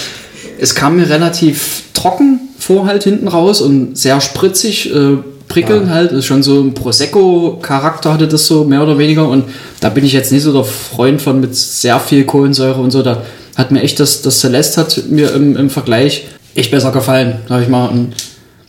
Es 0.59 0.75
kam 0.75 0.97
mir 0.97 1.11
relativ 1.11 1.83
trocken 1.93 2.41
vor 2.65 2.87
halt 2.87 3.05
hinten 3.05 3.29
raus 3.29 3.61
und 3.61 3.99
sehr 3.99 4.21
spritzig, 4.21 4.95
äh, 4.95 5.19
prickelnd 5.49 5.91
halt. 5.91 6.13
Ist 6.13 6.25
schon 6.25 6.43
so 6.43 6.61
ein 6.63 6.73
Prosecco-Charakter 6.73 8.15
hatte 8.15 8.27
das 8.27 8.47
so 8.47 8.65
mehr 8.65 8.83
oder 8.83 8.97
weniger 8.97 9.29
und 9.29 9.45
da 9.81 9.91
bin 9.91 10.05
ich 10.05 10.15
jetzt 10.15 10.33
nicht 10.33 10.43
so 10.43 10.53
der 10.53 10.65
Freund 10.65 11.21
von 11.21 11.41
mit 11.41 11.55
sehr 11.55 12.01
viel 12.01 12.25
Kohlensäure 12.25 12.81
und 12.81 12.91
so. 12.91 13.03
Da 13.03 13.23
hat 13.55 13.71
mir 13.71 13.83
echt 13.83 14.01
das, 14.01 14.23
das 14.23 14.41
Celeste 14.41 14.81
hat 14.81 15.05
mir 15.11 15.33
im, 15.35 15.57
im 15.57 15.69
Vergleich 15.69 16.27
echt 16.55 16.71
besser 16.71 16.91
gefallen, 16.91 17.37
sag 17.49 17.63
ich 17.63 17.69
mal. 17.69 17.87
Und 17.89 18.15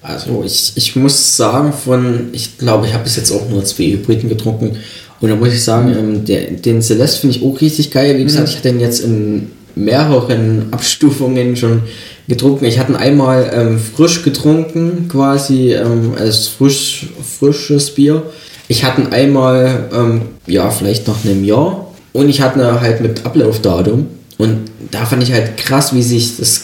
Also 0.01 0.43
ich, 0.45 0.73
ich 0.75 0.95
muss 0.97 1.37
sagen, 1.37 1.71
von, 1.71 2.29
ich 2.33 2.57
glaube, 2.57 2.87
ich 2.87 2.93
habe 2.93 3.05
bis 3.05 3.15
jetzt 3.15 3.31
auch 3.31 3.49
nur 3.49 3.63
zwei 3.63 3.85
Hybriden 3.85 4.27
getrunken. 4.29 4.77
Und 5.21 5.29
da 5.29 5.35
muss 5.37 5.53
ich 5.53 5.63
sagen, 5.63 5.95
ähm, 5.97 6.25
der, 6.25 6.51
den 6.51 6.81
Celeste 6.81 7.21
finde 7.21 7.37
ich 7.37 7.43
auch 7.43 7.61
richtig 7.61 7.91
geil. 7.91 8.17
Wie 8.17 8.23
gesagt, 8.25 8.49
ich 8.49 8.57
hatte 8.57 8.67
den 8.67 8.81
jetzt 8.81 8.99
in 8.99 9.51
mehreren 9.73 10.67
Abstufungen 10.71 11.55
schon 11.55 11.83
getrunken. 12.27 12.65
Ich 12.65 12.79
hatte 12.79 12.97
einmal 12.97 13.51
ähm, 13.53 13.79
frisch 13.79 14.23
getrunken, 14.23 15.07
quasi 15.09 15.73
ähm, 15.73 16.13
als 16.17 16.47
frisch, 16.47 17.07
frisches 17.39 17.91
Bier. 17.91 18.23
Ich 18.67 18.83
hatte 18.83 19.11
einmal, 19.11 19.89
ähm, 19.93 20.21
ja, 20.47 20.69
vielleicht 20.71 21.07
nach 21.07 21.23
einem 21.23 21.43
Jahr. 21.43 21.93
Und 22.13 22.29
ich 22.29 22.41
hatte 22.41 22.81
halt 22.81 23.01
mit 23.01 23.25
Ablaufdatum. 23.25 24.07
Und 24.37 24.57
da 24.91 25.05
fand 25.05 25.23
ich 25.23 25.31
halt 25.31 25.57
krass, 25.57 25.93
wie 25.93 26.01
sich 26.01 26.37
das, 26.37 26.63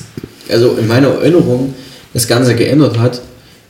also 0.50 0.76
in 0.80 0.88
meiner 0.88 1.10
Erinnerung, 1.10 1.74
das 2.14 2.28
Ganze 2.28 2.56
geändert 2.56 2.98
hat. 2.98 3.22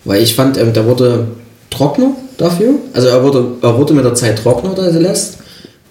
Weil 0.06 0.24
ich 0.24 0.34
fand, 0.34 0.58
ähm, 0.58 0.74
der 0.74 0.86
wurde 0.86 1.28
trockener 1.70 2.12
dafür. 2.38 2.76
Also 2.94 3.10
er 3.10 3.24
wurde, 3.24 3.54
er 3.62 3.78
wurde 3.78 3.94
mit 3.94 4.06
der 4.06 4.16
Zeit 4.16 4.40
trockener, 4.40 4.76
der 4.76 4.92
Celeste. 4.92 5.38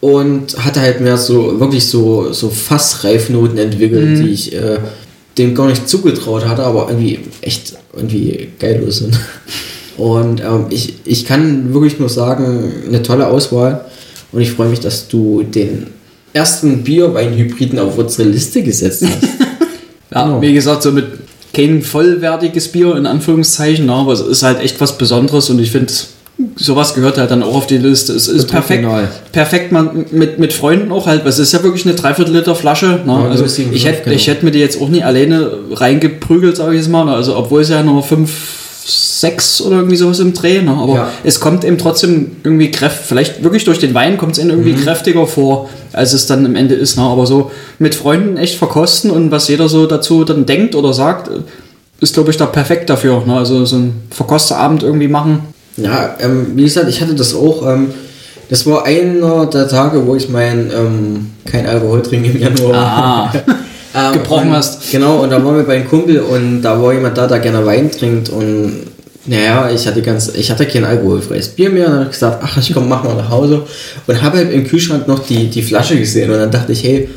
Und 0.01 0.57
hatte 0.65 0.81
halt 0.81 1.03
mehr 1.03 1.19
so, 1.19 1.61
wirklich 1.61 1.87
so, 1.87 2.33
so 2.33 2.49
Fassreifnoten 2.49 3.59
entwickelt, 3.59 4.25
die 4.25 4.31
ich 4.31 4.55
äh, 4.55 4.79
dem 5.39 5.55
gar 5.55 5.69
nicht 5.69 5.89
zugetraut 5.89 6.47
hatte, 6.47 6.63
aber 6.65 6.89
irgendwie 6.89 7.21
echt 7.41 7.75
irgendwie 7.95 8.49
geil 8.59 8.85
sind. 8.91 9.19
Und 9.97 10.41
ähm, 10.41 10.67
ich, 10.71 10.95
ich 11.05 11.25
kann 11.25 11.73
wirklich 11.75 11.99
nur 11.99 12.09
sagen, 12.09 12.73
eine 12.87 13.03
tolle 13.03 13.27
Auswahl. 13.27 13.85
Und 14.33 14.41
ich 14.41 14.53
freue 14.53 14.69
mich, 14.69 14.81
dass 14.81 15.09
du 15.09 15.43
den 15.43 15.89
ersten 16.33 16.83
Bierwein-Hybriden 16.85 17.79
auf 17.79 17.99
unsere 17.99 18.29
Liste 18.29 18.63
gesetzt 18.63 19.05
hast. 19.05 19.23
Ja, 20.13 20.25
Genau. 20.25 20.43
wie 20.43 20.53
gesagt, 20.53 20.83
so 20.83 20.91
mit 20.91 21.07
kein 21.55 21.83
vollwertiges 21.83 22.67
Bier 22.69 22.97
in 22.97 23.07
Anführungszeichen, 23.07 23.87
ne, 23.87 23.93
aber 23.93 24.13
es 24.13 24.21
ist 24.21 24.43
halt 24.43 24.61
echt 24.61 24.81
was 24.81 24.99
Besonderes 24.99 25.51
und 25.51 25.61
ich 25.61 25.71
finde, 25.71 25.93
sowas 26.57 26.95
gehört 26.95 27.19
halt 27.19 27.31
dann 27.31 27.43
auch 27.43 27.55
auf 27.55 27.67
die 27.67 27.79
Liste. 27.79 28.13
Es 28.13 28.29
ist 28.29 28.47
perfekt, 28.49 28.83
genial. 28.83 29.09
perfekt 29.33 29.73
man, 29.73 30.07
mit, 30.11 30.39
mit 30.39 30.53
Freunden 30.53 30.93
auch 30.93 31.07
halt, 31.07 31.23
weil 31.23 31.31
es 31.31 31.39
ist 31.39 31.53
ja 31.53 31.63
wirklich 31.63 31.87
eine 31.87 31.95
Dreiviertel 31.95 32.35
Liter 32.35 32.55
Flasche. 32.55 33.01
Ne? 33.05 33.13
also 33.31 33.45
0,75, 33.45 33.73
ich 33.73 33.87
hätte 33.87 34.03
genau. 34.05 34.17
ich 34.17 34.27
hätte 34.27 34.45
mir 34.45 34.51
die 34.51 34.59
jetzt 34.59 34.81
auch 34.81 34.89
nie 34.89 35.03
alleine 35.03 35.51
reingeprügelt, 35.73 36.57
sage 36.57 36.73
ich 36.75 36.79
jetzt 36.81 36.91
mal. 36.91 37.05
ne, 37.05 37.13
Also 37.13 37.37
obwohl 37.37 37.63
es 37.63 37.69
ja 37.69 37.83
nur 37.83 38.03
5, 38.03 38.31
6 38.87 39.61
oder 39.63 39.77
irgendwie 39.77 39.97
sowas 39.97 40.19
im 40.21 40.33
Dreh. 40.33 40.63
Ne? 40.63 40.71
Aber 40.73 40.95
Ja. 40.95 41.09
es 41.25 41.41
kommt 41.41 41.65
eben 41.65 41.79
trotzdem 41.79 42.33
irgendwie 42.43 42.71
kräftig, 42.71 43.07
vielleicht 43.07 43.43
wirklich 43.45 43.65
durch 43.65 43.79
den 43.79 43.95
Wein 43.95 44.17
kommt 44.17 44.33
es 44.33 44.39
ihnen 44.39 44.51
irgendwie 44.51 44.75
kräftiger 44.75 45.27
vor, 45.27 45.69
als 45.93 46.13
es 46.13 46.27
dann 46.27 46.47
am 46.47 46.57
Ende 46.57 46.75
ist. 46.75 46.97
Ne? 46.97 47.03
Aber 47.03 47.27
so 47.27 47.51
mit 47.79 47.95
Freunden 47.95 48.37
echt 48.37 48.57
verkosten 48.57 49.11
und 49.11 49.31
was 49.31 49.49
jeder 49.49 49.69
so 49.69 49.87
dazu 49.87 50.25
dann 50.25 50.47
denkt 50.47 50.75
oder 50.75 50.93
sagt, 50.93 51.31
ist 52.01 52.15
glaube 52.15 52.31
ich 52.31 52.37
da 52.39 52.47
perfekt 52.47 52.89
dafür. 52.89 53.23
Ne? 53.27 53.37
Also 53.37 53.65
so 53.67 53.77
ein 53.77 53.93
Verkosterabend 54.11 54.83
irgendwie 54.83 55.09
machen. 55.09 55.41
Ja, 55.83 56.17
ähm, 56.21 56.53
wie 56.55 56.65
gesagt, 56.65 56.89
ich 56.89 57.01
hatte 57.01 57.15
das 57.15 57.35
auch. 57.35 57.67
Ähm, 57.67 57.89
das 58.49 58.67
war 58.67 58.85
einer 58.85 59.47
der 59.47 59.69
Tage, 59.69 60.05
wo 60.07 60.17
ich 60.17 60.29
mein 60.29 60.71
ähm, 60.77 61.31
kein 61.45 61.67
Alkohol 61.67 62.03
trinken 62.03 62.35
im 62.35 62.41
Januar 62.41 62.75
Ah. 62.75 63.33
ähm, 63.95 64.13
gebrochen 64.15 64.53
hast. 64.53 64.91
Genau, 64.91 65.23
und 65.23 65.31
da 65.31 65.45
waren 65.45 65.57
wir 65.57 65.63
bei 65.63 65.77
einem 65.77 65.89
Kumpel 65.89 66.21
und 66.21 66.63
da 66.63 66.81
war 66.81 66.93
jemand 66.93 67.17
da, 67.17 67.27
der 67.27 67.39
gerne 67.39 67.65
Wein 67.65 67.91
trinkt 67.91 68.29
und 68.29 68.87
naja, 69.27 69.71
ich 69.71 69.87
hatte 69.87 70.03
ganz, 70.03 70.33
ich 70.35 70.51
hatte 70.51 70.67
kein 70.67 70.85
alkoholfreies 70.85 71.49
Bier 71.51 71.71
mehr 71.71 71.87
und 71.87 71.93
dann 71.93 72.01
habe 72.01 72.11
ich 72.11 72.15
gesagt, 72.15 72.43
ach, 72.43 72.57
ich 72.57 72.73
komm, 72.73 72.89
mach 72.89 73.05
mal 73.05 73.15
nach 73.15 73.31
Hause 73.31 73.63
und 74.07 74.23
habe 74.23 74.39
halt 74.39 74.53
im 74.53 74.67
Kühlschrank 74.67 75.07
noch 75.07 75.27
die, 75.27 75.49
die 75.49 75.63
Flasche 75.63 75.97
gesehen 75.99 76.31
und 76.31 76.39
dann 76.39 76.51
dachte 76.51 76.73
ich, 76.73 76.83
hey, 76.83 77.09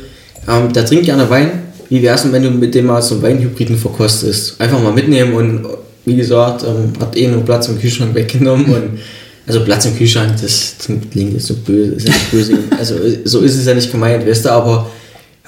ähm, 0.48 0.72
der 0.72 0.84
trinkt 0.84 1.06
gerne 1.06 1.28
Wein, 1.30 1.50
wie 1.88 2.02
wär's 2.02 2.22
denn, 2.22 2.32
wenn 2.32 2.42
du 2.42 2.50
mit 2.50 2.74
dem 2.74 2.86
mal 2.86 3.00
so 3.02 3.14
einen 3.14 3.22
Weinhybriden 3.22 3.76
verkostest? 3.76 4.60
Einfach 4.60 4.82
mal 4.82 4.92
mitnehmen 4.92 5.34
und 5.34 5.66
wie 6.04 6.16
gesagt, 6.16 6.64
ähm, 6.64 6.92
hat 7.00 7.16
eh 7.16 7.28
nur 7.28 7.44
Platz 7.44 7.68
im 7.68 7.78
Kühlschrank 7.78 8.14
weggenommen 8.14 8.66
und 8.66 8.98
also 9.46 9.60
Platz 9.64 9.84
im 9.84 9.96
Kühlschrank, 9.96 10.32
das 10.40 10.74
klingt 11.10 11.34
jetzt 11.34 11.46
so 11.46 11.54
böse, 11.54 11.92
ist 11.94 12.06
ja 12.06 12.14
nicht 12.14 12.30
böse, 12.30 12.58
also 12.78 12.94
so 13.24 13.40
ist 13.40 13.56
es 13.56 13.66
ja 13.66 13.74
nicht 13.74 13.92
gemeint, 13.92 14.26
weißt 14.26 14.46
du, 14.46 14.50
aber 14.50 14.86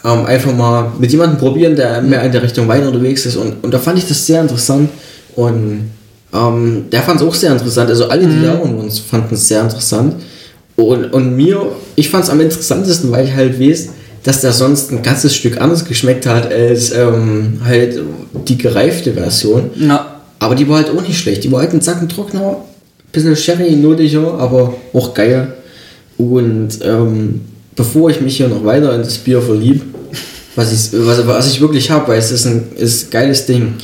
ähm, 0.06 0.24
einfach 0.26 0.54
mal 0.54 0.92
mit 0.98 1.10
jemandem 1.10 1.38
probieren, 1.38 1.74
der 1.74 2.00
mehr 2.00 2.22
in 2.22 2.32
der 2.32 2.42
Richtung 2.42 2.68
Wein 2.68 2.86
unterwegs 2.86 3.26
ist. 3.26 3.36
Und, 3.36 3.62
und 3.64 3.72
da 3.72 3.78
fand 3.78 3.98
ich 3.98 4.06
das 4.06 4.24
sehr 4.24 4.40
interessant. 4.40 4.90
Und 5.34 5.90
ähm, 6.32 6.84
der 6.92 7.02
fand 7.02 7.20
es 7.20 7.26
auch 7.26 7.34
sehr 7.34 7.52
interessant. 7.52 7.90
Also 7.90 8.08
alle, 8.08 8.26
die 8.26 8.42
da 8.42 8.58
waren, 8.58 8.76
uns 8.76 8.98
fanden 8.98 9.34
es 9.34 9.48
sehr 9.48 9.62
interessant. 9.62 10.14
Und, 10.76 11.12
und 11.12 11.34
mir, 11.34 11.60
ich 11.96 12.10
fand 12.10 12.24
es 12.24 12.30
am 12.30 12.40
interessantesten, 12.40 13.10
weil 13.10 13.26
ich 13.26 13.34
halt 13.34 13.58
weiß, 13.58 13.88
dass 14.22 14.42
der 14.42 14.52
sonst 14.52 14.92
ein 14.92 15.02
ganzes 15.02 15.34
Stück 15.34 15.60
anders 15.60 15.84
geschmeckt 15.84 16.26
hat 16.26 16.52
als 16.52 16.92
ähm, 16.92 17.60
halt 17.64 18.00
die 18.46 18.58
gereifte 18.58 19.12
Version. 19.14 19.70
Ja. 19.76 20.15
Aber 20.38 20.54
die 20.54 20.68
war 20.68 20.76
halt 20.78 20.90
auch 20.90 21.02
nicht 21.02 21.18
schlecht. 21.18 21.44
Die 21.44 21.52
war 21.52 21.60
halt 21.60 21.72
ein 21.72 21.80
Zacken 21.80 22.08
trockener, 22.08 22.58
bisschen 23.12 23.34
Sherry-notiger, 23.36 24.34
aber 24.38 24.74
auch 24.92 25.14
geil. 25.14 25.54
Und 26.18 26.68
ähm, 26.82 27.42
bevor 27.74 28.10
ich 28.10 28.20
mich 28.20 28.36
hier 28.36 28.48
noch 28.48 28.64
weiter 28.64 28.94
in 28.94 29.02
das 29.02 29.18
Bier 29.18 29.40
verlieb, 29.40 29.82
was 30.54 30.72
ich, 30.72 30.98
was, 31.06 31.26
was 31.26 31.46
ich 31.50 31.60
wirklich 31.60 31.90
habe, 31.90 32.08
weil 32.08 32.18
es 32.18 32.30
ist 32.30 32.46
ein, 32.46 32.68
ist 32.76 33.06
ein 33.08 33.10
geiles 33.10 33.44
Ding. 33.46 33.74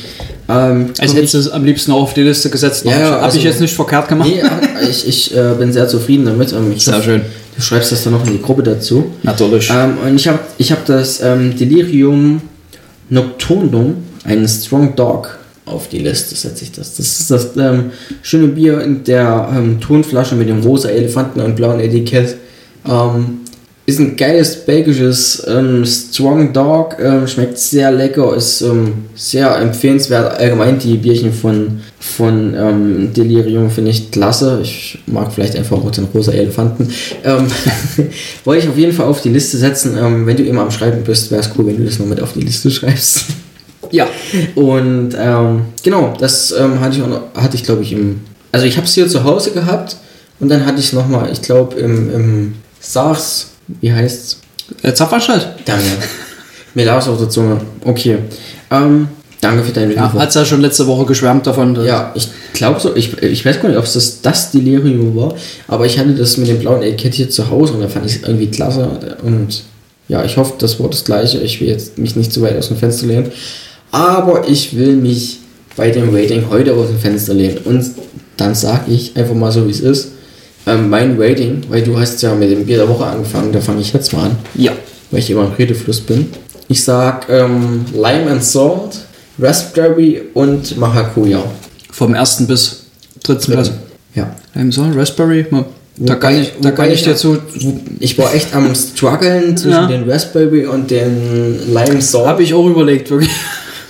Ähm, 0.49 0.89
Also 0.99 1.15
hättest 1.15 1.35
du 1.35 1.37
es 1.37 1.49
am 1.49 1.63
liebsten 1.63 1.91
auch 1.91 2.01
auf 2.03 2.13
die 2.15 2.21
Liste 2.23 2.49
gesetzt. 2.49 2.83
Ja, 2.85 2.91
Hab 2.91 2.99
ja, 2.99 3.05
ich, 3.07 3.11
hab 3.13 3.23
also- 3.23 3.37
ich 3.37 3.43
jetzt 3.43 3.61
nicht 3.61 3.73
verkehrt 3.75 4.07
gemacht. 4.07 4.29
Nee, 4.29 4.41
ich, 4.89 5.07
ich 5.07 5.35
äh, 5.37 5.53
bin 5.57 5.71
sehr 5.71 5.87
zufrieden 5.87 6.25
damit. 6.25 6.51
Ähm, 6.51 6.73
Ich 6.75 6.83
Sehr 6.85 7.01
schön. 7.01 7.21
Du 7.55 7.61
schreibst 7.61 7.91
das 7.91 8.03
dann 8.03 8.13
noch 8.13 8.25
in 8.25 8.33
die 8.33 8.41
Gruppe 8.41 8.63
dazu. 8.63 9.05
Natürlich. 9.21 9.69
Ähm, 9.69 9.97
und 10.03 10.15
ich 10.15 10.27
habe 10.27 10.39
ich 10.57 10.71
hab 10.71 10.83
das 10.87 11.21
ähm, 11.21 11.55
Delirium 11.55 12.41
Nocturnum, 13.09 13.95
einen 14.23 14.47
Strong 14.47 14.95
Dog, 14.95 15.37
auf 15.65 15.87
die 15.87 15.99
Liste 15.99 16.35
setze 16.35 16.65
ich 16.65 16.71
das. 16.71 16.95
Das 16.95 17.19
ist 17.19 17.31
das 17.31 17.55
ähm, 17.57 17.91
schöne 18.21 18.47
Bier 18.47 18.81
in 18.81 19.03
der 19.03 19.49
ähm, 19.55 19.79
Tonflasche 19.79 20.35
mit 20.35 20.49
dem 20.49 20.61
rosa 20.61 20.89
Elefanten 20.89 21.39
und 21.39 21.55
blauen 21.55 21.79
Etikett. 21.79 22.35
Ähm, 22.85 23.39
ist 23.85 23.99
ein 23.99 24.15
geiles 24.15 24.65
belgisches 24.65 25.45
ähm, 25.45 25.85
Strong 25.85 26.53
Dog, 26.53 26.95
ähm, 27.01 27.27
schmeckt 27.27 27.57
sehr 27.57 27.91
lecker, 27.91 28.33
ist 28.33 28.61
ähm, 28.61 29.05
sehr 29.13 29.57
empfehlenswert. 29.57 30.39
Allgemein 30.39 30.79
die 30.79 30.95
Bierchen 30.95 31.33
von, 31.33 31.81
von 31.99 33.11
Delirium 33.13 33.69
finde 33.69 33.91
ich 33.91 34.09
klasse. 34.09 34.59
Ich 34.63 34.99
mag 35.05 35.33
vielleicht 35.33 35.57
einfach 35.57 35.77
auch 35.77 35.91
den 35.91 36.05
rosa 36.13 36.31
Elefanten. 36.31 36.87
Wollte 38.45 38.63
ich 38.63 38.69
auf 38.69 38.77
jeden 38.77 38.93
Fall 38.93 39.07
auf 39.07 39.21
die 39.21 39.29
Liste 39.29 39.57
setzen. 39.57 39.97
Wenn 40.25 40.37
du 40.37 40.43
immer 40.43 40.61
am 40.61 40.71
Schreiben 40.71 41.03
bist, 41.03 41.29
wäre 41.31 41.41
es 41.41 41.49
cool, 41.57 41.67
wenn 41.67 41.77
du 41.77 41.83
das 41.83 41.99
noch 41.99 42.05
mit 42.05 42.21
auf 42.21 42.33
die 42.33 42.41
Liste 42.41 42.71
schreibst. 42.71 43.25
Ja. 43.93 44.07
Und 44.55 45.15
ähm, 45.17 45.61
genau, 45.83 46.13
das 46.19 46.51
ähm, 46.51 46.79
hatte 46.81 46.97
ich, 46.97 47.05
noch- 47.05 47.21
hatte 47.35 47.55
ich 47.55 47.63
glaube 47.63 47.83
ich 47.83 47.93
im. 47.93 48.21
Also 48.51 48.65
ich 48.65 48.75
habe 48.77 48.85
es 48.85 48.93
hier 48.93 49.07
zu 49.07 49.23
Hause 49.23 49.51
gehabt 49.51 49.95
und 50.39 50.49
dann 50.49 50.65
hatte 50.65 50.79
ich 50.79 50.87
es 50.87 50.93
nochmal, 50.93 51.29
ich 51.31 51.41
glaube 51.41 51.79
im, 51.79 52.13
im 52.13 52.53
SARS, 52.79 53.47
wie 53.81 53.91
heißt's? 53.91 54.39
Äh, 54.81 54.93
Zapfenstadt. 54.93 55.55
Danke. 55.65 55.83
Mir 56.73 56.85
lag 56.85 56.99
es 56.99 57.07
auf 57.07 57.17
der 57.17 57.29
Zunge. 57.29 57.61
Okay. 57.85 58.17
Ähm, 58.71 59.07
danke 59.41 59.63
für 59.63 59.71
deine 59.71 59.93
Ja, 59.93 60.05
Info. 60.05 60.19
hat's 60.19 60.35
ja 60.35 60.43
schon 60.45 60.61
letzte 60.61 60.85
Woche 60.87 61.05
geschwärmt 61.05 61.45
davon. 61.47 61.73
dass- 61.75 61.85
Ja, 61.85 62.11
ich 62.15 62.29
glaube 62.53 62.79
so, 62.79 62.95
ich, 62.95 63.21
ich 63.21 63.45
weiß 63.45 63.61
gar 63.61 63.69
nicht, 63.69 63.77
ob 63.77 63.85
es 63.85 63.93
das, 63.93 64.21
das 64.21 64.51
Delirium 64.51 65.15
war, 65.15 65.33
aber 65.67 65.85
ich 65.85 65.97
hatte 65.99 66.13
das 66.15 66.37
mit 66.37 66.47
dem 66.47 66.59
blauen 66.59 66.81
Etikett 66.83 67.13
hier 67.15 67.29
zu 67.29 67.49
Hause 67.49 67.73
und 67.73 67.81
da 67.81 67.87
fand 67.87 68.05
ich 68.05 68.15
es 68.17 68.21
irgendwie 68.23 68.47
klasse 68.47 68.87
und 69.23 69.63
ja, 70.09 70.23
ich 70.23 70.35
hoffe, 70.37 70.53
das 70.59 70.79
war 70.79 70.89
das 70.89 71.05
gleiche. 71.05 71.39
Ich 71.39 71.59
will 71.61 71.69
jetzt 71.69 71.97
mich 71.97 72.15
nicht 72.15 72.31
zu 72.33 72.41
weit 72.41 72.57
aus 72.57 72.67
dem 72.67 72.77
Fenster 72.77 73.07
lehnen, 73.07 73.31
aber 73.93 74.47
ich 74.49 74.75
will 74.75 74.95
mich 74.97 75.39
bei 75.77 75.89
dem 75.91 76.13
Rating 76.13 76.43
heute 76.49 76.73
aus 76.73 76.87
dem 76.87 76.99
Fenster 76.99 77.33
lehnen 77.33 77.59
und 77.63 77.85
dann 78.37 78.53
sage 78.55 78.91
ich 78.91 79.15
einfach 79.15 79.35
mal 79.35 79.51
so, 79.51 79.65
wie 79.67 79.71
es 79.71 79.79
ist. 79.79 80.09
Ähm, 80.65 80.89
mein 80.89 81.15
Rating, 81.21 81.61
weil 81.69 81.83
du 81.83 81.97
hast 81.99 82.21
ja 82.21 82.33
mit 82.33 82.49
dem 82.51 82.65
Bier 82.65 82.77
der 82.77 82.89
Woche 82.89 83.05
angefangen, 83.05 83.51
da 83.53 83.59
fange 83.61 83.81
ich 83.81 83.93
jetzt 83.93 84.11
mal 84.13 84.25
an 84.25 84.35
Ja. 84.55 84.71
weil 85.11 85.19
ich 85.19 85.29
immer 85.29 85.45
im 85.45 85.51
Redefluss 85.53 85.99
bin. 86.01 86.27
Ich 86.69 86.83
sag 86.83 87.27
ähm, 87.29 87.85
Lime 87.93 88.31
and 88.31 88.43
Salt, 88.43 88.99
Raspberry 89.39 90.21
und 90.33 90.77
Maracuja. 90.77 91.43
Vom 91.91 92.13
ersten 92.15 92.47
bis 92.47 92.85
dritten 93.23 93.51
Platz. 93.51 93.71
Ja. 94.15 94.35
Lime 94.55 94.71
Salt, 94.71 94.95
Raspberry. 94.95 95.45
Da 95.51 95.65
Wobei- 95.97 96.15
kann 96.15 96.41
ich, 96.41 96.53
da 96.61 96.71
kann 96.71 96.87
ich 96.87 96.93
ich- 96.95 97.03
dir 97.03 97.15
zu. 97.15 97.37
Ich 97.99 98.17
war 98.17 98.33
echt 98.33 98.55
am 98.55 98.73
struggeln 98.73 99.55
zwischen 99.57 99.71
Ja. 99.71 99.87
den 99.87 100.09
Raspberry 100.09 100.65
und 100.65 100.89
den 100.89 101.73
Lime 101.73 102.01
Salt. 102.01 102.25
Habe 102.25 102.43
ich 102.43 102.53
auch 102.53 102.65
überlegt, 102.67 103.09
wirklich. 103.11 103.29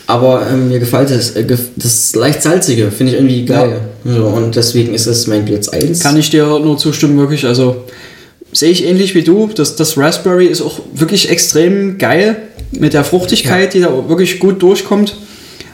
Aber 0.05 0.47
ähm, 0.49 0.69
mir 0.69 0.79
gefällt 0.79 1.09
das, 1.09 1.31
äh, 1.31 1.45
das 1.75 2.15
leicht 2.15 2.41
salzige, 2.41 2.91
finde 2.91 3.13
ich 3.13 3.19
irgendwie 3.19 3.45
geil. 3.45 3.81
So, 4.03 4.25
und 4.25 4.55
deswegen 4.55 4.93
ist 4.93 5.05
es 5.05 5.27
mein 5.27 5.45
Platz 5.45 5.69
1. 5.69 6.01
Kann 6.01 6.17
ich 6.17 6.29
dir 6.29 6.45
nur 6.59 6.77
zustimmen, 6.77 7.17
wirklich. 7.17 7.45
Also 7.45 7.83
sehe 8.51 8.69
ich 8.69 8.85
ähnlich 8.85 9.15
wie 9.15 9.23
du. 9.23 9.49
Das, 9.55 9.75
das 9.75 9.97
Raspberry 9.97 10.47
ist 10.47 10.61
auch 10.61 10.79
wirklich 10.93 11.29
extrem 11.29 11.97
geil 11.97 12.35
mit 12.71 12.93
der 12.93 13.03
Fruchtigkeit, 13.03 13.73
die 13.73 13.79
da 13.79 14.09
wirklich 14.09 14.39
gut 14.39 14.61
durchkommt. 14.61 15.15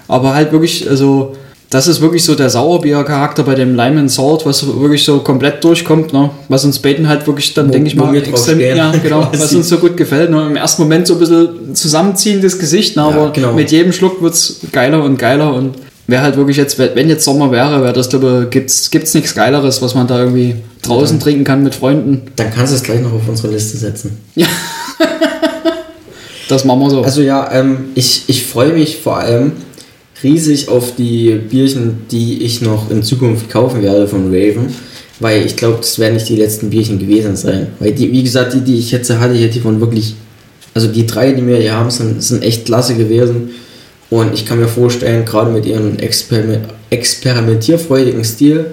Aber 0.07 0.33
halt 0.35 0.51
wirklich, 0.51 0.89
also 0.89 1.35
das 1.69 1.88
ist 1.88 2.01
wirklich 2.01 2.23
so 2.23 2.34
der 2.34 2.49
Sauerbier-Charakter 2.49 3.43
bei 3.43 3.53
dem 3.53 3.75
Lime 3.75 3.99
and 3.99 4.12
Salt, 4.12 4.45
was 4.45 4.65
wirklich 4.65 5.03
so 5.03 5.19
komplett 5.19 5.63
durchkommt, 5.63 6.13
ne? 6.13 6.32
was 6.47 6.65
uns 6.65 6.79
beiden 6.79 7.08
halt 7.08 7.27
wirklich 7.27 7.53
dann, 7.53 7.67
Wo- 7.67 7.71
denke 7.71 7.89
ich 7.89 7.95
mal, 7.95 8.15
extrem, 8.15 8.60
ja, 8.60 8.91
genau, 9.03 9.29
was 9.32 9.53
uns 9.53 9.69
so 9.69 9.77
gut 9.77 9.95
gefällt. 9.95 10.32
Ne? 10.32 10.47
Im 10.47 10.55
ersten 10.55 10.82
Moment 10.82 11.05
so 11.05 11.13
ein 11.13 11.19
bisschen 11.19 11.75
zusammenziehendes 11.75 12.58
Gesicht, 12.58 12.95
ne? 12.95 13.03
aber 13.03 13.32
genau. 13.32 13.53
mit 13.53 13.71
jedem 13.71 13.93
Schluck 13.93 14.21
wird 14.21 14.34
es 14.34 14.62
geiler 14.71 15.03
und 15.03 15.19
geiler 15.19 15.53
und 15.53 15.75
wäre 16.08 16.23
halt 16.23 16.38
wirklich 16.38 16.58
jetzt, 16.58 16.79
wenn 16.79 17.08
jetzt 17.08 17.23
Sommer 17.23 17.51
wäre, 17.51 17.84
wäre 17.84 17.93
das, 17.93 18.10
glaube 18.10 18.45
ich, 18.45 18.49
gibt's, 18.49 18.89
gibt's 18.89 19.13
nichts 19.13 19.36
Geileres, 19.36 19.79
was 19.84 19.93
man 19.93 20.08
da 20.08 20.17
irgendwie 20.17 20.55
draußen 20.82 21.19
trinken 21.19 21.43
kann 21.43 21.63
mit 21.63 21.75
Freunden. 21.75 22.23
Dann 22.36 22.51
kannst 22.51 22.71
du 22.71 22.77
es 22.77 22.84
gleich 22.84 23.01
noch 23.01 23.13
auf 23.13 23.27
unsere 23.27 23.53
Liste 23.53 23.77
setzen. 23.77 24.17
Das 26.49 26.65
machen 26.65 26.79
wir 26.79 26.89
so. 26.89 27.03
Also 27.03 27.21
ja, 27.21 27.51
ähm, 27.53 27.89
ich, 27.93 28.23
ich 28.27 28.43
freue 28.47 28.73
mich 28.73 28.97
vor 28.97 29.19
allem 29.19 29.51
riesig 30.23 30.69
auf 30.69 30.95
die 30.95 31.36
Bierchen, 31.36 32.01
die 32.12 32.43
ich 32.43 32.62
noch 32.62 32.89
in 32.91 33.03
Zukunft 33.03 33.49
kaufen 33.49 33.82
werde 33.82 34.08
von 34.08 34.27
Raven. 34.27 34.73
Weil 35.19 35.45
ich 35.45 35.55
glaube, 35.55 35.77
das 35.77 35.99
werden 35.99 36.13
nicht 36.13 36.29
die 36.29 36.38
letzten 36.38 36.69
Bierchen 36.69 36.97
gewesen 36.97 37.36
sein. 37.36 37.67
Weil 37.79 37.91
die, 37.91 38.12
wie 38.12 38.23
gesagt, 38.23 38.53
die, 38.53 38.62
die 38.62 38.79
ich 38.79 38.91
jetzt 38.91 39.10
hatte, 39.10 39.34
hier, 39.34 39.49
die 39.49 39.63
waren 39.63 39.79
wirklich. 39.79 40.15
Also 40.73 40.88
die 40.88 41.05
drei, 41.05 41.34
die 41.34 41.45
wir 41.45 41.58
hier 41.58 41.73
haben, 41.73 41.89
sind, 41.89 42.23
sind 42.23 42.43
echt 42.43 42.65
klasse 42.65 42.95
gewesen. 42.95 43.49
Und 44.10 44.34
ich 44.34 44.45
kann 44.45 44.60
mir 44.60 44.67
vorstellen, 44.67 45.25
gerade 45.25 45.51
mit 45.51 45.65
ihrem 45.65 45.97
Experiment, 45.97 46.67
experimentierfreudigen 46.89 48.23
Stil 48.23 48.67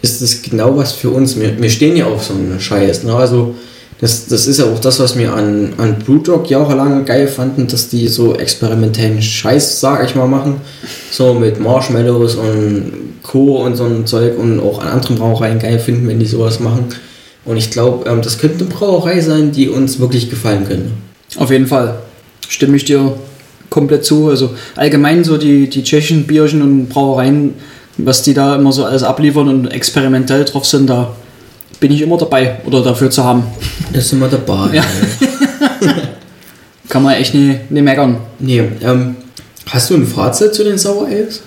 ist 0.00 0.22
das 0.22 0.42
genau 0.42 0.76
was 0.76 0.92
für 0.92 1.10
uns. 1.10 1.38
Wir, 1.38 1.60
wir 1.60 1.70
stehen 1.70 1.96
ja 1.96 2.06
auf 2.06 2.24
so 2.24 2.34
einen 2.34 2.60
Scheiß. 2.60 3.04
Ne? 3.04 3.14
Also 3.14 3.54
das, 4.00 4.26
das 4.28 4.46
ist 4.46 4.58
ja 4.58 4.64
auch 4.64 4.78
das, 4.78 4.98
was 4.98 5.18
wir 5.18 5.34
an, 5.34 5.74
an 5.76 5.98
Brewdog 5.98 6.48
jahrelang 6.48 7.04
geil 7.04 7.28
fanden, 7.28 7.66
dass 7.66 7.88
die 7.88 8.08
so 8.08 8.34
experimentellen 8.34 9.20
Scheiß, 9.20 9.80
sag 9.80 10.04
ich 10.04 10.14
mal, 10.14 10.26
machen. 10.26 10.56
So 11.10 11.34
mit 11.34 11.60
Marshmallows 11.60 12.36
und 12.36 12.92
Co. 13.22 13.62
und 13.62 13.76
so 13.76 13.84
ein 13.84 14.06
Zeug 14.06 14.38
und 14.38 14.58
auch 14.60 14.80
an 14.80 14.88
anderen 14.88 15.16
Brauereien 15.16 15.58
geil 15.58 15.78
finden, 15.78 16.08
wenn 16.08 16.18
die 16.18 16.26
sowas 16.26 16.60
machen. 16.60 16.86
Und 17.44 17.58
ich 17.58 17.70
glaube, 17.70 18.08
ähm, 18.08 18.22
das 18.22 18.38
könnte 18.38 18.64
eine 18.64 18.72
Brauerei 18.72 19.20
sein, 19.20 19.52
die 19.52 19.68
uns 19.68 20.00
wirklich 20.00 20.30
gefallen 20.30 20.66
könnte. 20.66 20.90
Auf 21.36 21.50
jeden 21.50 21.66
Fall. 21.66 21.98
Stimme 22.48 22.76
ich 22.76 22.86
dir 22.86 23.14
komplett 23.68 24.04
zu. 24.06 24.28
Also 24.28 24.50
allgemein 24.76 25.24
so 25.24 25.36
die, 25.36 25.68
die 25.68 25.82
tschechischen 25.82 26.26
Bierchen 26.26 26.62
und 26.62 26.88
Brauereien, 26.88 27.54
was 27.98 28.22
die 28.22 28.32
da 28.32 28.56
immer 28.56 28.72
so 28.72 28.84
alles 28.84 29.02
abliefern 29.02 29.48
und 29.48 29.66
experimentell 29.66 30.44
drauf 30.46 30.64
sind, 30.64 30.88
da 30.88 31.14
bin 31.80 31.92
ich 31.92 32.02
immer 32.02 32.18
dabei 32.18 32.56
oder 32.66 32.82
dafür 32.82 33.10
zu 33.10 33.24
haben. 33.24 33.44
Da 33.92 34.00
sind 34.00 34.20
wir 34.20 34.28
dabei. 34.28 34.76
Ja. 34.76 34.84
Kann 36.88 37.02
man 37.02 37.14
echt 37.14 37.34
nie, 37.34 37.56
nie 37.70 37.82
meckern. 37.82 38.18
Nee, 38.38 38.62
ähm, 38.82 39.16
hast 39.66 39.90
du 39.90 39.94
ein 39.94 40.06
Fazit 40.06 40.54
zu 40.54 40.64
den 40.64 40.78
Sour 40.78 41.06
Ales? 41.06 41.42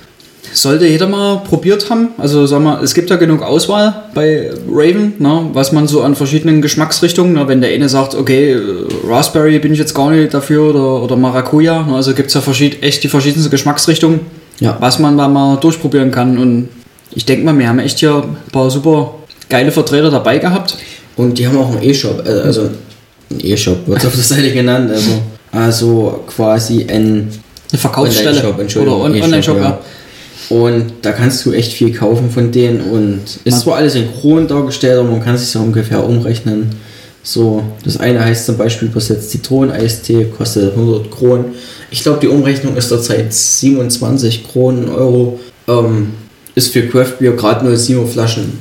sollte 0.51 0.85
jeder 0.85 1.07
mal 1.07 1.37
probiert 1.37 1.89
haben. 1.89 2.09
Also 2.17 2.45
sag 2.45 2.61
mal, 2.61 2.83
es 2.83 2.93
gibt 2.93 3.09
ja 3.09 3.15
genug 3.15 3.41
Auswahl 3.41 4.03
bei 4.13 4.51
Raven, 4.69 5.13
ne, 5.19 5.49
was 5.53 5.71
man 5.71 5.87
so 5.87 6.01
an 6.01 6.15
verschiedenen 6.15 6.61
Geschmacksrichtungen, 6.61 7.33
ne, 7.33 7.47
wenn 7.47 7.61
der 7.61 7.71
eine 7.71 7.89
sagt, 7.89 8.13
okay, 8.15 8.51
äh, 8.51 8.59
Raspberry 9.07 9.57
bin 9.59 9.73
ich 9.73 9.79
jetzt 9.79 9.93
gar 9.93 10.11
nicht 10.11 10.33
dafür 10.33 10.69
oder, 10.69 11.01
oder 11.03 11.15
Maracuja, 11.15 11.83
ne, 11.83 11.95
also 11.95 12.13
gibt 12.13 12.27
es 12.27 12.33
ja 12.35 12.41
verschied 12.41 12.83
echt 12.83 13.03
die 13.03 13.07
verschiedensten 13.07 13.49
Geschmacksrichtungen, 13.51 14.21
Ja. 14.59 14.77
was 14.79 14.99
man 14.99 15.17
da 15.17 15.27
mal 15.27 15.55
durchprobieren 15.57 16.11
kann. 16.11 16.37
Und 16.37 16.69
ich 17.15 17.25
denke 17.25 17.45
mal, 17.45 17.57
wir 17.57 17.67
haben 17.67 17.79
echt 17.79 17.99
hier 17.99 18.15
ein 18.17 18.51
paar 18.51 18.69
super 18.69 19.15
geile 19.53 19.71
Vertreter 19.71 20.09
dabei 20.09 20.39
gehabt. 20.39 20.77
Und 21.15 21.37
die 21.37 21.45
haben 21.47 21.57
auch 21.57 21.69
einen 21.69 21.83
E-Shop, 21.83 22.25
äh, 22.25 22.29
also 22.41 22.69
ein 23.29 23.39
E-Shop 23.39 23.87
wird 23.87 24.03
auf 24.05 24.15
der 24.15 24.23
Seite 24.23 24.51
genannt, 24.51 24.89
also, 24.91 25.11
also 25.51 26.23
quasi 26.27 26.81
ein 26.89 27.29
Eine 27.71 27.79
Verkaufsstelle 27.79 28.29
Online-Shop, 28.29 28.59
Entschuldigung, 28.59 28.99
oder 28.99 29.05
On- 29.05 29.13
E-Shop, 29.13 29.25
Online-Shop, 29.25 29.57
ja. 29.57 29.79
Und 30.49 30.85
da 31.03 31.11
kannst 31.11 31.45
du 31.45 31.51
echt 31.53 31.71
viel 31.73 31.93
kaufen 31.93 32.29
von 32.31 32.51
denen 32.51 32.81
und 32.81 33.21
ist 33.43 33.61
zwar 33.61 33.75
alles 33.77 33.95
in 33.95 34.11
Kronen 34.11 34.47
dargestellt, 34.47 34.99
aber 34.99 35.09
man 35.09 35.23
kann 35.23 35.37
sich 35.37 35.49
so 35.49 35.59
ungefähr 35.59 36.03
umrechnen. 36.03 36.69
So, 37.23 37.63
das 37.85 37.97
eine 37.97 38.23
heißt 38.25 38.47
zum 38.47 38.57
Beispiel 38.57 38.89
übersetzt 38.89 39.31
Zitroneneistee, 39.31 40.25
kostet 40.37 40.73
100 40.75 41.09
Kronen. 41.09 41.45
Ich 41.91 42.01
glaube, 42.03 42.19
die 42.21 42.27
Umrechnung 42.27 42.75
ist 42.75 42.91
derzeit 42.91 43.33
27 43.33 44.47
Kronen, 44.51 44.89
Euro. 44.89 45.39
Ähm, 45.67 46.07
ist 46.55 46.73
für 46.73 46.87
Craft 46.87 47.13
Beer 47.19 47.31
gerade 47.31 47.65
07er 47.65 48.05
Flaschen 48.05 48.51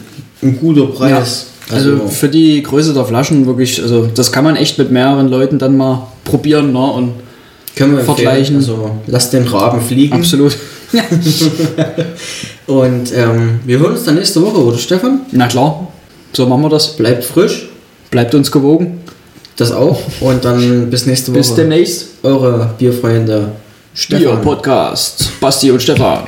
ein 0.43 0.59
guter 0.59 0.87
Preis. 0.87 1.47
Also 1.71 2.09
für 2.09 2.29
die 2.29 2.63
Größe 2.63 2.93
der 2.93 3.05
Flaschen 3.05 3.47
wirklich, 3.47 3.83
also 3.83 4.09
das 4.15 4.33
kann 4.33 4.45
man 4.45 4.57
echt 4.57 4.79
mit 4.79 4.91
mehreren 4.91 5.29
Leuten 5.29 5.59
dann 5.59 5.77
mal 5.77 6.09
probieren, 6.25 6.73
ne? 6.73 6.85
Und 6.85 7.13
können 7.77 7.97
wir 7.97 8.05
vergleichen. 8.05 8.57
Also 8.57 8.91
lass 9.07 9.31
den 9.31 9.47
Raben 9.47 9.81
fliegen. 9.81 10.15
absolut. 10.15 10.57
Ja. 10.93 11.05
Und 12.67 13.15
ähm, 13.17 13.61
wir 13.65 13.79
hören 13.79 13.93
uns 13.93 14.05
dann 14.05 14.17
nächste 14.17 14.43
Woche, 14.43 14.59
oder 14.59 14.77
Stefan? 14.77 15.23
Na 15.31 15.47
klar, 15.47 15.89
so 16.35 16.45
machen 16.45 16.61
wir 16.61 16.69
das. 16.69 16.97
Bleibt 16.97 17.25
frisch. 17.25 17.71
Bleibt 18.11 18.35
uns 18.35 18.53
gewogen. 18.53 19.01
Das 19.57 19.73
auch. 19.73 19.99
Und 20.21 20.45
dann 20.45 20.91
bis 20.91 21.07
nächste 21.07 21.31
Woche. 21.31 21.39
Bis 21.39 21.55
demnächst. 21.55 22.09
Eure 22.23 22.75
Bierfreunde 22.79 23.39
Bier 23.39 24.19
Stefan. 24.19 24.43
Podcast. 24.43 25.31
Basti 25.41 25.71
und 25.71 25.83
Stefan. 25.83 26.25